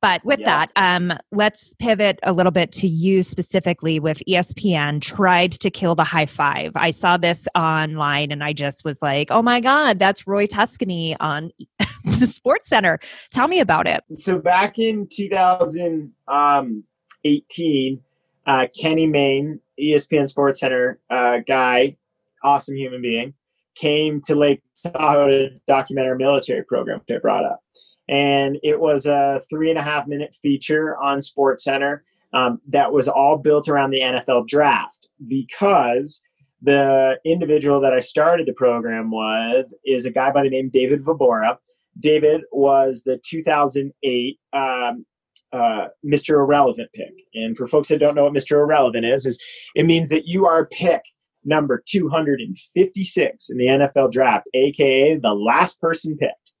But 0.00 0.24
with 0.24 0.40
Yeah. 0.40 0.66
that, 0.66 0.72
um, 0.76 1.16
let's 1.30 1.74
pivot 1.78 2.18
a 2.22 2.32
little 2.32 2.52
bit 2.52 2.72
to 2.72 2.88
you 2.88 3.22
specifically. 3.22 4.00
With 4.00 4.22
ESPN, 4.28 5.00
tried 5.00 5.52
to 5.52 5.70
kill 5.70 5.94
the 5.94 6.04
high 6.04 6.26
five. 6.26 6.72
I 6.74 6.90
saw 6.90 7.16
this 7.16 7.48
online, 7.54 8.30
and 8.32 8.44
I 8.44 8.52
just 8.52 8.84
was 8.84 9.00
like, 9.02 9.30
"Oh 9.30 9.42
my 9.42 9.60
god, 9.60 9.98
that's 9.98 10.26
Roy 10.26 10.46
Tuscany 10.46 11.16
on 11.20 11.50
the 12.04 12.26
Sports 12.26 12.68
Center." 12.68 12.98
Tell 13.30 13.48
me 13.48 13.60
about 13.60 13.86
it. 13.86 14.02
So 14.12 14.38
back 14.38 14.78
in 14.78 15.06
2018, 15.28 18.00
uh, 18.46 18.66
Kenny 18.80 19.06
Mayne, 19.06 19.60
E 19.78 19.94
ESPN 19.94 20.26
Sports 20.28 20.60
Center 20.60 20.98
uh, 21.10 21.40
guy, 21.46 21.96
awesome 22.42 22.76
human 22.76 23.02
being, 23.02 23.34
came 23.74 24.20
to 24.22 24.34
Lake 24.34 24.62
Tahoe 24.82 25.28
to 25.28 25.50
document 25.66 26.08
our 26.08 26.16
military 26.16 26.64
program, 26.64 27.00
which 27.00 27.16
I 27.16 27.20
brought 27.20 27.44
up. 27.44 27.60
And 28.08 28.58
it 28.62 28.80
was 28.80 29.06
a 29.06 29.42
three 29.48 29.70
and 29.70 29.78
a 29.78 29.82
half 29.82 30.06
minute 30.06 30.36
feature 30.42 30.98
on 30.98 31.22
Sports 31.22 31.64
Center 31.64 32.04
um, 32.32 32.60
that 32.68 32.92
was 32.92 33.08
all 33.08 33.38
built 33.38 33.68
around 33.68 33.90
the 33.90 34.00
NFL 34.00 34.48
draft 34.48 35.08
because 35.28 36.20
the 36.60 37.18
individual 37.24 37.80
that 37.80 37.92
I 37.92 38.00
started 38.00 38.46
the 38.46 38.54
program 38.54 39.10
with 39.10 39.72
is 39.84 40.04
a 40.04 40.10
guy 40.10 40.32
by 40.32 40.42
the 40.42 40.50
name 40.50 40.68
David 40.68 41.04
Vobora. 41.04 41.58
David 41.98 42.42
was 42.52 43.02
the 43.04 43.20
2008 43.24 44.40
um, 44.52 45.06
uh, 45.52 45.88
Mr. 46.04 46.30
Irrelevant 46.30 46.90
pick. 46.94 47.12
And 47.34 47.56
for 47.56 47.66
folks 47.66 47.88
that 47.88 47.98
don't 47.98 48.14
know 48.14 48.24
what 48.24 48.32
Mr. 48.32 48.52
Irrelevant 48.52 49.04
is, 49.04 49.26
is 49.26 49.38
it 49.74 49.84
means 49.84 50.08
that 50.08 50.26
you 50.26 50.46
are 50.46 50.66
pick 50.66 51.02
number 51.44 51.82
256 51.86 53.50
in 53.50 53.56
the 53.58 53.66
NFL 53.66 54.12
draft, 54.12 54.46
aka 54.54 55.16
the 55.16 55.34
last 55.34 55.80
person 55.80 56.16
picked. 56.16 56.52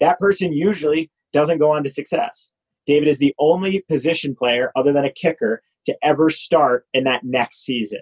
That 0.00 0.18
person 0.18 0.52
usually 0.52 1.10
doesn't 1.32 1.58
go 1.58 1.70
on 1.70 1.84
to 1.84 1.90
success. 1.90 2.50
David 2.86 3.08
is 3.08 3.18
the 3.18 3.34
only 3.38 3.82
position 3.88 4.34
player 4.34 4.72
other 4.76 4.92
than 4.92 5.04
a 5.04 5.12
kicker 5.12 5.60
to 5.86 5.94
ever 6.02 6.30
start 6.30 6.86
in 6.94 7.04
that 7.04 7.24
next 7.24 7.64
season. 7.64 8.00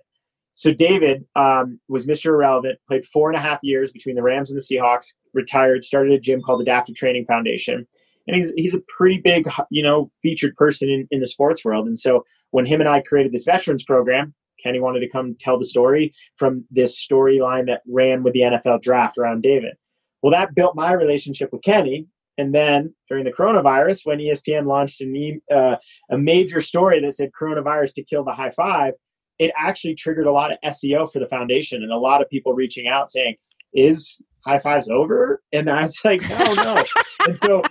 So 0.53 0.73
David 0.73 1.25
um, 1.35 1.81
was 1.89 2.07
Mr. 2.07 2.27
Irrelevant, 2.27 2.79
played 2.87 3.05
four 3.05 3.29
and 3.29 3.37
a 3.37 3.41
half 3.41 3.59
years 3.63 3.91
between 3.91 4.15
the 4.15 4.23
Rams 4.23 4.51
and 4.51 4.61
the 4.61 4.63
Seahawks, 4.63 5.15
retired, 5.33 5.83
started 5.83 6.13
a 6.13 6.21
gym 6.21 6.41
called 6.43 6.63
Adaptive 6.63 6.95
Training 6.95 7.25
Foundation. 7.27 7.89
And 8.27 8.37
he's, 8.37 8.53
he's 8.57 8.75
a 8.75 8.81
pretty 8.97 9.19
big, 9.19 9.47
you 9.71 9.83
know, 9.83 10.11
featured 10.23 10.57
person 10.57 10.89
in, 10.89 11.07
in 11.11 11.21
the 11.21 11.27
sports 11.27 11.65
world. 11.65 11.87
And 11.87 11.99
so 11.99 12.25
when 12.51 12.67
him 12.67 12.81
and 12.81 12.89
I 12.89 13.03
created 13.03 13.33
this 13.33 13.45
veterans 13.45 13.85
program, 13.85 14.35
Kenny 14.63 14.81
wanted 14.81 15.01
to 15.01 15.09
come 15.09 15.37
tell 15.39 15.59
the 15.59 15.67
story 15.67 16.13
from 16.37 16.65
this 16.71 16.97
storyline 16.99 17.67
that 17.67 17.83
ran 17.87 18.23
with 18.23 18.33
the 18.33 18.41
NFL 18.41 18.83
draft 18.83 19.19
around 19.19 19.43
David. 19.43 19.75
Well, 20.23 20.33
that 20.33 20.55
built 20.55 20.75
my 20.75 20.93
relationship 20.93 21.53
with 21.53 21.63
Kenny. 21.63 22.07
And 22.39 22.55
then 22.55 22.95
during 23.09 23.25
the 23.25 23.33
coronavirus, 23.33 24.07
when 24.07 24.19
ESPN 24.19 24.67
launched 24.67 25.01
an 25.01 25.41
uh, 25.53 25.77
a 26.11 26.19
major 26.19 26.61
story 26.61 27.01
that 27.01 27.13
said 27.13 27.31
coronavirus 27.39 27.95
to 27.95 28.05
kill 28.05 28.25
the 28.25 28.33
high 28.33 28.51
five, 28.51 28.95
it 29.39 29.53
actually 29.57 29.95
triggered 29.95 30.27
a 30.27 30.33
lot 30.33 30.53
of 30.53 30.59
SEO 30.65 31.13
for 31.13 31.19
the 31.19 31.27
foundation 31.27 31.83
and 31.83 31.93
a 31.93 31.99
lot 31.99 32.23
of 32.23 32.29
people 32.29 32.55
reaching 32.55 32.87
out 32.89 33.11
saying, 33.11 33.37
Is 33.73 34.23
high 34.45 34.59
fives 34.59 34.89
over? 34.89 35.43
And 35.53 35.71
I 35.71 35.83
was 35.83 36.01
like, 36.05 36.29
No, 36.29 36.55
no. 36.55 36.85
and 37.27 37.39
so 37.39 37.63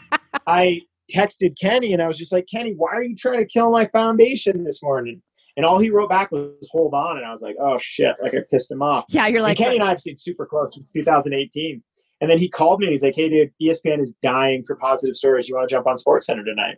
I 0.48 0.82
texted 1.14 1.60
Kenny 1.60 1.94
and 1.94 2.02
I 2.02 2.08
was 2.08 2.18
just 2.18 2.32
like, 2.32 2.48
Kenny, 2.52 2.74
why 2.76 2.92
are 2.92 3.04
you 3.04 3.16
trying 3.16 3.40
to 3.40 3.46
kill 3.46 3.72
my 3.72 3.88
foundation 3.88 4.64
this 4.64 4.82
morning? 4.82 5.22
And 5.56 5.66
all 5.66 5.78
he 5.80 5.92
wrote 5.92 6.10
back 6.10 6.32
was 6.32 6.70
hold 6.72 6.94
on. 6.94 7.18
And 7.18 7.26
I 7.26 7.32
was 7.32 7.42
like, 7.42 7.56
oh 7.62 7.78
shit, 7.80 8.16
like 8.22 8.34
I 8.34 8.40
pissed 8.50 8.72
him 8.72 8.82
off. 8.82 9.06
Yeah, 9.10 9.28
you're 9.28 9.38
And 9.38 9.44
like, 9.44 9.58
Kenny 9.58 9.76
and 9.76 9.84
I 9.84 9.90
have 9.90 10.00
stayed 10.00 10.20
super 10.20 10.46
close 10.46 10.76
since 10.76 10.90
2018. 10.90 11.84
And 12.22 12.30
then 12.30 12.40
he 12.40 12.50
called 12.50 12.80
me 12.80 12.88
and 12.88 12.92
he's 12.92 13.04
like, 13.04 13.16
hey, 13.16 13.30
dude, 13.30 13.52
ESPN 13.62 14.00
is 14.00 14.16
dying 14.22 14.64
for 14.66 14.76
positive 14.78 15.16
stories. 15.16 15.50
You 15.50 15.56
want 15.56 15.68
to 15.68 15.76
jump 15.76 15.88
on 15.88 15.98
Sports 15.98 16.26
Center 16.26 16.44
tonight? 16.44 16.78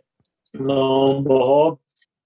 Lo 0.54 1.16
and 1.16 1.24
behold, 1.24 1.78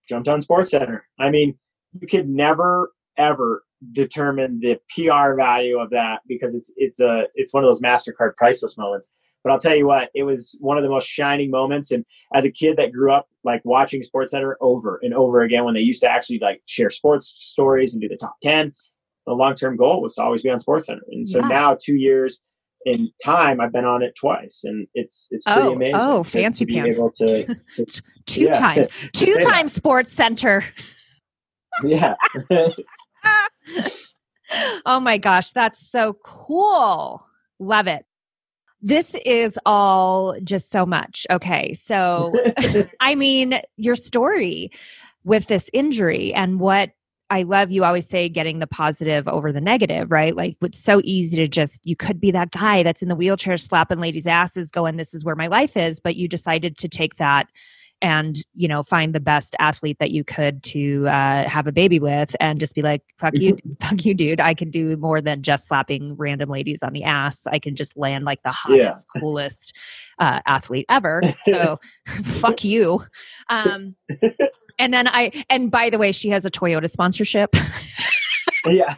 jumped 0.09 0.29
on 0.29 0.41
Sports 0.41 0.71
Center. 0.71 1.07
I 1.19 1.31
mean, 1.31 1.59
you 2.01 2.07
could 2.07 2.29
never, 2.29 2.93
ever 3.17 3.63
determine 3.93 4.61
the 4.61 4.79
PR 4.95 5.35
value 5.35 5.79
of 5.79 5.91
that 5.91 6.21
because 6.27 6.55
it's 6.55 6.73
it's 6.77 7.01
a 7.01 7.27
it's 7.35 7.53
one 7.53 7.65
of 7.65 7.69
those 7.69 7.83
Mastercard 7.83 8.37
priceless 8.37 8.77
moments. 8.77 9.11
But 9.43 9.53
I'll 9.53 9.59
tell 9.59 9.75
you 9.75 9.87
what, 9.87 10.11
it 10.15 10.25
was 10.25 10.57
one 10.61 10.77
of 10.77 10.83
the 10.83 10.91
most 10.91 11.07
shining 11.09 11.51
moments. 11.51 11.91
And 11.93 12.05
as 12.35 12.45
a 12.45 12.51
kid 12.51 12.77
that 12.77 12.93
grew 12.93 13.11
up 13.13 13.27
like 13.43 13.63
watching 13.65 14.03
Sports 14.03 14.33
Center 14.33 14.57
over 14.61 15.01
and 15.03 15.15
over 15.15 15.41
again, 15.41 15.65
when 15.65 15.75
they 15.75 15.81
used 15.81 16.03
to 16.03 16.11
actually 16.11 16.39
like 16.41 16.61
share 16.67 16.91
sports 16.91 17.35
stories 17.39 17.95
and 17.95 18.03
do 18.03 18.09
the 18.09 18.17
top 18.19 18.37
ten, 18.43 18.75
the 19.27 19.33
long 19.33 19.55
term 19.55 19.77
goal 19.77 20.03
was 20.03 20.15
to 20.17 20.23
always 20.23 20.43
be 20.43 20.51
on 20.51 20.59
Sports 20.59 20.87
Center. 20.87 21.03
And 21.11 21.27
so 21.27 21.39
Yeah. 21.41 21.49
now, 21.49 21.77
two 21.81 21.95
years 21.97 22.43
in 22.87 23.11
time, 23.25 23.61
I've 23.61 23.73
been 23.73 23.85
on 23.85 24.03
it 24.03 24.15
twice, 24.15 24.63
and 24.65 24.87
it's 24.95 25.29
it's 25.31 25.45
pretty 25.45 25.61
Oh, 25.69 25.73
amazing. 25.75 25.95
oh, 26.01 26.23
fancy 26.23 26.65
to 26.65 26.73
be 26.73 26.81
pants. 26.81 26.97
able 26.99 27.11
to, 27.13 27.45
to- 27.87 28.03
two 28.27 28.43
yeah, 28.45 28.59
times, 28.59 28.89
two 29.13 29.35
times 29.43 29.73
Sports 29.73 30.13
Center. 30.13 30.65
yeah. 31.85 32.15
oh 34.87 35.01
my 35.01 35.19
gosh, 35.19 35.53
that's 35.53 35.91
so 35.91 36.15
cool. 36.25 37.27
Love 37.59 37.87
it. 37.87 38.05
This 38.83 39.15
is 39.27 39.59
all 39.67 40.37
just 40.43 40.71
so 40.71 40.87
much. 40.87 41.27
Okay. 41.31 41.75
So, 41.75 42.33
I 43.01 43.15
mean, 43.15 43.61
your 43.77 43.95
story 43.95 44.71
with 45.25 45.47
this 45.49 45.69
injury 45.73 46.33
and 46.33 46.61
what 46.61 46.93
I 47.33 47.43
love, 47.45 47.71
you 47.71 47.85
always 47.85 48.09
say 48.09 48.29
getting 48.29 48.59
the 48.59 48.67
positive 48.67 49.29
over 49.29 49.53
the 49.53 49.61
negative, 49.61 50.11
right? 50.11 50.35
Like, 50.35 50.57
it's 50.63 50.83
so 50.83 51.01
easy 51.05 51.37
to 51.37 51.47
just, 51.47 51.87
you 51.87 51.95
could 51.95 52.21
be 52.21 52.33
that 52.33 52.51
guy 52.51 52.83
that's 52.83 53.03
in 53.03 53.09
the 53.09 53.15
wheelchair 53.15 53.57
slapping 53.57 54.01
ladies' 54.01 54.27
asses, 54.27 54.73
going, 54.73 54.97
This 54.97 55.15
is 55.15 55.25
where 55.25 55.37
my 55.37 55.47
life 55.47 55.77
is. 55.77 56.01
But 56.01 56.17
you 56.17 56.27
decided 56.27 56.77
to 56.79 56.89
take 56.89 57.17
that 57.17 57.47
and 58.03 58.39
you 58.55 58.67
know 58.67 58.83
find 58.83 59.15
the 59.15 59.21
best 59.21 59.55
athlete 59.59 59.99
that 59.99 60.11
you 60.11 60.25
could 60.25 60.63
to 60.63 61.07
uh, 61.09 61.49
have 61.49 61.67
a 61.67 61.73
baby 61.73 61.99
with 61.99 62.35
and 62.41 62.59
just 62.61 62.75
be 62.75 62.83
like 62.83 63.03
fuck 63.19 63.35
you 63.37 63.57
fuck 63.81 64.05
you 64.05 64.15
dude. 64.15 64.41
I 64.41 64.55
can 64.55 64.71
do 64.71 64.97
more 64.97 65.21
than 65.21 65.43
just 65.43 65.69
slapping 65.69 66.17
random 66.17 66.49
ladies 66.49 66.83
on 66.83 66.93
the 66.93 67.05
ass. 67.05 67.47
I 67.47 67.59
can 67.59 67.77
just 67.77 67.97
land 67.97 68.25
like 68.25 68.43
the 68.43 68.53
hottest 68.53 69.07
coolest 69.17 69.77
uh, 70.19 70.41
athlete 70.47 70.87
ever. 70.89 71.23
So 71.45 71.77
fuck 72.23 72.65
you. 72.65 73.05
Um, 73.49 73.97
and 74.79 74.93
then 74.93 75.09
i 75.09 75.45
and 75.49 75.71
by 75.71 75.91
the 75.91 75.99
way 75.99 76.13
she 76.13 76.29
has 76.31 76.45
a 76.45 76.51
toyota 76.51 76.91
sponsorship. 76.91 77.55
Yeah. 78.67 78.95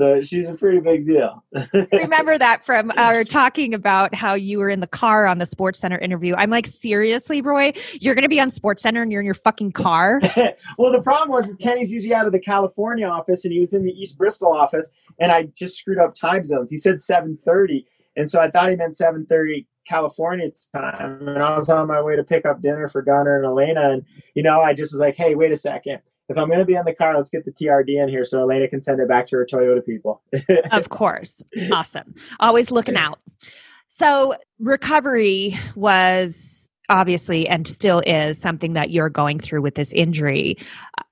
So 0.00 0.22
she's 0.22 0.48
a 0.48 0.54
pretty 0.54 0.80
big 0.80 1.04
deal. 1.04 1.44
remember 1.92 2.38
that 2.38 2.64
from 2.64 2.90
our 2.96 3.22
talking 3.22 3.74
about 3.74 4.14
how 4.14 4.32
you 4.32 4.58
were 4.58 4.70
in 4.70 4.80
the 4.80 4.86
car 4.86 5.26
on 5.26 5.36
the 5.36 5.44
sports 5.44 5.78
center 5.78 5.98
interview 5.98 6.34
i'm 6.36 6.48
like 6.48 6.66
seriously 6.66 7.42
roy 7.42 7.70
you're 7.94 8.14
gonna 8.14 8.28
be 8.28 8.40
on 8.40 8.50
sports 8.50 8.82
center 8.82 9.02
and 9.02 9.12
you're 9.12 9.20
in 9.20 9.26
your 9.26 9.34
fucking 9.34 9.72
car 9.72 10.20
well, 10.78 10.90
the 10.90 11.02
problem 11.02 11.30
was 11.30 11.48
is 11.48 11.56
Kenny's 11.56 11.92
usually 11.92 12.14
out 12.14 12.26
of 12.26 12.32
the 12.32 12.38
California 12.38 13.06
office, 13.06 13.44
and 13.44 13.52
he 13.52 13.60
was 13.60 13.72
in 13.72 13.84
the 13.84 13.92
East 13.92 14.16
Bristol 14.16 14.52
office, 14.52 14.90
and 15.18 15.30
I 15.30 15.44
just 15.56 15.76
screwed 15.76 15.98
up 15.98 16.14
time 16.14 16.44
zones. 16.44 16.70
He 16.70 16.76
said 16.76 17.02
seven 17.02 17.36
thirty, 17.36 17.86
and 18.16 18.30
so 18.30 18.40
I 18.40 18.50
thought 18.50 18.70
he 18.70 18.76
meant 18.76 18.96
seven 18.96 19.26
thirty 19.26 19.66
California 19.86 20.50
time, 20.74 21.28
and 21.28 21.42
I 21.42 21.56
was 21.56 21.68
on 21.68 21.88
my 21.88 22.00
way 22.00 22.16
to 22.16 22.24
pick 22.24 22.46
up 22.46 22.60
dinner 22.60 22.88
for 22.88 23.02
Gunner 23.02 23.36
and 23.36 23.46
Alana, 23.46 23.92
and 23.92 24.04
you 24.34 24.42
know, 24.42 24.60
I 24.60 24.72
just 24.72 24.92
was 24.92 25.00
like, 25.00 25.16
hey, 25.16 25.34
wait 25.34 25.52
a 25.52 25.56
second. 25.56 26.00
If 26.30 26.38
I'm 26.38 26.46
going 26.46 26.60
to 26.60 26.64
be 26.64 26.76
in 26.76 26.84
the 26.84 26.94
car, 26.94 27.16
let's 27.16 27.28
get 27.28 27.44
the 27.44 27.50
TRD 27.50 28.02
in 28.02 28.08
here 28.08 28.22
so 28.22 28.46
Alana 28.46 28.70
can 28.70 28.80
send 28.80 29.00
it 29.00 29.08
back 29.08 29.26
to 29.26 29.36
her 29.36 29.44
Toyota 29.44 29.84
people. 29.84 30.22
of 30.70 30.88
course. 30.88 31.42
Awesome. 31.72 32.14
Always 32.38 32.70
looking 32.70 32.96
out. 32.96 33.18
So, 33.88 34.34
recovery 34.60 35.56
was 35.74 36.70
obviously 36.88 37.48
and 37.48 37.66
still 37.66 38.00
is 38.06 38.40
something 38.40 38.72
that 38.74 38.90
you're 38.90 39.10
going 39.10 39.40
through 39.40 39.62
with 39.62 39.74
this 39.74 39.92
injury. 39.92 40.56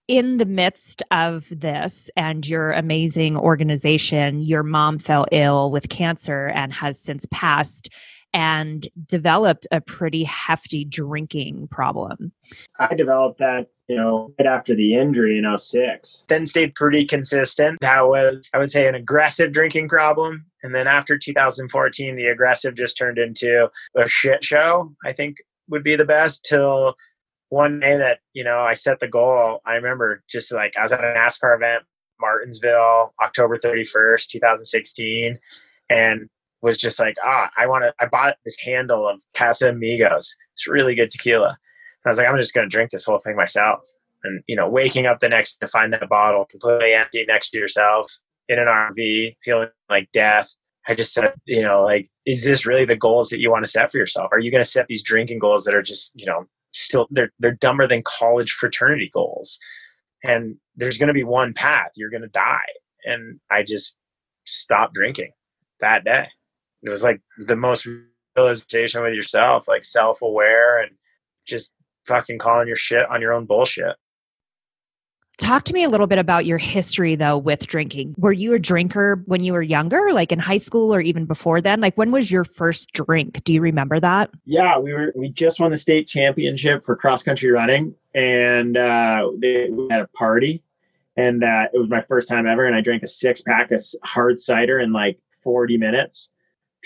In 0.06 0.38
the 0.38 0.46
midst 0.46 1.02
of 1.10 1.46
this 1.50 2.10
and 2.16 2.46
your 2.46 2.72
amazing 2.72 3.36
organization, 3.36 4.40
your 4.40 4.62
mom 4.62 4.98
fell 4.98 5.26
ill 5.32 5.70
with 5.70 5.88
cancer 5.88 6.46
and 6.54 6.72
has 6.72 6.98
since 6.98 7.26
passed. 7.30 7.90
and 8.34 8.88
developed 9.06 9.66
a 9.72 9.80
pretty 9.80 10.22
hefty 10.22 10.84
drinking 10.84 11.66
problem. 11.68 12.30
I 12.78 12.94
developed 12.94 13.38
that, 13.38 13.68
you 13.88 13.96
know, 13.96 14.32
right 14.38 14.46
after 14.46 14.74
the 14.74 14.94
injury 14.94 15.38
in 15.38 15.58
06. 15.58 16.26
Then 16.28 16.46
stayed 16.46 16.74
pretty 16.74 17.04
consistent. 17.04 17.78
That 17.80 18.06
was, 18.06 18.48
I 18.52 18.58
would 18.58 18.70
say, 18.70 18.86
an 18.86 18.94
aggressive 18.94 19.52
drinking 19.52 19.88
problem. 19.88 20.44
And 20.62 20.74
then 20.74 20.86
after 20.86 21.16
2014, 21.16 22.16
the 22.16 22.26
aggressive 22.26 22.76
just 22.76 22.98
turned 22.98 23.18
into 23.18 23.68
a 23.96 24.06
shit 24.06 24.44
show, 24.44 24.94
I 25.04 25.12
think 25.12 25.38
would 25.68 25.82
be 25.82 25.96
the 25.96 26.04
best 26.04 26.44
till 26.44 26.94
one 27.48 27.80
day 27.80 27.96
that, 27.96 28.20
you 28.34 28.44
know, 28.44 28.60
I 28.60 28.74
set 28.74 29.00
the 29.00 29.08
goal. 29.08 29.60
I 29.64 29.74
remember 29.74 30.22
just 30.28 30.52
like 30.52 30.76
I 30.76 30.82
was 30.82 30.92
at 30.92 31.00
a 31.00 31.14
NASCAR 31.16 31.56
event, 31.56 31.84
Martinsville, 32.20 33.14
October 33.22 33.56
31st, 33.56 34.28
2016. 34.28 35.38
And 35.90 36.28
was 36.60 36.76
just 36.76 36.98
like, 36.98 37.16
ah, 37.24 37.50
I 37.56 37.66
want 37.66 37.84
to. 37.84 37.94
I 38.00 38.08
bought 38.08 38.36
this 38.44 38.58
handle 38.60 39.08
of 39.08 39.22
Casamigos. 39.34 40.34
It's 40.54 40.66
really 40.66 40.94
good 40.94 41.10
tequila. 41.10 41.56
I 42.08 42.10
was 42.10 42.18
like, 42.18 42.28
I'm 42.28 42.36
just 42.36 42.54
going 42.54 42.68
to 42.68 42.74
drink 42.74 42.90
this 42.90 43.04
whole 43.04 43.18
thing 43.18 43.36
myself. 43.36 43.80
And 44.24 44.42
you 44.46 44.56
know, 44.56 44.68
waking 44.68 45.06
up 45.06 45.20
the 45.20 45.28
next 45.28 45.56
to 45.58 45.66
find 45.66 45.92
that 45.92 46.08
bottle 46.08 46.44
completely 46.44 46.92
empty 46.92 47.24
next 47.26 47.50
to 47.50 47.58
yourself 47.58 48.18
in 48.48 48.58
an 48.58 48.66
RV, 48.66 49.34
feeling 49.42 49.68
like 49.88 50.10
death. 50.12 50.54
I 50.88 50.94
just 50.94 51.12
said, 51.12 51.34
you 51.44 51.62
know, 51.62 51.82
like, 51.82 52.08
is 52.24 52.44
this 52.44 52.66
really 52.66 52.86
the 52.86 52.96
goals 52.96 53.28
that 53.28 53.40
you 53.40 53.50
want 53.50 53.64
to 53.64 53.70
set 53.70 53.92
for 53.92 53.98
yourself? 53.98 54.30
Are 54.32 54.38
you 54.38 54.50
going 54.50 54.62
to 54.62 54.68
set 54.68 54.86
these 54.88 55.02
drinking 55.02 55.38
goals 55.38 55.64
that 55.64 55.74
are 55.74 55.82
just, 55.82 56.18
you 56.18 56.26
know, 56.26 56.46
still 56.72 57.06
they're 57.10 57.30
they're 57.38 57.52
dumber 57.52 57.86
than 57.86 58.02
college 58.04 58.52
fraternity 58.52 59.10
goals? 59.12 59.58
And 60.24 60.56
there's 60.74 60.98
going 60.98 61.08
to 61.08 61.14
be 61.14 61.24
one 61.24 61.52
path. 61.52 61.92
You're 61.96 62.10
going 62.10 62.22
to 62.22 62.28
die. 62.28 62.66
And 63.04 63.38
I 63.50 63.62
just 63.62 63.94
stopped 64.44 64.94
drinking 64.94 65.30
that 65.80 66.04
day 66.04 66.26
it 66.82 66.90
was 66.90 67.02
like 67.02 67.20
the 67.38 67.56
most 67.56 67.88
realization 68.36 69.02
with 69.02 69.14
yourself, 69.14 69.68
like 69.68 69.84
self 69.84 70.22
aware 70.22 70.80
and 70.80 70.92
just 71.46 71.74
fucking 72.08 72.38
calling 72.38 72.66
your 72.66 72.76
shit 72.76 73.08
on 73.08 73.20
your 73.20 73.32
own 73.32 73.44
bullshit. 73.44 73.96
Talk 75.38 75.62
to 75.66 75.72
me 75.72 75.84
a 75.84 75.88
little 75.88 76.08
bit 76.08 76.18
about 76.18 76.46
your 76.46 76.58
history 76.58 77.14
though 77.14 77.38
with 77.38 77.68
drinking. 77.68 78.16
Were 78.18 78.32
you 78.32 78.54
a 78.54 78.58
drinker 78.58 79.22
when 79.26 79.44
you 79.44 79.52
were 79.52 79.62
younger, 79.62 80.12
like 80.12 80.32
in 80.32 80.40
high 80.40 80.58
school 80.58 80.92
or 80.92 81.00
even 81.00 81.26
before 81.26 81.60
then? 81.60 81.80
Like 81.80 81.96
when 81.96 82.10
was 82.10 82.28
your 82.28 82.42
first 82.42 82.92
drink? 82.92 83.44
Do 83.44 83.52
you 83.52 83.60
remember 83.60 84.00
that? 84.00 84.30
Yeah, 84.46 84.78
we 84.78 84.92
were 84.92 85.12
we 85.14 85.28
just 85.28 85.60
won 85.60 85.70
the 85.70 85.76
state 85.76 86.08
championship 86.08 86.82
for 86.82 86.96
cross 86.96 87.22
country 87.22 87.52
running 87.52 87.94
and 88.14 88.76
uh 88.76 89.30
they, 89.38 89.68
we 89.70 89.86
had 89.88 90.00
a 90.00 90.08
party 90.08 90.64
and 91.16 91.44
uh, 91.44 91.66
it 91.72 91.78
was 91.78 91.88
my 91.88 92.02
first 92.08 92.28
time 92.28 92.46
ever 92.46 92.64
and 92.64 92.74
I 92.74 92.80
drank 92.80 93.04
a 93.04 93.08
six 93.08 93.40
pack 93.40 93.70
of 93.70 93.80
hard 94.02 94.40
cider 94.40 94.80
in 94.80 94.92
like 94.92 95.20
40 95.44 95.76
minutes 95.76 96.30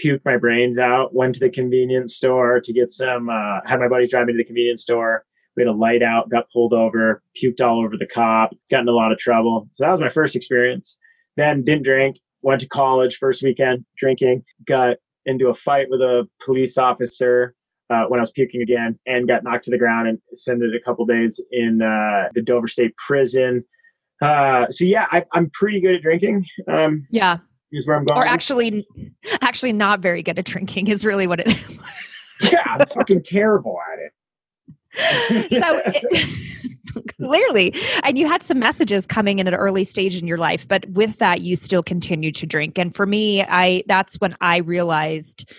puked 0.02 0.24
my 0.24 0.36
brains 0.36 0.78
out, 0.78 1.14
went 1.14 1.34
to 1.34 1.40
the 1.40 1.50
convenience 1.50 2.14
store 2.14 2.60
to 2.60 2.72
get 2.72 2.90
some, 2.90 3.28
uh, 3.28 3.60
had 3.64 3.80
my 3.80 3.88
buddies 3.88 4.10
drive 4.10 4.26
me 4.26 4.32
to 4.32 4.38
the 4.38 4.44
convenience 4.44 4.82
store. 4.82 5.24
We 5.56 5.62
had 5.62 5.68
a 5.68 5.76
light 5.76 6.02
out, 6.02 6.30
got 6.30 6.50
pulled 6.50 6.72
over, 6.72 7.22
puked 7.42 7.60
all 7.60 7.84
over 7.84 7.96
the 7.96 8.06
cop, 8.06 8.52
got 8.70 8.80
in 8.80 8.88
a 8.88 8.92
lot 8.92 9.12
of 9.12 9.18
trouble. 9.18 9.68
So 9.72 9.84
that 9.84 9.90
was 9.90 10.00
my 10.00 10.08
first 10.08 10.34
experience. 10.34 10.96
Then 11.36 11.62
didn't 11.62 11.84
drink, 11.84 12.18
went 12.42 12.60
to 12.62 12.68
college 12.68 13.16
first 13.16 13.42
weekend 13.42 13.84
drinking, 13.98 14.44
got 14.66 14.96
into 15.26 15.48
a 15.48 15.54
fight 15.54 15.86
with 15.88 16.00
a 16.00 16.28
police 16.42 16.78
officer 16.78 17.54
uh, 17.90 18.04
when 18.08 18.18
I 18.18 18.22
was 18.22 18.32
puking 18.32 18.62
again 18.62 18.98
and 19.06 19.28
got 19.28 19.44
knocked 19.44 19.64
to 19.64 19.70
the 19.70 19.78
ground 19.78 20.08
and 20.08 20.18
sent 20.34 20.62
it 20.62 20.74
a 20.74 20.80
couple 20.80 21.04
days 21.06 21.40
in 21.50 21.82
uh, 21.82 22.28
the 22.32 22.42
Dover 22.42 22.68
State 22.68 22.96
Prison. 22.96 23.64
Uh, 24.20 24.66
so 24.70 24.84
yeah, 24.84 25.06
I, 25.10 25.24
am 25.34 25.50
pretty 25.50 25.80
good 25.80 25.96
at 25.96 26.02
drinking. 26.02 26.46
Um, 26.68 27.06
yeah, 27.10 27.38
is 27.72 27.86
where 27.86 27.96
I'm 27.96 28.04
going. 28.04 28.20
Or 28.20 28.26
actually, 28.26 28.86
actually 29.40 29.72
not 29.72 30.00
very 30.00 30.22
good 30.22 30.38
at 30.38 30.44
drinking 30.44 30.88
is 30.88 31.04
really 31.04 31.26
what 31.26 31.40
it 31.40 31.48
is. 31.48 31.78
yeah, 32.52 32.62
I'm 32.66 32.86
fucking 32.86 33.22
terrible 33.22 33.78
at 33.92 33.98
it. 33.98 34.12
so 35.62 35.80
it, 35.86 36.78
clearly. 37.16 37.74
And 38.02 38.18
you 38.18 38.26
had 38.26 38.42
some 38.42 38.58
messages 38.58 39.06
coming 39.06 39.38
in 39.38 39.46
at 39.46 39.54
an 39.54 39.58
early 39.58 39.84
stage 39.84 40.16
in 40.16 40.26
your 40.26 40.38
life 40.38 40.66
but 40.66 40.88
with 40.90 41.18
that 41.18 41.40
you 41.40 41.56
still 41.56 41.82
continued 41.82 42.34
to 42.36 42.46
drink. 42.46 42.78
And 42.78 42.94
for 42.94 43.06
me 43.06 43.42
i 43.42 43.82
that's 43.86 44.16
when 44.16 44.36
i 44.40 44.58
realized 44.58 45.50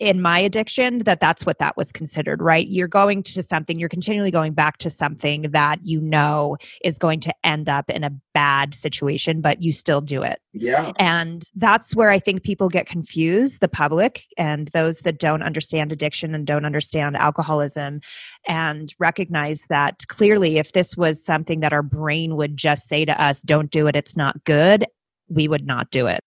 in 0.00 0.20
my 0.20 0.38
addiction 0.38 0.98
that 0.98 1.20
that's 1.20 1.46
what 1.46 1.58
that 1.58 1.76
was 1.76 1.92
considered 1.92 2.42
right? 2.42 2.68
You're 2.68 2.88
going 2.88 3.22
to 3.24 3.42
something 3.42 3.78
you're 3.78 3.88
continually 3.88 4.30
going 4.30 4.52
back 4.52 4.78
to 4.78 4.90
something 4.90 5.42
that 5.52 5.80
you 5.82 6.00
know 6.00 6.56
is 6.84 6.98
going 6.98 7.20
to 7.20 7.34
end 7.44 7.68
up 7.68 7.90
in 7.90 8.04
a 8.04 8.10
bad 8.34 8.74
situation 8.74 9.40
but 9.40 9.62
you 9.62 9.72
still 9.72 10.00
do 10.00 10.22
it. 10.22 10.40
Yeah. 10.52 10.92
And 10.98 11.44
that's 11.54 11.94
where 11.94 12.10
i 12.10 12.18
think 12.18 12.42
people 12.42 12.68
get 12.68 12.86
confused 12.86 13.60
the 13.60 13.68
public 13.68 14.24
and 14.36 14.68
those 14.68 15.00
that 15.00 15.18
don't 15.18 15.42
understand 15.42 15.92
addiction 15.92 16.34
and 16.34 16.46
don't 16.46 16.64
understand 16.64 17.16
alcoholism 17.16 18.00
and 18.46 18.94
recognize 18.98 19.66
that 19.68 20.06
clearly 20.08 20.58
if 20.58 20.65
this 20.72 20.96
was 20.96 21.24
something 21.24 21.60
that 21.60 21.72
our 21.72 21.82
brain 21.82 22.36
would 22.36 22.56
just 22.56 22.88
say 22.88 23.04
to 23.04 23.22
us, 23.22 23.40
don't 23.40 23.70
do 23.70 23.86
it, 23.86 23.96
it's 23.96 24.16
not 24.16 24.44
good, 24.44 24.86
we 25.28 25.48
would 25.48 25.66
not 25.66 25.90
do 25.90 26.06
it. 26.06 26.20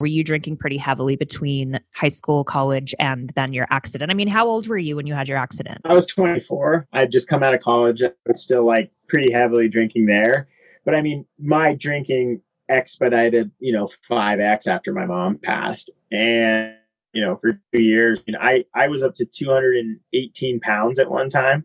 Were 0.00 0.06
you 0.06 0.22
drinking 0.22 0.58
pretty 0.58 0.76
heavily 0.76 1.16
between 1.16 1.80
high 1.92 2.08
school, 2.08 2.44
college, 2.44 2.94
and 3.00 3.30
then 3.34 3.52
your 3.52 3.66
accident? 3.70 4.12
I 4.12 4.14
mean, 4.14 4.28
how 4.28 4.46
old 4.46 4.68
were 4.68 4.78
you 4.78 4.94
when 4.94 5.08
you 5.08 5.14
had 5.14 5.28
your 5.28 5.38
accident? 5.38 5.78
I 5.84 5.92
was 5.92 6.06
24. 6.06 6.86
I'd 6.92 7.10
just 7.10 7.28
come 7.28 7.42
out 7.42 7.54
of 7.54 7.60
college. 7.60 8.02
I 8.02 8.12
was 8.24 8.40
still 8.40 8.64
like 8.64 8.92
pretty 9.08 9.32
heavily 9.32 9.68
drinking 9.68 10.06
there. 10.06 10.48
But 10.84 10.94
I 10.94 11.02
mean, 11.02 11.26
my 11.40 11.74
drinking 11.74 12.42
expedited, 12.68 13.50
you 13.58 13.72
know, 13.72 13.90
5x 14.08 14.68
after 14.68 14.92
my 14.92 15.04
mom 15.04 15.38
passed. 15.38 15.90
And 16.12 16.74
you 17.12 17.22
know, 17.22 17.36
for 17.40 17.60
two 17.74 17.82
years. 17.82 18.22
I, 18.40 18.64
I 18.74 18.88
was 18.88 19.02
up 19.02 19.14
to 19.14 19.24
218 19.24 20.60
pounds 20.60 20.98
at 20.98 21.10
one 21.10 21.28
time 21.28 21.64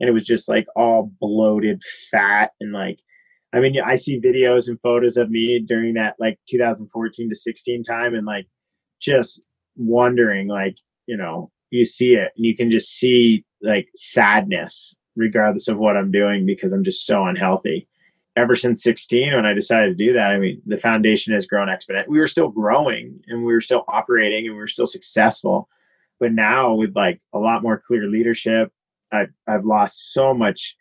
and 0.00 0.08
it 0.08 0.12
was 0.12 0.24
just 0.24 0.48
like 0.48 0.66
all 0.76 1.12
bloated 1.20 1.82
fat 2.10 2.52
and 2.60 2.72
like, 2.72 3.00
I 3.52 3.60
mean, 3.60 3.76
I 3.84 3.94
see 3.94 4.20
videos 4.20 4.66
and 4.66 4.80
photos 4.80 5.16
of 5.16 5.30
me 5.30 5.60
during 5.60 5.94
that 5.94 6.16
like 6.18 6.38
2014 6.48 7.28
to 7.28 7.34
16 7.34 7.82
time 7.84 8.14
and 8.14 8.26
like 8.26 8.46
just 9.00 9.40
wondering, 9.76 10.48
like, 10.48 10.76
you 11.06 11.16
know, 11.16 11.50
you 11.70 11.84
see 11.84 12.14
it 12.14 12.32
and 12.36 12.44
you 12.44 12.56
can 12.56 12.70
just 12.70 12.88
see 12.88 13.44
like 13.62 13.88
sadness 13.94 14.94
regardless 15.16 15.68
of 15.68 15.78
what 15.78 15.96
I'm 15.96 16.10
doing 16.10 16.44
because 16.44 16.72
I'm 16.72 16.84
just 16.84 17.06
so 17.06 17.24
unhealthy. 17.24 17.88
Ever 18.36 18.56
since 18.56 18.82
16 18.82 19.32
when 19.32 19.46
i 19.46 19.52
decided 19.54 19.96
to 19.96 20.04
do 20.06 20.12
that 20.12 20.32
i 20.32 20.38
mean 20.40 20.60
the 20.66 20.76
foundation 20.76 21.32
has 21.32 21.46
grown 21.46 21.68
exponentially 21.68 22.08
we 22.08 22.18
were 22.18 22.26
still 22.26 22.48
growing 22.48 23.20
and 23.28 23.44
we 23.44 23.52
were 23.52 23.60
still 23.60 23.84
operating 23.86 24.44
and 24.44 24.56
we 24.56 24.60
were 24.60 24.66
still 24.66 24.86
successful 24.86 25.68
but 26.18 26.32
now 26.32 26.74
with 26.74 26.96
like 26.96 27.20
a 27.32 27.38
lot 27.38 27.62
more 27.62 27.80
clear 27.86 28.08
leadership 28.08 28.72
i've, 29.14 29.32
I've 29.46 29.64
lost 29.64 30.12
so 30.12 30.34
much 30.34 30.76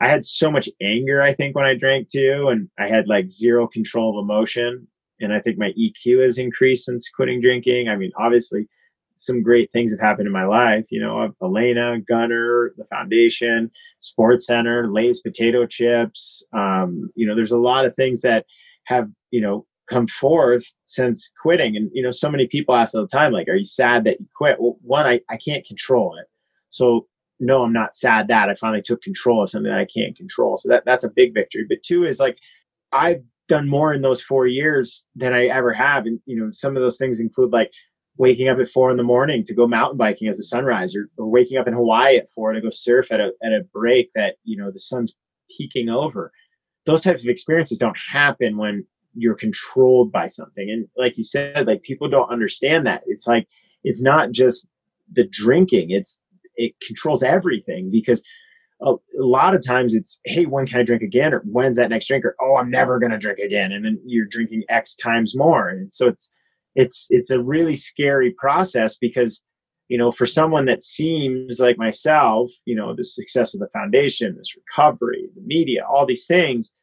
i 0.00 0.08
had 0.08 0.24
so 0.24 0.50
much 0.50 0.68
anger 0.82 1.22
i 1.22 1.32
think 1.32 1.54
when 1.54 1.64
i 1.64 1.74
drank 1.74 2.08
too 2.10 2.48
and 2.50 2.68
i 2.78 2.88
had 2.88 3.08
like 3.08 3.28
zero 3.28 3.66
control 3.66 4.18
of 4.18 4.24
emotion 4.24 4.86
and 5.20 5.32
i 5.32 5.40
think 5.40 5.58
my 5.58 5.72
eq 5.78 6.22
has 6.22 6.38
increased 6.38 6.86
since 6.86 7.08
quitting 7.10 7.40
drinking 7.40 7.88
i 7.88 7.96
mean 7.96 8.12
obviously 8.18 8.66
some 9.14 9.42
great 9.42 9.70
things 9.72 9.90
have 9.90 10.00
happened 10.00 10.26
in 10.26 10.32
my 10.32 10.44
life. 10.44 10.86
You 10.90 11.00
know, 11.00 11.32
Alana, 11.42 12.04
Gunner, 12.06 12.72
the 12.76 12.84
foundation, 12.86 13.70
Sports 14.00 14.46
Center, 14.46 14.90
Lay's 14.90 15.20
potato 15.20 15.66
chips. 15.66 16.42
Um, 16.52 17.10
you 17.14 17.26
know, 17.26 17.34
there's 17.34 17.52
a 17.52 17.58
lot 17.58 17.86
of 17.86 17.94
things 17.94 18.22
that 18.22 18.44
have, 18.86 19.08
you 19.30 19.40
know, 19.40 19.66
come 19.88 20.06
forth 20.06 20.64
since 20.84 21.30
quitting. 21.40 21.76
And, 21.76 21.90
you 21.92 22.02
know, 22.02 22.10
so 22.10 22.30
many 22.30 22.46
people 22.46 22.74
ask 22.74 22.94
all 22.94 23.02
the 23.02 23.08
time, 23.08 23.32
like, 23.32 23.48
are 23.48 23.54
you 23.54 23.64
sad 23.64 24.04
that 24.04 24.20
you 24.20 24.26
quit? 24.36 24.56
Well, 24.60 24.78
one, 24.82 25.06
I, 25.06 25.20
I 25.28 25.36
can't 25.36 25.64
control 25.64 26.16
it. 26.18 26.26
So 26.70 27.06
no, 27.40 27.64
I'm 27.64 27.72
not 27.72 27.94
sad 27.94 28.28
that 28.28 28.48
I 28.48 28.54
finally 28.54 28.82
took 28.82 29.02
control 29.02 29.42
of 29.42 29.50
something 29.50 29.70
that 29.70 29.80
I 29.80 29.86
can't 29.86 30.16
control. 30.16 30.56
So 30.56 30.68
that, 30.68 30.84
that's 30.84 31.04
a 31.04 31.10
big 31.10 31.34
victory. 31.34 31.66
But 31.68 31.82
two 31.82 32.04
is 32.04 32.20
like, 32.20 32.38
I've 32.92 33.22
done 33.48 33.68
more 33.68 33.92
in 33.92 34.02
those 34.02 34.22
four 34.22 34.46
years 34.46 35.06
than 35.16 35.34
I 35.34 35.46
ever 35.46 35.72
have. 35.72 36.06
And, 36.06 36.20
you 36.26 36.36
know, 36.36 36.50
some 36.52 36.76
of 36.76 36.82
those 36.82 36.96
things 36.96 37.20
include 37.20 37.52
like 37.52 37.72
waking 38.16 38.48
up 38.48 38.58
at 38.58 38.68
four 38.68 38.90
in 38.90 38.96
the 38.96 39.02
morning 39.02 39.42
to 39.44 39.54
go 39.54 39.66
mountain 39.66 39.98
biking 39.98 40.28
as 40.28 40.36
the 40.36 40.44
sunrise 40.44 40.94
or, 40.94 41.10
or 41.18 41.28
waking 41.28 41.58
up 41.58 41.66
in 41.66 41.74
Hawaii 41.74 42.16
at 42.16 42.30
four 42.34 42.52
to 42.52 42.60
go 42.60 42.70
surf 42.70 43.10
at 43.10 43.20
a, 43.20 43.32
at 43.42 43.52
a 43.52 43.64
break 43.72 44.10
that, 44.14 44.36
you 44.44 44.56
know, 44.56 44.70
the 44.70 44.78
sun's 44.78 45.14
peeking 45.50 45.88
over. 45.88 46.32
Those 46.86 47.00
types 47.00 47.22
of 47.22 47.28
experiences 47.28 47.78
don't 47.78 47.98
happen 47.98 48.56
when 48.56 48.86
you're 49.14 49.34
controlled 49.34 50.12
by 50.12 50.28
something. 50.28 50.70
And 50.70 50.86
like 50.96 51.18
you 51.18 51.24
said, 51.24 51.66
like 51.66 51.82
people 51.82 52.08
don't 52.08 52.30
understand 52.30 52.86
that. 52.86 53.02
It's 53.06 53.26
like, 53.26 53.48
it's 53.82 54.02
not 54.02 54.30
just 54.30 54.66
the 55.12 55.26
drinking, 55.26 55.90
it's, 55.90 56.20
it 56.56 56.74
controls 56.86 57.22
everything 57.22 57.90
because 57.90 58.22
a, 58.82 58.94
lot 59.16 59.54
of 59.54 59.64
times 59.64 59.94
it's, 59.94 60.18
hey, 60.24 60.46
when 60.46 60.66
can 60.66 60.80
I 60.80 60.82
drink 60.82 61.02
again? 61.02 61.32
Or 61.32 61.40
when's 61.40 61.76
that 61.76 61.90
next 61.90 62.06
drink? 62.06 62.24
Or, 62.24 62.36
oh, 62.40 62.56
I'm 62.56 62.70
never 62.70 62.98
going 62.98 63.12
to 63.12 63.18
drink 63.18 63.38
again. 63.38 63.72
And 63.72 63.84
then 63.84 64.00
you're 64.04 64.26
drinking 64.26 64.64
X 64.68 64.94
times 64.96 65.36
more. 65.36 65.68
And 65.68 65.90
so 65.90 66.08
it's, 66.08 66.30
it's 66.74 67.06
it's 67.10 67.30
a 67.30 67.42
really 67.42 67.74
scary 67.74 68.30
process 68.32 68.96
because 68.96 69.42
you 69.88 69.98
know 69.98 70.10
for 70.10 70.26
someone 70.26 70.64
that 70.66 70.82
seems 70.82 71.60
like 71.60 71.78
myself 71.78 72.50
you 72.64 72.74
know 72.74 72.94
the 72.94 73.04
success 73.04 73.54
of 73.54 73.60
the 73.60 73.68
foundation 73.72 74.34
this 74.36 74.56
recovery 74.56 75.28
the 75.34 75.42
media 75.42 75.84
all 75.88 76.06
these 76.06 76.26
things 76.26 76.74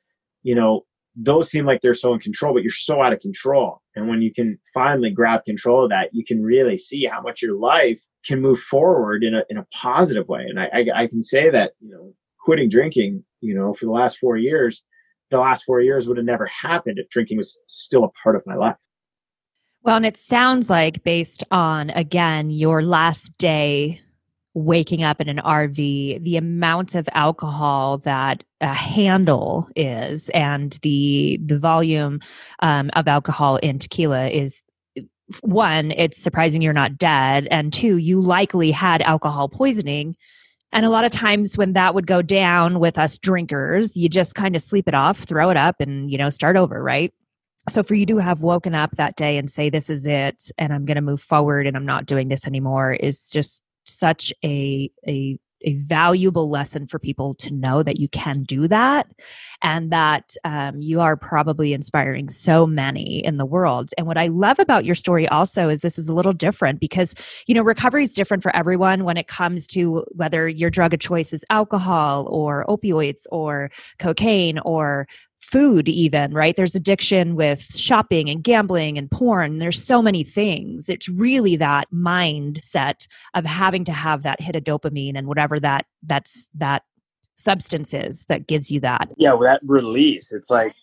you 0.44 0.56
know 0.56 0.86
those 1.16 1.50
seem 1.50 1.66
like 1.66 1.82
they're 1.82 1.94
so 1.94 2.14
in 2.14 2.20
control, 2.20 2.54
but 2.54 2.64
you're 2.64 2.72
so 2.72 3.02
out 3.02 3.14
of 3.14 3.20
control. 3.20 3.82
And 3.96 4.08
when 4.08 4.22
you 4.22 4.34
can 4.34 4.58
finally 4.74 5.12
grab 5.12 5.44
control 5.44 5.84
of 5.84 5.90
that, 5.90 6.10
you 6.14 6.24
can 6.24 6.42
really 6.42 6.78
see 6.78 7.06
how 7.06 7.22
much 7.22 7.42
your 7.42 7.58
life 7.58 8.00
can 8.26 8.42
move 8.42 8.60
forward 8.60 9.24
in 9.24 9.36
a 9.36 9.44
in 9.50 9.58
a 9.58 9.66
positive 9.74 10.28
way. 10.28 10.46
And 10.48 10.60
I, 10.60 10.70
I, 10.74 11.04
I 11.04 11.08
can 11.08 11.22
say 11.22 11.50
that 11.50 11.74
you 11.80 11.92
know 11.92 12.14
quitting 12.40 12.70
drinking, 12.70 13.24
you 13.42 13.54
know, 13.54 13.74
for 13.74 13.86
the 13.86 13.92
last 13.92 14.18
four 14.20 14.38
years, 14.38 14.84
the 15.30 15.40
last 15.40 15.64
four 15.64 15.82
years 15.82 16.08
would 16.08 16.18
have 16.18 16.26
never 16.26 16.48
happened 16.48 16.98
if 16.98 17.10
drinking 17.10 17.38
was 17.38 17.60
still 17.68 18.04
a 18.04 18.10
part 18.24 18.36
of 18.36 18.44
my 18.46 18.56
life. 18.56 18.78
Well, 19.84 19.96
and 19.96 20.06
it 20.06 20.18
sounds 20.18 20.70
like 20.70 21.04
based 21.04 21.44
on 21.52 21.90
again 21.92 22.52
your 22.52 22.84
last 22.84 23.38
day 23.38 24.02
waking 24.54 25.04
up 25.04 25.22
in 25.22 25.30
an 25.30 25.38
RV, 25.38 26.24
the 26.24 26.38
amount 26.38 26.96
of 26.96 27.08
alcohol 27.14 28.00
that 28.00 28.44
a 28.60 28.74
handle 28.74 29.70
is 29.76 30.30
and 30.30 30.78
the 30.82 31.40
the 31.44 31.58
volume 31.58 32.20
um, 32.60 32.90
of 32.94 33.08
alcohol 33.08 33.58
in 33.58 33.80
tequila 33.80 34.28
is 34.28 34.62
one, 35.42 35.92
it's 35.92 36.18
surprising 36.18 36.62
you're 36.62 36.74
not 36.74 36.98
dead, 36.98 37.48
and 37.50 37.72
two, 37.72 37.98
you 37.98 38.20
likely 38.20 38.72
had 38.72 39.02
alcohol 39.02 39.48
poisoning. 39.48 40.16
And 40.74 40.86
a 40.86 40.90
lot 40.90 41.06
of 41.06 41.12
times 41.12 41.58
when 41.58 41.74
that 41.74 41.96
would 41.96 42.08
go 42.08 42.22
down 42.22 42.80
with 42.80 42.98
us 42.98 43.18
drinkers, 43.18 43.96
you 43.96 44.10
just 44.10 44.36
kind 44.36 44.56
of 44.56 44.62
sleep 44.62 44.88
it 44.88 44.94
off, 44.94 45.20
throw 45.20 45.50
it 45.50 45.58
up, 45.58 45.78
and 45.80 46.12
you 46.12 46.18
know 46.18 46.30
start 46.30 46.58
over, 46.58 46.84
right? 46.84 47.14
so 47.70 47.84
for 47.84 47.94
you 47.96 48.06
to 48.08 48.18
have 48.18 48.42
woken 48.42 48.74
up 48.74 48.96
that 48.96 49.16
day 49.16 49.38
and 49.38 49.50
say 49.50 49.70
this 49.70 49.90
is 49.90 50.08
it 50.08 50.52
and 50.58 50.74
i'm 50.74 50.86
going 50.86 50.96
to 50.96 51.02
move 51.02 51.22
forward 51.22 51.68
and 51.68 51.78
i'm 51.78 51.86
not 51.86 52.06
doing 52.06 52.28
this 52.28 52.48
anymore 52.48 52.94
is 52.94 53.30
just 53.30 53.62
such 53.92 54.34
a 54.44 54.90
a 55.08 55.38
a 55.64 55.74
valuable 55.76 56.50
lesson 56.50 56.88
for 56.88 57.00
people 57.00 57.34
to 57.36 57.54
know 57.54 57.84
that 57.84 58.00
you 58.00 58.08
can 58.10 58.40
do 58.44 58.68
that 58.68 59.08
and 59.62 59.92
that 59.92 60.36
um, 60.44 60.80
you 60.80 61.00
are 61.00 61.16
probably 61.16 61.74
inspiring 61.74 62.30
so 62.30 62.66
many 62.66 63.24
in 63.24 63.36
the 63.36 63.46
world. 63.46 63.92
And 63.98 64.08
what 64.08 64.18
i 64.18 64.28
love 64.28 64.60
about 64.60 64.86
your 64.86 64.96
story 64.96 65.28
also 65.28 65.70
is 65.70 65.82
this 65.82 66.00
is 66.00 66.10
a 66.10 66.14
little 66.14 66.34
different 66.34 66.80
because 66.80 67.14
you 67.48 67.56
know 67.56 67.62
recovery 67.62 68.04
is 68.04 68.14
different 68.14 68.44
for 68.44 68.56
everyone 68.56 69.04
when 69.04 69.18
it 69.18 69.28
comes 69.28 69.68
to 69.68 70.04
whether 70.12 70.48
your 70.48 70.70
drug 70.70 70.94
of 70.94 71.00
choice 71.00 71.34
is 71.34 71.46
alcohol 71.50 72.28
or 72.30 72.66
opioids 72.68 73.24
or 73.32 73.70
cocaine 74.00 74.60
or 74.60 75.08
food 75.52 75.90
even 75.90 76.34
right? 76.34 76.56
There's 76.56 76.76
addiction 76.76 77.36
with 77.36 77.76
shopping 77.76 78.30
and 78.30 78.44
gambling 78.44 78.98
and 78.98 79.12
porn. 79.12 79.60
There's 79.60 79.84
so 79.84 80.02
many 80.02 80.24
things. 80.24 80.88
It's 80.88 81.10
really 81.10 81.58
that 81.58 81.92
mindset 81.94 83.08
of 83.34 83.46
having 83.46 83.84
to 83.86 83.92
have 83.92 84.24
that 84.24 84.40
hit 84.40 84.56
of 84.56 84.64
dopamine 84.64 85.18
and 85.18 85.28
whatever 85.28 85.60
that 85.60 85.86
that's 86.04 86.50
that 86.56 86.84
substance 87.36 87.94
is 87.94 88.26
that 88.30 88.48
gives 88.48 88.72
you 88.72 88.80
that. 88.80 89.10
Yeah 89.18 89.34
well, 89.34 89.42
that 89.42 89.62
release 89.64 90.32
it's 90.32 90.50
like 90.50 90.74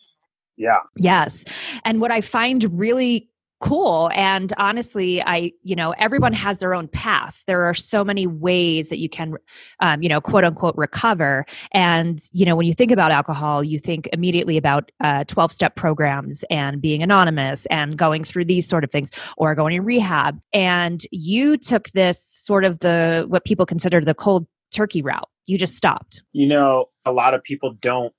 yeah. 0.56 0.80
Yes. 0.96 1.44
And 1.84 2.00
what 2.00 2.10
i 2.10 2.20
find 2.20 2.78
really 2.78 3.30
cool. 3.60 4.10
And 4.14 4.52
honestly 4.56 5.22
i 5.22 5.52
you 5.62 5.74
know 5.74 5.92
everyone 5.98 6.32
has 6.32 6.58
their 6.58 6.74
own 6.74 6.88
path. 6.88 7.42
There 7.46 7.64
are 7.64 7.74
so 7.74 8.04
many 8.04 8.26
ways 8.26 8.88
that 8.90 8.98
you 8.98 9.08
can 9.08 9.34
um, 9.80 10.02
you 10.02 10.08
know 10.08 10.20
quote 10.20 10.44
unquote 10.44 10.76
recover. 10.76 11.44
And 11.72 12.22
you 12.32 12.46
know 12.46 12.56
when 12.56 12.66
you 12.66 12.74
think 12.74 12.90
about 12.90 13.10
alcohol 13.10 13.64
you 13.64 13.78
think 13.78 14.08
immediately 14.12 14.56
about 14.56 14.90
12 15.00 15.38
uh, 15.38 15.48
step 15.48 15.76
programs 15.76 16.44
and 16.50 16.80
being 16.80 17.02
anonymous 17.02 17.66
and 17.66 17.96
going 17.96 18.24
through 18.24 18.44
these 18.44 18.66
sort 18.66 18.84
of 18.84 18.90
things 18.90 19.10
or 19.36 19.54
going 19.54 19.76
to 19.76 19.82
rehab. 19.82 20.40
And 20.52 21.04
you 21.10 21.56
took 21.56 21.90
this 21.90 22.22
sort 22.22 22.64
of 22.64 22.78
the 22.80 23.26
what 23.28 23.44
people 23.44 23.66
consider 23.66 24.00
the 24.00 24.14
cold 24.14 24.46
turkey 24.72 25.02
route. 25.02 25.28
You 25.46 25.58
just 25.58 25.76
stopped. 25.76 26.22
You 26.32 26.46
know 26.46 26.86
a 27.04 27.12
lot 27.12 27.34
of 27.34 27.42
people 27.42 27.74
don't 27.80 28.14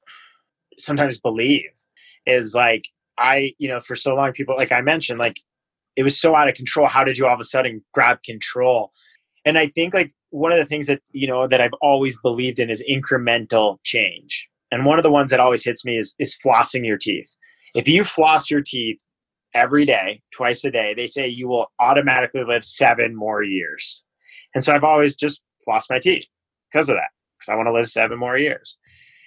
sometimes 0.78 1.20
believe 1.20 1.70
is 2.26 2.54
like 2.54 2.84
I, 3.20 3.54
you 3.58 3.68
know, 3.68 3.80
for 3.80 3.96
so 3.96 4.16
long, 4.16 4.32
people, 4.32 4.56
like 4.58 4.72
I 4.72 4.82
mentioned, 4.82 5.20
like 5.20 5.42
it 5.96 6.04
was 6.04 6.20
so 6.20 6.36
out 6.36 6.48
of 6.48 6.56
control. 6.56 6.88
How 6.88 7.04
did 7.04 7.18
you 7.18 7.28
all 7.28 7.34
of 7.34 7.40
a 7.40 7.44
sudden 7.44 7.84
grab 7.94 8.24
control? 8.24 8.92
And 9.46 9.58
I 9.58 9.68
think 9.68 9.94
like 9.94 10.12
one 10.30 10.52
of 10.52 10.58
the 10.58 10.66
things 10.66 10.88
that, 10.88 11.02
you 11.12 11.28
know, 11.28 11.48
that 11.48 11.62
I've 11.62 11.74
always 11.82 12.18
believed 12.20 12.60
in 12.60 12.70
is 12.70 12.84
incremental 12.90 13.78
change. 13.84 14.48
And 14.72 14.86
one 14.86 15.00
of 15.00 15.04
the 15.04 15.12
ones 15.12 15.32
that 15.32 15.40
always 15.40 15.64
hits 15.64 15.84
me 15.84 15.98
is, 15.98 16.16
is 16.20 16.38
flossing 16.46 16.86
your 16.86 16.98
teeth. 16.98 17.36
If 17.76 17.88
you 17.88 18.04
floss 18.04 18.50
your 18.50 18.62
teeth 18.62 19.00
every 19.54 19.86
day, 19.86 20.22
twice 20.32 20.64
a 20.64 20.72
day, 20.72 20.94
they 20.96 21.08
say 21.08 21.28
you 21.28 21.48
will 21.48 21.72
automatically 21.80 22.44
live 22.48 22.64
seven 22.64 23.16
more 23.16 23.44
years. 23.44 24.04
And 24.56 24.64
so 24.64 24.74
I've 24.74 24.84
always 24.84 25.16
just 25.16 25.42
flossed 25.68 25.90
my 25.90 26.00
teeth 26.00 26.26
because 26.72 26.90
of 26.90 26.96
that, 26.96 27.10
because 27.38 27.52
I 27.52 27.56
want 27.56 27.68
to 27.68 27.74
live 27.74 27.90
seven 27.90 28.18
more 28.18 28.38
years. 28.38 28.78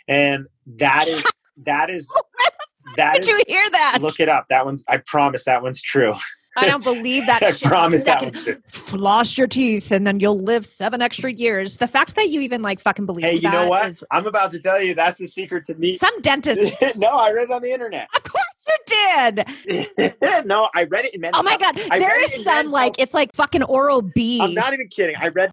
And 0.09 0.47
that 0.79 1.07
is, 1.09 1.25
that 1.65 1.91
is 1.91 2.09
that 2.97 3.15
Did 3.15 3.23
is, 3.23 3.29
you 3.29 3.43
hear 3.49 3.71
that? 3.71 3.99
Look 4.01 4.21
it 4.21 4.29
up. 4.29 4.49
That 4.49 4.65
one's. 4.65 4.85
I 4.89 4.99
promise 4.99 5.45
that 5.45 5.63
one's 5.63 5.83
true. 5.83 6.15
I 6.57 6.67
don't 6.67 6.85
believe 6.85 7.27
that. 7.27 7.43
I 7.43 7.53
promise 7.53 8.05
that 8.05 8.23
one's 8.23 8.45
true. 8.45 8.59
Floss 8.67 9.39
your 9.39 9.47
teeth, 9.47 9.91
and 9.91 10.07
then 10.07 10.21
you'll 10.21 10.41
live 10.41 10.67
seven 10.67 11.01
extra 11.01 11.33
years. 11.33 11.79
The 11.79 11.87
fact 11.87 12.15
that 12.17 12.29
you 12.29 12.41
even 12.41 12.63
like 12.63 12.81
fucking 12.81 13.07
believe. 13.07 13.25
Hey, 13.25 13.35
you 13.37 13.51
know 13.51 13.69
what? 13.69 13.89
Is, 13.89 14.05
I'm 14.11 14.27
about 14.27 14.51
to 14.53 14.61
tell 14.61 14.83
you. 14.83 14.95
That's 14.95 15.19
the 15.19 15.27
secret 15.27 15.65
to 15.67 15.75
me. 15.75 15.97
Some 15.97 16.21
dentist. 16.21 16.61
no, 16.97 17.09
I 17.09 17.33
read 17.33 17.45
it 17.45 17.51
on 17.51 17.63
the 17.63 17.73
internet. 17.73 18.09
Of 18.15 18.25
course 18.25 18.45
you 18.69 20.15
did. 20.27 20.47
no, 20.47 20.69
I 20.75 20.85
read 20.85 21.07
it 21.07 21.15
in 21.15 21.21
men's. 21.21 21.35
Oh 21.37 21.43
my 21.43 21.57
god, 21.57 21.81
I 21.91 21.99
there 21.99 22.23
is 22.23 22.45
some 22.45 22.71
like 22.71 22.97
it's 22.99 23.15
like 23.15 23.35
fucking 23.35 23.63
Oral 23.63 24.03
B. 24.03 24.41
I'm 24.41 24.55
not 24.55 24.75
even 24.75 24.89
kidding. 24.89 25.17
I 25.17 25.29
read. 25.29 25.53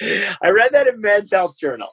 I 0.00 0.50
read 0.50 0.72
that 0.72 0.88
in 0.88 1.00
Men's 1.00 1.30
Health 1.30 1.56
Journal, 1.58 1.88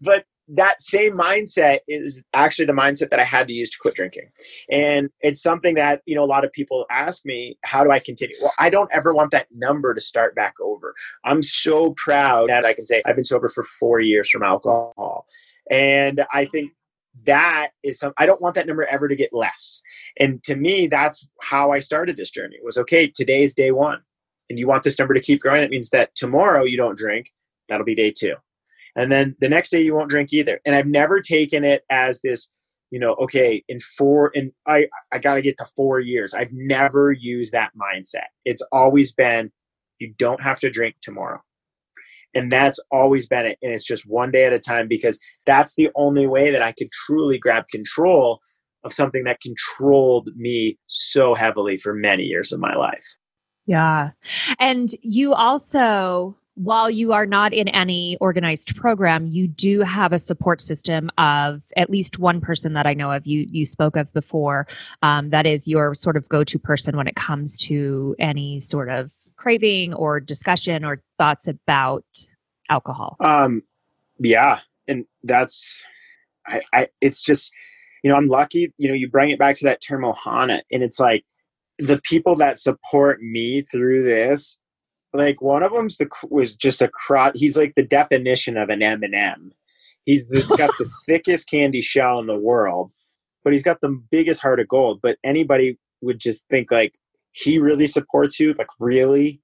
but 0.00 0.24
that 0.48 0.80
same 0.80 1.14
mindset 1.14 1.78
is 1.88 2.22
actually 2.34 2.66
the 2.66 2.72
mindset 2.72 3.10
that 3.10 3.18
I 3.18 3.24
had 3.24 3.46
to 3.48 3.54
use 3.54 3.70
to 3.70 3.78
quit 3.78 3.94
drinking. 3.94 4.28
And 4.70 5.08
it's 5.20 5.42
something 5.42 5.74
that, 5.76 6.02
you 6.06 6.14
know, 6.14 6.22
a 6.22 6.26
lot 6.26 6.44
of 6.44 6.52
people 6.52 6.84
ask 6.90 7.24
me, 7.24 7.58
how 7.64 7.82
do 7.82 7.90
I 7.90 7.98
continue? 7.98 8.36
Well, 8.40 8.52
I 8.58 8.68
don't 8.68 8.90
ever 8.92 9.14
want 9.14 9.30
that 9.30 9.46
number 9.54 9.94
to 9.94 10.00
start 10.00 10.34
back 10.34 10.54
over. 10.62 10.94
I'm 11.24 11.42
so 11.42 11.94
proud 11.96 12.50
that 12.50 12.64
I 12.64 12.74
can 12.74 12.84
say 12.84 13.02
I've 13.06 13.14
been 13.14 13.24
sober 13.24 13.48
for 13.48 13.64
four 13.64 14.00
years 14.00 14.28
from 14.28 14.42
alcohol. 14.42 15.26
And 15.70 16.24
I 16.32 16.44
think 16.44 16.72
that 17.24 17.70
is 17.82 17.98
some 17.98 18.12
I 18.18 18.26
don't 18.26 18.42
want 18.42 18.54
that 18.56 18.66
number 18.66 18.84
ever 18.84 19.08
to 19.08 19.16
get 19.16 19.32
less. 19.32 19.80
And 20.18 20.42
to 20.42 20.56
me, 20.56 20.88
that's 20.88 21.26
how 21.40 21.70
I 21.70 21.78
started 21.78 22.16
this 22.16 22.30
journey. 22.30 22.56
It 22.56 22.64
was 22.64 22.76
okay, 22.78 23.06
today's 23.06 23.54
day 23.54 23.70
one. 23.70 24.02
And 24.50 24.58
you 24.58 24.66
want 24.66 24.82
this 24.82 24.98
number 24.98 25.14
to 25.14 25.20
keep 25.20 25.40
growing. 25.40 25.62
That 25.62 25.70
means 25.70 25.88
that 25.90 26.14
tomorrow 26.14 26.64
you 26.64 26.76
don't 26.76 26.98
drink. 26.98 27.30
That'll 27.68 27.86
be 27.86 27.94
day 27.94 28.10
two 28.10 28.34
and 28.96 29.10
then 29.10 29.36
the 29.40 29.48
next 29.48 29.70
day 29.70 29.82
you 29.82 29.94
won't 29.94 30.10
drink 30.10 30.32
either. 30.32 30.60
And 30.64 30.74
i've 30.74 30.86
never 30.86 31.20
taken 31.20 31.64
it 31.64 31.84
as 31.90 32.20
this 32.22 32.50
you 32.90 33.00
know 33.00 33.14
okay 33.14 33.64
in 33.68 33.80
four 33.80 34.30
and 34.34 34.52
i 34.66 34.86
i 35.12 35.18
got 35.18 35.34
to 35.34 35.42
get 35.42 35.58
to 35.58 35.66
four 35.76 36.00
years. 36.00 36.34
I've 36.34 36.52
never 36.52 37.12
used 37.12 37.52
that 37.52 37.72
mindset. 37.74 38.28
It's 38.44 38.62
always 38.72 39.12
been 39.12 39.50
you 39.98 40.12
don't 40.18 40.42
have 40.42 40.60
to 40.60 40.70
drink 40.70 40.96
tomorrow. 41.02 41.40
And 42.36 42.50
that's 42.50 42.80
always 42.90 43.28
been 43.28 43.46
it. 43.46 43.58
And 43.62 43.72
it's 43.72 43.84
just 43.84 44.08
one 44.08 44.32
day 44.32 44.44
at 44.44 44.52
a 44.52 44.58
time 44.58 44.88
because 44.88 45.20
that's 45.46 45.76
the 45.76 45.90
only 45.94 46.26
way 46.26 46.50
that 46.50 46.62
i 46.62 46.72
could 46.72 46.90
truly 46.90 47.38
grab 47.38 47.68
control 47.68 48.40
of 48.84 48.92
something 48.92 49.24
that 49.24 49.40
controlled 49.40 50.28
me 50.36 50.78
so 50.86 51.34
heavily 51.34 51.76
for 51.76 51.94
many 51.94 52.24
years 52.24 52.52
of 52.52 52.60
my 52.60 52.74
life. 52.74 53.16
Yeah. 53.66 54.10
And 54.58 54.90
you 55.00 55.32
also 55.32 56.36
while 56.54 56.88
you 56.88 57.12
are 57.12 57.26
not 57.26 57.52
in 57.52 57.68
any 57.68 58.16
organized 58.20 58.76
program, 58.76 59.26
you 59.26 59.48
do 59.48 59.80
have 59.80 60.12
a 60.12 60.18
support 60.18 60.62
system 60.62 61.10
of 61.18 61.62
at 61.76 61.90
least 61.90 62.18
one 62.18 62.40
person 62.40 62.74
that 62.74 62.86
I 62.86 62.94
know 62.94 63.10
of. 63.10 63.26
You 63.26 63.46
you 63.50 63.66
spoke 63.66 63.96
of 63.96 64.12
before. 64.12 64.66
Um, 65.02 65.30
that 65.30 65.46
is 65.46 65.66
your 65.66 65.94
sort 65.94 66.16
of 66.16 66.28
go 66.28 66.44
to 66.44 66.58
person 66.58 66.96
when 66.96 67.06
it 67.06 67.16
comes 67.16 67.58
to 67.62 68.14
any 68.18 68.60
sort 68.60 68.88
of 68.88 69.12
craving 69.36 69.94
or 69.94 70.20
discussion 70.20 70.84
or 70.84 71.02
thoughts 71.18 71.48
about 71.48 72.04
alcohol. 72.70 73.16
Um, 73.20 73.62
yeah, 74.18 74.60
and 74.86 75.06
that's 75.24 75.84
I, 76.46 76.62
I. 76.72 76.88
It's 77.00 77.22
just 77.22 77.52
you 78.04 78.10
know 78.10 78.16
I'm 78.16 78.28
lucky. 78.28 78.72
You 78.78 78.88
know 78.88 78.94
you 78.94 79.10
bring 79.10 79.30
it 79.30 79.38
back 79.40 79.56
to 79.56 79.64
that 79.64 79.80
term 79.80 80.02
ohana, 80.02 80.60
and 80.70 80.84
it's 80.84 81.00
like 81.00 81.24
the 81.78 82.00
people 82.04 82.36
that 82.36 82.58
support 82.58 83.20
me 83.20 83.62
through 83.62 84.04
this 84.04 84.58
like 85.14 85.40
one 85.40 85.62
of 85.62 85.72
them's 85.72 85.96
the 85.96 86.08
was 86.28 86.54
just 86.54 86.82
a 86.82 86.88
crot. 86.88 87.36
He's 87.36 87.56
like 87.56 87.74
the 87.76 87.84
definition 87.84 88.56
of 88.56 88.68
an 88.68 88.82
M 88.82 89.02
and 89.02 89.14
m 89.14 89.52
He's 90.04 90.28
the, 90.28 90.42
got 90.58 90.70
the 90.78 90.90
thickest 91.06 91.48
candy 91.48 91.80
shell 91.80 92.18
in 92.18 92.26
the 92.26 92.38
world, 92.38 92.90
but 93.42 93.52
he's 93.52 93.62
got 93.62 93.80
the 93.80 94.02
biggest 94.10 94.42
heart 94.42 94.60
of 94.60 94.68
gold. 94.68 95.00
But 95.02 95.18
anybody 95.24 95.78
would 96.02 96.18
just 96.18 96.46
think 96.48 96.70
like 96.70 96.98
he 97.32 97.58
really 97.58 97.86
supports 97.86 98.38
you, 98.38 98.52
like 98.54 98.68
really. 98.78 99.40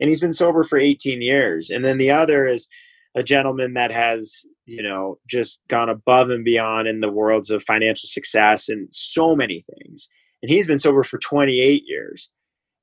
And 0.00 0.08
he's 0.08 0.20
been 0.20 0.32
sober 0.32 0.64
for 0.64 0.78
18 0.78 1.20
years. 1.20 1.70
And 1.70 1.84
then 1.84 1.98
the 1.98 2.10
other 2.10 2.46
is 2.46 2.66
a 3.14 3.22
gentleman 3.22 3.74
that 3.74 3.92
has, 3.92 4.44
you 4.66 4.82
know, 4.82 5.18
just 5.28 5.60
gone 5.68 5.90
above 5.90 6.30
and 6.30 6.44
beyond 6.44 6.88
in 6.88 7.00
the 7.00 7.10
worlds 7.10 7.50
of 7.50 7.62
financial 7.64 8.08
success 8.08 8.68
and 8.68 8.88
so 8.90 9.36
many 9.36 9.60
things. 9.60 10.08
And 10.42 10.50
he's 10.50 10.66
been 10.66 10.78
sober 10.78 11.02
for 11.02 11.18
28 11.18 11.82
years. 11.86 12.30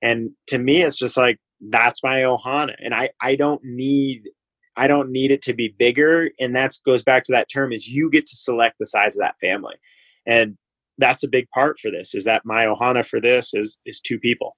And 0.01 0.31
to 0.47 0.59
me, 0.59 0.83
it's 0.83 0.97
just 0.97 1.17
like 1.17 1.39
that's 1.69 2.03
my 2.03 2.21
ohana. 2.21 2.75
And 2.79 2.93
i 2.93 3.09
i 3.21 3.35
don't 3.35 3.61
need 3.63 4.29
i 4.75 4.87
don't 4.87 5.11
need 5.11 5.31
it 5.31 5.41
to 5.43 5.53
be 5.53 5.73
bigger. 5.77 6.29
And 6.39 6.55
that 6.55 6.73
goes 6.85 7.03
back 7.03 7.23
to 7.25 7.31
that 7.31 7.49
term 7.51 7.71
is 7.71 7.87
you 7.87 8.09
get 8.09 8.25
to 8.27 8.35
select 8.35 8.75
the 8.79 8.85
size 8.85 9.15
of 9.15 9.21
that 9.21 9.39
family. 9.39 9.75
And 10.25 10.57
that's 10.97 11.23
a 11.23 11.29
big 11.29 11.49
part 11.49 11.79
for 11.79 11.91
this 11.91 12.15
is 12.15 12.25
that 12.25 12.43
my 12.45 12.65
ohana 12.65 13.05
for 13.05 13.21
this 13.21 13.53
is 13.53 13.79
is 13.85 13.99
two 13.99 14.19
people. 14.19 14.55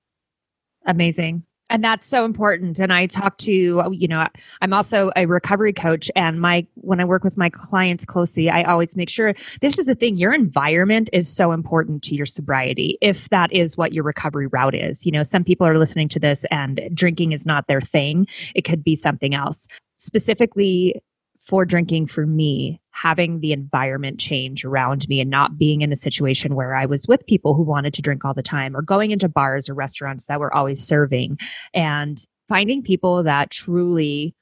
Amazing 0.86 1.44
and 1.70 1.84
that's 1.84 2.08
so 2.08 2.26
important. 2.26 2.80
And 2.80 2.92
i 2.92 3.06
talk 3.06 3.38
to 3.40 3.52
you 3.92 4.08
know 4.08 4.26
i'm 4.62 4.74
also 4.74 5.12
a 5.16 5.26
recovery 5.26 5.74
coach. 5.74 6.12
And 6.16 6.42
my 6.42 6.66
when 6.76 7.00
i 7.00 7.06
work 7.06 7.24
with 7.24 7.38
my 7.38 7.50
clients 7.50 8.06
closely 8.06 8.50
i 8.50 8.64
always 8.64 8.96
make 8.96 9.10
sure 9.10 9.34
this 9.62 9.78
is 9.78 9.86
the 9.86 9.96
thing 9.96 10.18
your 10.18 10.34
environment 10.34 11.10
is 11.14 11.28
so 11.28 11.52
important 11.52 12.04
to 12.04 12.16
your 12.16 12.26
sobriety 12.26 12.98
if 13.02 13.30
that 13.30 13.52
is 13.52 13.78
what 13.78 13.94
your 13.94 14.04
recovery 14.04 14.48
route 14.48 14.76
is. 14.76 15.06
You 15.06 15.12
know 15.12 15.24
some 15.24 15.44
people 15.44 15.68
are 15.68 15.78
listening 15.78 16.10
to 16.10 16.20
this 16.20 16.46
and 16.52 16.82
drinking 16.94 17.32
is 17.32 17.46
not 17.46 17.68
their 17.68 17.82
thing. 17.82 18.28
It 18.56 18.64
could 18.64 18.84
be 18.84 18.96
something 18.96 19.34
else. 19.34 19.68
Specifically 19.98 21.02
for 21.40 21.66
drinking 21.66 22.08
for 22.08 22.26
me 22.26 22.82
having 23.02 23.40
the 23.40 23.54
environment 23.54 24.20
change 24.20 24.66
around 24.66 25.08
me 25.08 25.22
and 25.22 25.30
not 25.30 25.58
being 25.58 25.82
in 25.82 25.92
a 25.92 25.96
situation 25.96 26.56
where 26.56 26.76
I 26.76 26.86
was 26.86 27.08
with 27.08 27.26
people 27.28 27.54
who 27.54 27.64
wanted 27.64 27.94
to 27.94 28.02
drink 28.02 28.26
all 28.26 28.34
the 28.34 28.44
time 28.44 28.76
or 28.76 28.82
going 28.82 29.12
into 29.12 29.30
bars 29.30 29.70
or 29.70 29.74
restaurants 29.74 30.26
that 30.26 30.40
were 30.40 30.54
always 30.54 30.84
serving 30.84 31.38
and 31.74 32.26
finding 32.50 32.84
people 32.84 33.24
that 33.24 33.52
truly 33.52 34.36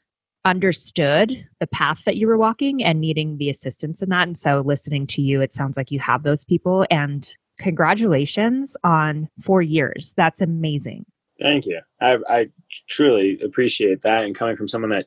understood 0.44 1.48
the 1.60 1.68
path 1.68 2.04
that 2.06 2.18
you 2.18 2.26
were 2.26 2.38
walking 2.38 2.84
and 2.84 3.00
needing 3.00 3.38
the 3.38 3.50
assistance 3.50 4.02
in 4.02 4.10
that. 4.10 4.28
And 4.28 4.38
so 4.38 4.62
listening 4.62 5.06
to 5.08 5.22
you, 5.22 5.42
it 5.42 5.54
sounds 5.54 5.78
like 5.78 5.92
you 5.92 6.00
have 6.00 6.24
those 6.24 6.44
people 6.44 6.86
and 6.90 7.32
congratulations 7.60 8.76
on 8.84 9.30
four 9.40 9.62
years. 9.62 10.14
That's 10.18 10.42
amazing. 10.42 11.06
Thank 11.40 11.68
you. 11.68 11.82
I, 12.02 12.18
I 12.28 12.50
truly 12.90 13.40
appreciate 13.42 14.02
that. 14.02 14.24
And 14.24 14.34
coming 14.34 14.56
from 14.56 14.68
someone 14.68 14.90
that, 14.90 15.06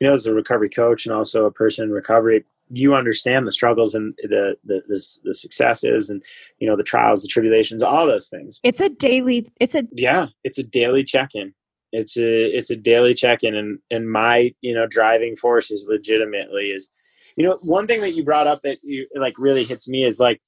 you 0.00 0.06
know, 0.06 0.12
as 0.12 0.26
a 0.26 0.34
recovery 0.34 0.68
coach 0.68 1.06
and 1.06 1.14
also 1.14 1.46
a 1.46 1.50
person 1.50 1.84
in 1.84 1.92
recovery, 1.92 2.44
you 2.70 2.94
understand 2.94 3.46
the 3.46 3.52
struggles 3.52 3.94
and 3.94 4.14
the, 4.18 4.56
the 4.64 4.82
the 4.88 5.18
the, 5.24 5.34
successes 5.34 6.10
and 6.10 6.22
you 6.58 6.68
know 6.68 6.76
the 6.76 6.82
trials 6.82 7.22
the 7.22 7.28
tribulations 7.28 7.82
all 7.82 8.06
those 8.06 8.28
things. 8.28 8.60
It's 8.62 8.80
a 8.80 8.88
daily 8.88 9.50
it's 9.60 9.74
a 9.74 9.84
yeah 9.92 10.26
it's 10.44 10.58
a 10.58 10.64
daily 10.64 11.04
check-in. 11.04 11.54
It's 11.92 12.16
a 12.18 12.56
it's 12.56 12.70
a 12.70 12.76
daily 12.76 13.14
check-in 13.14 13.54
and 13.54 13.78
and 13.90 14.10
my 14.10 14.54
you 14.60 14.74
know 14.74 14.86
driving 14.86 15.36
force 15.36 15.70
is 15.70 15.86
legitimately 15.88 16.66
is 16.66 16.88
you 17.36 17.44
know 17.44 17.58
one 17.62 17.86
thing 17.86 18.00
that 18.00 18.12
you 18.12 18.24
brought 18.24 18.46
up 18.46 18.62
that 18.62 18.78
you 18.82 19.06
like 19.14 19.38
really 19.38 19.64
hits 19.64 19.88
me 19.88 20.04
is 20.04 20.20
like 20.20 20.40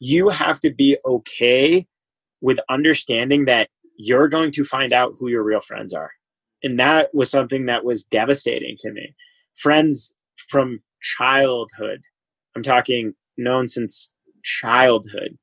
you 0.00 0.28
have 0.28 0.60
to 0.60 0.70
be 0.70 0.96
okay 1.04 1.86
with 2.40 2.60
understanding 2.68 3.46
that 3.46 3.70
you're 3.96 4.28
going 4.28 4.50
to 4.52 4.64
find 4.64 4.92
out 4.92 5.14
who 5.18 5.28
your 5.28 5.42
real 5.42 5.60
friends 5.60 5.92
are. 5.92 6.10
And 6.62 6.78
that 6.78 7.14
was 7.14 7.30
something 7.30 7.66
that 7.66 7.84
was 7.84 8.04
devastating 8.04 8.76
to 8.80 8.92
me. 8.92 9.14
Friends 9.56 10.14
from 10.36 10.80
childhood, 11.04 12.00
I'm 12.56 12.62
talking 12.62 13.14
known 13.36 13.68
since 13.68 14.14
childhood, 14.42 15.36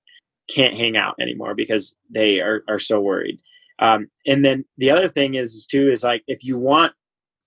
can't 0.50 0.76
hang 0.76 0.98
out 0.98 1.16
anymore 1.22 1.56
because 1.56 1.96
they 2.10 2.42
are, 2.42 2.64
are 2.68 2.80
so 2.80 3.00
worried. 3.00 3.40
Um, 3.80 4.10
and 4.28 4.44
then 4.44 4.66
the 4.78 4.92
other 4.92 5.08
thing 5.08 5.36
is 5.36 5.66
too 5.66 5.90
is 5.90 6.04
like 6.04 6.24
if 6.28 6.44
you 6.44 6.60
want 6.60 6.94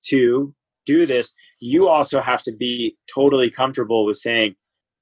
to 0.06 0.54
do 0.86 1.06
this, 1.06 1.34
you 1.60 1.88
also 1.88 2.20
have 2.20 2.42
to 2.44 2.52
be 2.52 2.96
totally 3.12 3.50
comfortable 3.50 4.04
with 4.04 4.16
saying, 4.16 4.54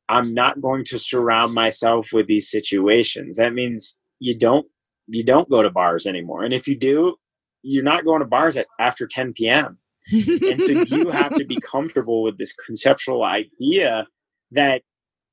I'm 0.09 0.35
not 0.35 0.61
going 0.61 0.85
to 0.87 0.99
surround 0.99 1.55
myself 1.55 2.11
with 2.13 2.27
these 2.27 2.51
situations. 2.51 3.37
That 3.37 3.55
means 3.55 3.99
you 4.19 4.37
don't 4.37 4.67
you 5.09 5.25
don't 5.25 5.51
go 5.51 5.63
to 5.63 5.71
bars 5.71 6.07
anymore. 6.07 6.45
And 6.45 6.55
if 6.55 6.69
you 6.69 6.77
do, 6.77 7.17
you're 7.63 7.83
not 7.83 8.05
going 8.05 8.21
to 8.21 8.27
bars 8.27 8.57
at 8.57 8.67
after 8.79 9.07
10 9.07 9.33
p.m 9.33 9.79
and 10.11 10.62
so 10.62 10.68
you 10.96 11.11
have 11.11 11.34
to 11.36 11.44
be 11.44 11.57
comfortable 11.57 12.22
with 12.22 12.38
this 12.38 12.53
conceptual 12.53 13.24
idea 13.24 14.07
that 14.50 14.82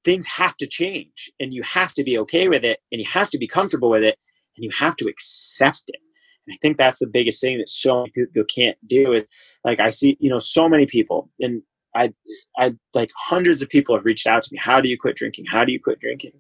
things 0.06 0.26
have 0.28 0.56
to 0.58 0.68
change 0.68 1.32
and 1.40 1.54
you 1.54 1.62
have 1.64 1.94
to 1.94 2.04
be 2.04 2.18
okay 2.18 2.48
with 2.48 2.64
it 2.64 2.80
and 2.92 3.02
you 3.02 3.08
have 3.08 3.30
to 3.30 3.38
be 3.38 3.48
comfortable 3.48 3.90
with 3.90 4.04
it 4.04 4.18
and 4.56 4.64
you 4.64 4.72
have 4.72 4.96
to 4.96 5.06
accept 5.06 5.84
it. 5.88 6.00
And 6.48 6.54
i 6.54 6.58
think 6.62 6.78
that's 6.78 7.00
the 7.00 7.08
biggest 7.08 7.42
thing 7.42 7.58
that 7.58 7.70
so 7.70 8.00
many 8.00 8.12
people 8.12 8.44
can't 8.46 8.78
do 8.88 9.14
is 9.14 9.26
like 9.64 9.80
i 9.80 9.90
see 9.90 10.18
you 10.20 10.30
know 10.30 10.38
so 10.38 10.70
many 10.70 10.86
people 10.86 11.30
and 11.40 11.62
i 11.96 12.14
i 12.58 12.74
like 12.94 13.12
hundreds 13.16 13.62
of 13.62 13.70
people 13.70 13.96
have 13.96 14.06
reached 14.06 14.28
out 14.28 14.44
to 14.44 14.50
me 14.52 14.58
how 14.58 14.80
do 14.82 14.90
you 14.90 14.98
quit 14.98 15.16
drinking? 15.16 15.46
How 15.48 15.64
do 15.66 15.72
you 15.72 15.80
quit 15.80 16.00
drinking? 16.00 16.34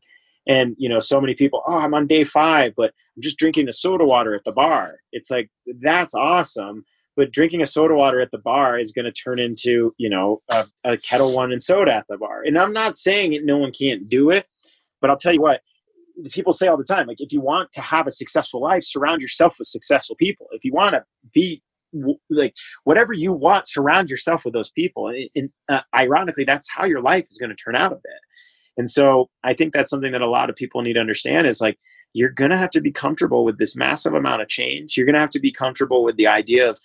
And 0.47 0.75
you 0.77 0.89
know 0.89 0.99
so 0.99 1.19
many 1.19 1.35
people 1.35 1.61
oh 1.67 1.79
i'm 1.79 1.93
on 1.93 2.07
day 2.07 2.23
five 2.23 2.73
but 2.75 2.93
i'm 3.15 3.21
just 3.21 3.37
drinking 3.37 3.65
the 3.65 3.73
soda 3.73 4.05
water 4.05 4.33
at 4.33 4.45
the 4.45 4.51
bar. 4.51 4.95
It's 5.11 5.29
like 5.29 5.49
that's 5.81 6.15
awesome 6.15 6.85
but 7.19 7.33
drinking 7.33 7.61
a 7.61 7.65
soda 7.65 7.93
water 7.93 8.21
at 8.21 8.31
the 8.31 8.37
bar 8.37 8.79
is 8.79 8.93
going 8.93 9.03
to 9.03 9.11
turn 9.11 9.39
into 9.39 9.93
you 9.97 10.09
know 10.09 10.41
a, 10.49 10.65
a, 10.85 10.95
Ketel 10.95 11.35
One 11.35 11.51
and 11.51 11.61
soda 11.61 11.93
at 11.93 12.05
the 12.07 12.17
bar. 12.17 12.43
And 12.45 12.57
i'm 12.57 12.71
not 12.71 12.95
saying 12.95 13.37
no 13.45 13.57
one 13.57 13.73
can't 13.73 14.07
do 14.07 14.29
it 14.29 14.47
but 15.01 15.09
i'll 15.09 15.17
tell 15.17 15.33
you 15.33 15.41
what 15.41 15.61
people 16.31 16.53
say 16.53 16.67
all 16.67 16.77
the 16.77 16.85
time 16.85 17.07
like 17.07 17.19
if 17.19 17.33
you 17.33 17.41
want 17.41 17.73
to 17.73 17.81
have 17.81 18.07
a 18.07 18.11
successful 18.11 18.61
life 18.61 18.83
surround 18.83 19.21
yourself 19.21 19.57
with 19.59 19.67
successful 19.67 20.15
people. 20.15 20.47
If 20.51 20.63
you 20.63 20.71
want 20.71 20.93
to 20.93 21.03
be 21.33 21.61
like 22.29 22.55
whatever 22.85 23.11
you 23.11 23.33
want 23.33 23.67
surround 23.67 24.09
yourself 24.09 24.45
with 24.45 24.53
those 24.53 24.71
people. 24.71 25.07
And, 25.09 25.29
and 25.35 25.49
uh, 25.67 25.81
ironically 25.93 26.45
that's 26.45 26.69
how 26.71 26.85
your 26.85 27.01
life 27.01 27.25
is 27.25 27.37
going 27.37 27.49
to 27.49 27.55
turn 27.55 27.75
out 27.75 27.91
a 27.91 27.95
bit. 27.95 28.21
And 28.77 28.89
so 28.89 29.29
i 29.43 29.53
think 29.53 29.73
that's 29.73 29.89
something 29.89 30.13
that 30.13 30.21
a 30.21 30.29
lot 30.29 30.49
of 30.49 30.55
people 30.55 30.81
need 30.81 30.93
to 30.93 31.01
understand 31.01 31.47
is 31.47 31.59
like 31.59 31.77
you're 32.13 32.29
going 32.29 32.51
to 32.51 32.57
have 32.57 32.71
to 32.71 32.81
be 32.81 32.91
comfortable 32.91 33.43
with 33.43 33.59
this 33.59 33.75
massive 33.75 34.13
amount 34.13 34.41
of 34.41 34.47
change. 34.47 34.97
You're 34.97 35.05
going 35.05 35.15
to 35.15 35.19
have 35.19 35.29
to 35.31 35.39
be 35.39 35.51
comfortable 35.51 36.03
with 36.03 36.17
the 36.17 36.27
idea 36.27 36.69
of 36.69 36.79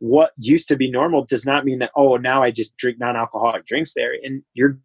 what 0.00 0.32
used 0.38 0.68
to 0.68 0.76
be 0.76 0.90
normal 0.90 1.24
does 1.24 1.44
not 1.44 1.64
mean 1.64 1.78
that 1.80 1.90
oh 1.96 2.16
now 2.16 2.42
i 2.42 2.50
just 2.50 2.76
drink 2.76 2.98
non-alcoholic 2.98 3.64
drinks 3.66 3.94
there. 3.94 4.12
And 4.22 4.42
you're 4.54 4.78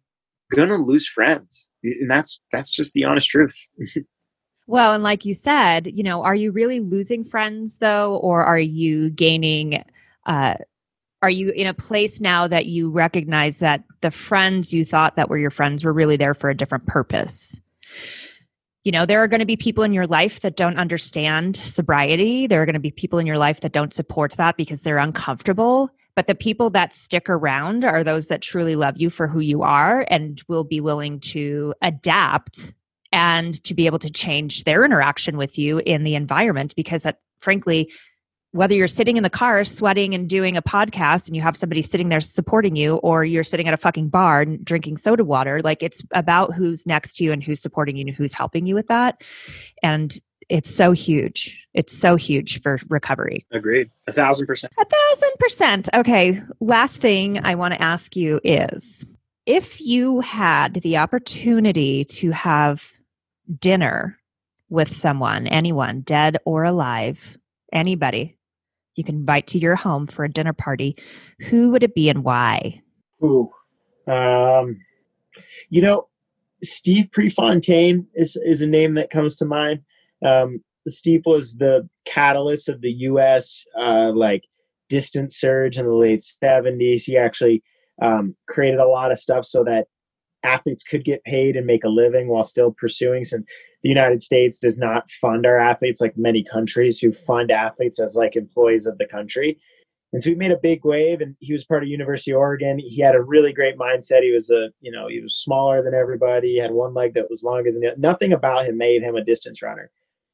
gonna 0.52 0.76
lose 0.76 1.06
friends. 1.06 1.70
And 1.82 2.10
that's 2.10 2.40
that's 2.52 2.70
just 2.70 2.94
the 2.94 3.04
honest 3.04 3.28
truth. 3.28 3.56
Well 4.66 4.94
and 4.94 5.04
like 5.04 5.26
you 5.26 5.34
said 5.34 5.88
you 5.94 6.02
know 6.02 6.22
are 6.22 6.34
you 6.34 6.50
really 6.50 6.80
losing 6.80 7.22
friends 7.22 7.76
though? 7.78 8.16
Or 8.16 8.42
are 8.42 8.58
you 8.58 9.10
gaining 9.10 9.84
uh 10.24 10.54
are 11.20 11.28
you 11.30 11.50
in 11.50 11.66
a 11.66 11.74
place 11.74 12.18
now 12.18 12.48
that 12.48 12.64
you 12.64 12.90
recognize 12.90 13.58
that 13.58 13.84
the 14.00 14.10
friends 14.10 14.72
you 14.72 14.82
thought 14.84 15.16
that 15.16 15.28
were 15.28 15.36
your 15.36 15.50
friends 15.50 15.84
were 15.84 15.92
really 15.92 16.16
there 16.16 16.32
for 16.32 16.48
a 16.48 16.56
different 16.56 16.86
purpose 16.86 17.60
you 18.84 18.92
know, 18.92 19.06
there 19.06 19.22
are 19.22 19.28
going 19.28 19.40
to 19.40 19.46
be 19.46 19.56
people 19.56 19.82
in 19.82 19.94
your 19.94 20.06
life 20.06 20.40
that 20.40 20.56
don't 20.56 20.76
understand 20.76 21.56
sobriety. 21.56 22.46
There 22.46 22.62
are 22.62 22.66
going 22.66 22.74
to 22.74 22.80
be 22.80 22.90
people 22.90 23.18
in 23.18 23.26
your 23.26 23.38
life 23.38 23.60
that 23.60 23.72
don't 23.72 23.94
support 23.94 24.32
that 24.32 24.58
because 24.58 24.82
they're 24.82 24.98
uncomfortable. 24.98 25.90
But 26.14 26.26
the 26.26 26.34
people 26.34 26.70
that 26.70 26.94
stick 26.94 27.28
around 27.28 27.84
are 27.84 28.04
those 28.04 28.28
that 28.28 28.42
truly 28.42 28.76
love 28.76 28.98
you 28.98 29.10
for 29.10 29.26
who 29.26 29.40
you 29.40 29.62
are 29.62 30.06
and 30.10 30.40
will 30.48 30.64
be 30.64 30.80
willing 30.80 31.18
to 31.20 31.74
adapt 31.82 32.74
and 33.10 33.54
to 33.64 33.74
be 33.74 33.86
able 33.86 33.98
to 34.00 34.10
change 34.10 34.64
their 34.64 34.84
interaction 34.84 35.36
with 35.36 35.58
you 35.58 35.78
in 35.78 36.04
the 36.04 36.14
environment 36.14 36.74
because 36.76 37.04
that 37.04 37.20
frankly 37.38 37.90
whether 38.54 38.74
you're 38.74 38.86
sitting 38.86 39.16
in 39.16 39.24
the 39.24 39.30
car 39.30 39.64
sweating 39.64 40.14
and 40.14 40.28
doing 40.28 40.56
a 40.56 40.62
podcast 40.62 41.26
and 41.26 41.34
you 41.34 41.42
have 41.42 41.56
somebody 41.56 41.82
sitting 41.82 42.08
there 42.08 42.20
supporting 42.20 42.76
you 42.76 42.96
or 42.96 43.24
you're 43.24 43.42
sitting 43.42 43.66
at 43.66 43.74
a 43.74 43.76
fucking 43.76 44.08
bar 44.08 44.42
and 44.42 44.64
drinking 44.64 44.96
soda 44.96 45.24
water 45.24 45.60
like 45.62 45.82
it's 45.82 46.02
about 46.12 46.54
who's 46.54 46.86
next 46.86 47.16
to 47.16 47.24
you 47.24 47.32
and 47.32 47.42
who's 47.42 47.60
supporting 47.60 47.96
you 47.96 48.06
and 48.06 48.14
who's 48.14 48.32
helping 48.32 48.64
you 48.64 48.74
with 48.74 48.86
that. 48.86 49.22
And 49.82 50.16
it's 50.48 50.72
so 50.72 50.92
huge. 50.92 51.66
It's 51.72 51.96
so 51.96 52.16
huge 52.16 52.60
for 52.62 52.78
recovery. 52.88 53.44
Agreed. 53.50 53.90
A 54.06 54.12
thousand 54.12 54.46
percent. 54.46 54.72
A 54.78 54.84
thousand 54.84 55.30
percent. 55.40 55.88
Okay 55.92 56.40
last 56.60 56.96
thing 56.96 57.44
i 57.44 57.54
want 57.54 57.74
to 57.74 57.82
ask 57.82 58.16
you 58.16 58.40
is 58.44 59.04
if 59.46 59.80
you 59.80 60.20
had 60.20 60.74
the 60.74 60.96
opportunity 60.96 62.04
to 62.04 62.30
have 62.30 62.92
dinner 63.58 64.18
with 64.68 64.94
someone 64.94 65.46
anyone 65.46 66.00
dead 66.00 66.38
or 66.44 66.64
alive 66.64 67.36
anybody 67.72 68.33
you 68.96 69.04
can 69.04 69.16
invite 69.16 69.46
to 69.48 69.58
your 69.58 69.76
home 69.76 70.06
for 70.06 70.24
a 70.24 70.28
dinner 70.28 70.52
party, 70.52 70.96
who 71.40 71.70
would 71.70 71.82
it 71.82 71.94
be 71.94 72.08
and 72.08 72.24
why? 72.24 72.80
Ooh, 73.22 73.50
um, 74.06 74.80
you 75.68 75.80
know, 75.80 76.08
Steve 76.62 77.10
Prefontaine 77.12 78.06
is 78.14 78.36
is 78.44 78.60
a 78.60 78.66
name 78.66 78.94
that 78.94 79.10
comes 79.10 79.36
to 79.36 79.44
mind. 79.44 79.80
Um, 80.24 80.62
Steve 80.88 81.22
was 81.24 81.54
the 81.54 81.88
catalyst 82.04 82.68
of 82.68 82.80
the 82.80 82.92
U.S. 82.92 83.64
Uh, 83.78 84.12
like 84.14 84.44
distance 84.88 85.36
surge 85.36 85.78
in 85.78 85.86
the 85.86 85.94
late 85.94 86.20
'70s. 86.20 87.02
He 87.02 87.16
actually 87.16 87.62
um, 88.00 88.36
created 88.48 88.80
a 88.80 88.86
lot 88.86 89.12
of 89.12 89.18
stuff 89.18 89.44
so 89.44 89.64
that 89.64 89.88
athletes 90.44 90.82
could 90.82 91.04
get 91.04 91.24
paid 91.24 91.56
and 91.56 91.66
make 91.66 91.84
a 91.84 91.88
living 91.88 92.28
while 92.28 92.44
still 92.44 92.72
pursuing. 92.72 93.24
Some 93.24 93.44
the 93.82 93.88
united 93.88 94.20
states 94.20 94.58
does 94.58 94.78
not 94.78 95.10
fund 95.10 95.46
our 95.46 95.58
athletes 95.58 96.00
like 96.00 96.16
many 96.16 96.42
countries 96.42 96.98
who 96.98 97.12
fund 97.12 97.50
athletes 97.50 98.00
as 98.00 98.16
like 98.16 98.36
employees 98.36 98.86
of 98.86 98.98
the 98.98 99.06
country. 99.06 99.58
And 100.12 100.22
so 100.22 100.30
he 100.30 100.36
made 100.36 100.52
a 100.52 100.56
big 100.56 100.84
wave 100.84 101.20
and 101.20 101.34
he 101.40 101.52
was 101.52 101.64
part 101.64 101.82
of 101.82 101.88
university 101.88 102.30
of 102.30 102.38
oregon. 102.38 102.78
He 102.78 103.00
had 103.00 103.16
a 103.16 103.22
really 103.22 103.52
great 103.52 103.76
mindset. 103.76 104.22
He 104.22 104.32
was 104.32 104.50
a 104.50 104.68
you 104.80 104.92
know 104.92 105.08
he 105.08 105.20
was 105.20 105.36
smaller 105.36 105.82
than 105.82 105.94
everybody. 105.94 106.52
He 106.52 106.58
had 106.58 106.72
one 106.72 106.94
leg 106.94 107.14
that 107.14 107.30
was 107.30 107.42
longer 107.42 107.72
than 107.72 107.80
the 107.80 107.94
nothing 107.98 108.32
about 108.32 108.66
him 108.66 108.78
made 108.78 109.02
him 109.02 109.16
a 109.16 109.24
distance 109.24 109.62
runner. 109.62 109.90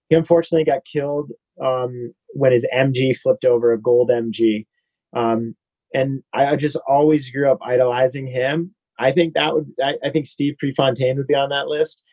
He 0.09 0.17
unfortunately 0.17 0.65
got 0.65 0.85
killed 0.85 1.31
um, 1.63 2.13
when 2.33 2.53
his 2.53 2.67
mg 2.75 3.17
flipped 3.19 3.45
over 3.45 3.73
a 3.73 3.81
gold 3.81 4.11
mg 4.11 4.67
um, 5.13 5.55
and 5.93 6.23
I 6.33 6.57
just 6.57 6.77
always 6.89 7.31
grew 7.31 7.51
up 7.51 7.59
idolizing 7.63 8.27
him 8.27 8.75
I 9.01 9.13
think 9.13 9.35
that 9.35 9.55
would 9.55 9.67
I, 9.83 9.97
I 10.05 10.11
think 10.11 10.27
Steve 10.27 10.55
Prefontaine 10.59 11.17
would 11.17 11.27
be 11.27 11.35
on 11.35 11.49
that 11.49 11.67
list. 11.67 12.05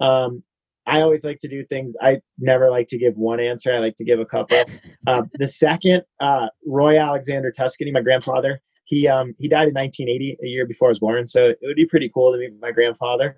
Um, 0.00 0.42
I 0.86 1.00
always 1.00 1.24
like 1.24 1.38
to 1.40 1.48
do 1.48 1.64
things. 1.64 1.94
I 2.00 2.20
never 2.38 2.70
like 2.70 2.86
to 2.88 2.98
give 2.98 3.16
one 3.16 3.40
answer. 3.40 3.74
I 3.74 3.78
like 3.78 3.96
to 3.96 4.04
give 4.04 4.20
a 4.20 4.24
couple. 4.24 4.62
Uh, 5.06 5.22
the 5.34 5.48
second, 5.48 6.02
uh, 6.20 6.46
Roy 6.64 6.96
Alexander 6.96 7.50
Tuscany, 7.50 7.90
my 7.90 8.02
grandfather. 8.02 8.60
He 8.84 9.08
um, 9.08 9.34
he 9.38 9.48
died 9.48 9.68
in 9.68 9.74
1980, 9.74 10.38
a 10.42 10.46
year 10.46 10.64
before 10.64 10.88
I 10.88 10.90
was 10.90 11.00
born. 11.00 11.26
So 11.26 11.48
it 11.48 11.58
would 11.62 11.76
be 11.76 11.86
pretty 11.86 12.08
cool 12.14 12.32
to 12.32 12.38
meet 12.38 12.52
my 12.60 12.70
grandfather. 12.70 13.36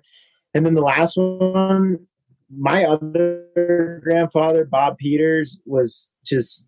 And 0.53 0.63
then 0.65 0.75
the 0.75 0.81
last 0.81 1.17
one, 1.17 1.97
my 2.55 2.83
other 2.83 3.99
grandfather, 4.03 4.65
Bob 4.65 4.97
Peters, 4.99 5.59
was 5.65 6.11
just 6.23 6.67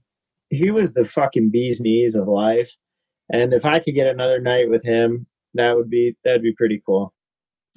he 0.50 0.72
was 0.72 0.94
the 0.94 1.06
fucking 1.06 1.52
bee's 1.52 1.80
knees 1.80 2.16
of 2.16 2.28
life. 2.28 2.76
And 3.32 3.54
if 3.54 3.66
I 3.66 3.80
could 3.80 3.94
get 3.94 4.08
another 4.08 4.42
night 4.42 4.70
with 4.70 4.84
him, 4.84 5.28
that 5.54 5.76
would 5.76 5.90
be 5.90 6.16
that'd 6.24 6.42
be 6.42 6.54
pretty 6.54 6.82
cool. 6.86 7.14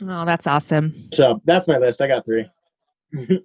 Oh, 0.02 0.24
that's 0.24 0.46
awesome. 0.46 1.08
So 1.12 1.40
that's 1.44 1.68
my 1.68 1.78
list. 1.78 2.02
I 2.02 2.08
got 2.08 2.24
three. 2.24 2.46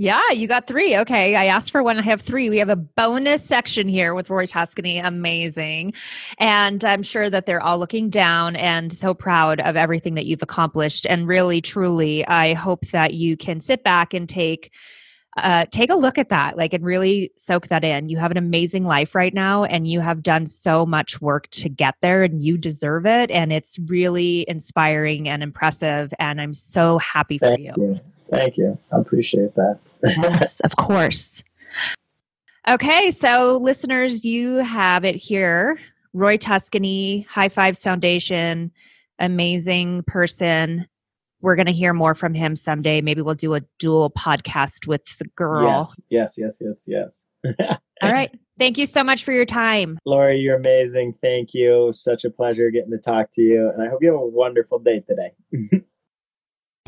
Yeah, 0.00 0.30
you 0.30 0.46
got 0.46 0.68
three. 0.68 0.96
Okay. 0.96 1.34
I 1.34 1.46
asked 1.46 1.72
for 1.72 1.82
one. 1.82 1.98
I 1.98 2.02
have 2.02 2.22
three. 2.22 2.48
We 2.48 2.58
have 2.58 2.68
a 2.68 2.76
bonus 2.76 3.44
section 3.44 3.88
here 3.88 4.14
with 4.14 4.30
Roy 4.30 4.46
Tuscany. 4.46 5.00
Amazing. 5.00 5.92
And 6.38 6.84
I'm 6.84 7.02
sure 7.02 7.28
that 7.28 7.46
they're 7.46 7.60
all 7.60 7.80
looking 7.80 8.08
down 8.08 8.54
and 8.54 8.92
so 8.92 9.12
proud 9.12 9.58
of 9.58 9.74
everything 9.74 10.14
that 10.14 10.24
you've 10.24 10.42
accomplished. 10.42 11.04
And 11.10 11.26
really, 11.26 11.60
truly, 11.60 12.24
I 12.28 12.54
hope 12.54 12.86
that 12.92 13.14
you 13.14 13.36
can 13.36 13.58
sit 13.58 13.82
back 13.82 14.14
and 14.14 14.28
take 14.28 14.72
uh, 15.42 15.66
take 15.70 15.90
a 15.90 15.94
look 15.94 16.18
at 16.18 16.28
that 16.28 16.56
like 16.56 16.72
and 16.72 16.84
really 16.84 17.30
soak 17.36 17.68
that 17.68 17.84
in 17.84 18.08
you 18.08 18.16
have 18.16 18.30
an 18.30 18.36
amazing 18.36 18.84
life 18.84 19.14
right 19.14 19.34
now 19.34 19.64
and 19.64 19.86
you 19.86 20.00
have 20.00 20.22
done 20.22 20.46
so 20.46 20.84
much 20.86 21.20
work 21.20 21.48
to 21.50 21.68
get 21.68 21.94
there 22.00 22.22
and 22.22 22.40
you 22.40 22.56
deserve 22.58 23.06
it 23.06 23.30
and 23.30 23.52
it's 23.52 23.78
really 23.86 24.44
inspiring 24.48 25.28
and 25.28 25.42
impressive 25.42 26.12
and 26.18 26.40
i'm 26.40 26.52
so 26.52 26.98
happy 26.98 27.38
for 27.38 27.46
Thank 27.46 27.60
you. 27.60 27.72
you. 27.76 28.00
Thank 28.30 28.58
you. 28.58 28.78
I 28.92 28.98
appreciate 28.98 29.54
that. 29.54 29.78
yes 30.02 30.60
of 30.60 30.76
course 30.76 31.42
okay 32.68 33.10
so 33.10 33.58
listeners 33.62 34.24
you 34.24 34.56
have 34.56 35.04
it 35.04 35.14
here 35.16 35.78
roy 36.12 36.36
tuscany 36.36 37.22
high 37.22 37.48
fives 37.48 37.82
foundation 37.82 38.70
amazing 39.18 40.02
person 40.04 40.86
we're 41.40 41.56
going 41.56 41.66
to 41.66 41.72
hear 41.72 41.92
more 41.92 42.14
from 42.14 42.34
him 42.34 42.56
someday. 42.56 43.00
Maybe 43.00 43.22
we'll 43.22 43.34
do 43.34 43.54
a 43.54 43.60
dual 43.78 44.10
podcast 44.10 44.86
with 44.86 45.04
the 45.18 45.26
girl. 45.36 45.90
Yes, 46.08 46.34
yes, 46.36 46.60
yes, 46.60 46.86
yes, 46.86 47.26
yes. 47.44 47.78
All 48.02 48.10
right. 48.10 48.30
Thank 48.58 48.78
you 48.78 48.86
so 48.86 49.04
much 49.04 49.24
for 49.24 49.32
your 49.32 49.44
time. 49.44 49.98
Lori, 50.04 50.38
you're 50.38 50.56
amazing. 50.56 51.14
Thank 51.22 51.54
you. 51.54 51.92
Such 51.92 52.24
a 52.24 52.30
pleasure 52.30 52.70
getting 52.70 52.90
to 52.90 52.98
talk 52.98 53.30
to 53.32 53.42
you. 53.42 53.70
And 53.70 53.82
I 53.82 53.88
hope 53.88 54.02
you 54.02 54.12
have 54.12 54.20
a 54.20 54.26
wonderful 54.26 54.78
day 54.78 55.00
today. 55.00 55.32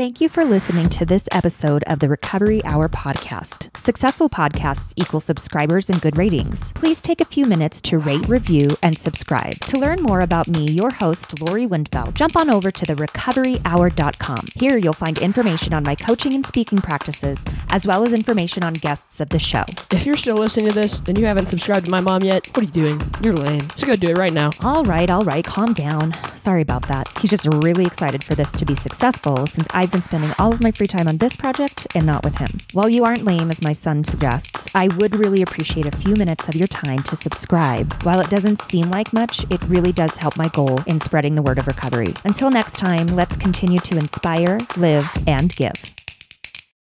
Thank 0.01 0.23
you 0.23 0.31
for 0.31 0.47
listening 0.47 0.89
to 0.97 1.05
this 1.05 1.29
episode 1.31 1.83
of 1.83 1.99
the 1.99 2.09
Recovery 2.09 2.65
Hour 2.65 2.89
podcast. 2.89 3.69
Successful 3.77 4.31
podcasts 4.31 4.95
equal 4.97 5.21
subscribers 5.21 5.91
and 5.91 6.01
good 6.01 6.17
ratings. 6.17 6.73
Please 6.73 7.03
take 7.03 7.21
a 7.21 7.27
few 7.27 7.45
minutes 7.45 7.83
to 7.83 7.99
rate, 7.99 8.27
review, 8.27 8.69
and 8.83 8.97
subscribe. 8.97 9.61
To 9.67 9.79
learn 9.79 10.01
more 10.01 10.21
about 10.21 10.49
me, 10.49 10.71
your 10.71 10.91
host, 10.91 11.39
Lori 11.43 11.67
Windfeld, 11.67 12.15
jump 12.15 12.35
on 12.35 12.49
over 12.49 12.71
to 12.71 12.87
therecoveryhour.com. 12.87 14.47
Here 14.55 14.79
you'll 14.79 14.95
find 14.95 15.19
information 15.19 15.75
on 15.75 15.83
my 15.83 15.97
coaching 15.97 16.33
and 16.33 16.47
speaking 16.47 16.79
practices, 16.79 17.45
as 17.69 17.87
well 17.87 18.03
as 18.03 18.15
information 18.15 18.65
on 18.65 18.73
guests 18.73 19.21
of 19.21 19.29
the 19.29 19.39
show. 19.39 19.65
If 19.91 20.07
you're 20.07 20.17
still 20.17 20.37
listening 20.37 20.69
to 20.69 20.75
this 20.75 21.03
and 21.09 21.19
you 21.19 21.27
haven't 21.27 21.51
subscribed 21.51 21.85
to 21.85 21.91
my 21.91 22.01
mom 22.01 22.23
yet, 22.23 22.47
what 22.57 22.61
are 22.61 22.63
you 22.63 22.71
doing? 22.71 23.03
You're 23.23 23.35
lame. 23.35 23.69
So 23.77 23.87
go 23.87 23.97
do 23.97 24.09
it 24.09 24.17
right 24.17 24.33
now. 24.33 24.53
All 24.61 24.83
right, 24.85 25.11
all 25.11 25.25
right, 25.25 25.45
calm 25.45 25.75
down. 25.75 26.15
Sorry 26.37 26.63
about 26.63 26.89
that. 26.89 27.07
He's 27.19 27.29
just 27.29 27.45
really 27.45 27.85
excited 27.85 28.25
for 28.25 28.35
this 28.35 28.51
to 28.53 28.65
be 28.65 28.75
successful 28.75 29.47
since 29.47 29.69
I've 29.91 29.95
been 29.95 30.03
spending 30.03 30.33
all 30.39 30.53
of 30.53 30.63
my 30.63 30.71
free 30.71 30.87
time 30.87 31.09
on 31.09 31.19
this 31.19 31.35
project 31.35 31.89
and 31.97 32.07
not 32.07 32.23
with 32.23 32.39
him. 32.39 32.59
While 32.73 32.89
you 32.89 33.05
aren't 33.05 33.25
lame, 33.25 33.51
as 33.51 33.61
my 33.65 33.73
son 33.73 34.05
suggests, 34.05 34.69
I 34.73 34.87
would 34.87 35.17
really 35.17 35.43
appreciate 35.43 35.85
a 35.85 35.97
few 35.97 36.15
minutes 36.15 36.47
of 36.47 36.55
your 36.55 36.69
time 36.69 37.03
to 37.03 37.17
subscribe. 37.17 37.93
While 38.05 38.21
it 38.21 38.31
doesn't 38.31 38.63
seem 38.63 38.89
like 38.93 39.13
much, 39.13 39.45
it 39.51 39.61
really 39.65 39.91
does 39.91 40.17
help 40.17 40.37
my 40.37 40.47
goal 40.47 40.79
in 40.87 41.01
spreading 41.01 41.35
the 41.35 41.43
word 41.43 41.59
of 41.59 41.67
recovery. 41.67 42.15
Until 42.25 42.53
next 42.53 42.79
time, 42.79 43.09
let's 43.09 43.37
continue 43.37 43.81
to 43.81 43.97
inspire, 43.97 44.61
live, 44.77 45.11
and 45.27 45.57
give. 45.57 45.75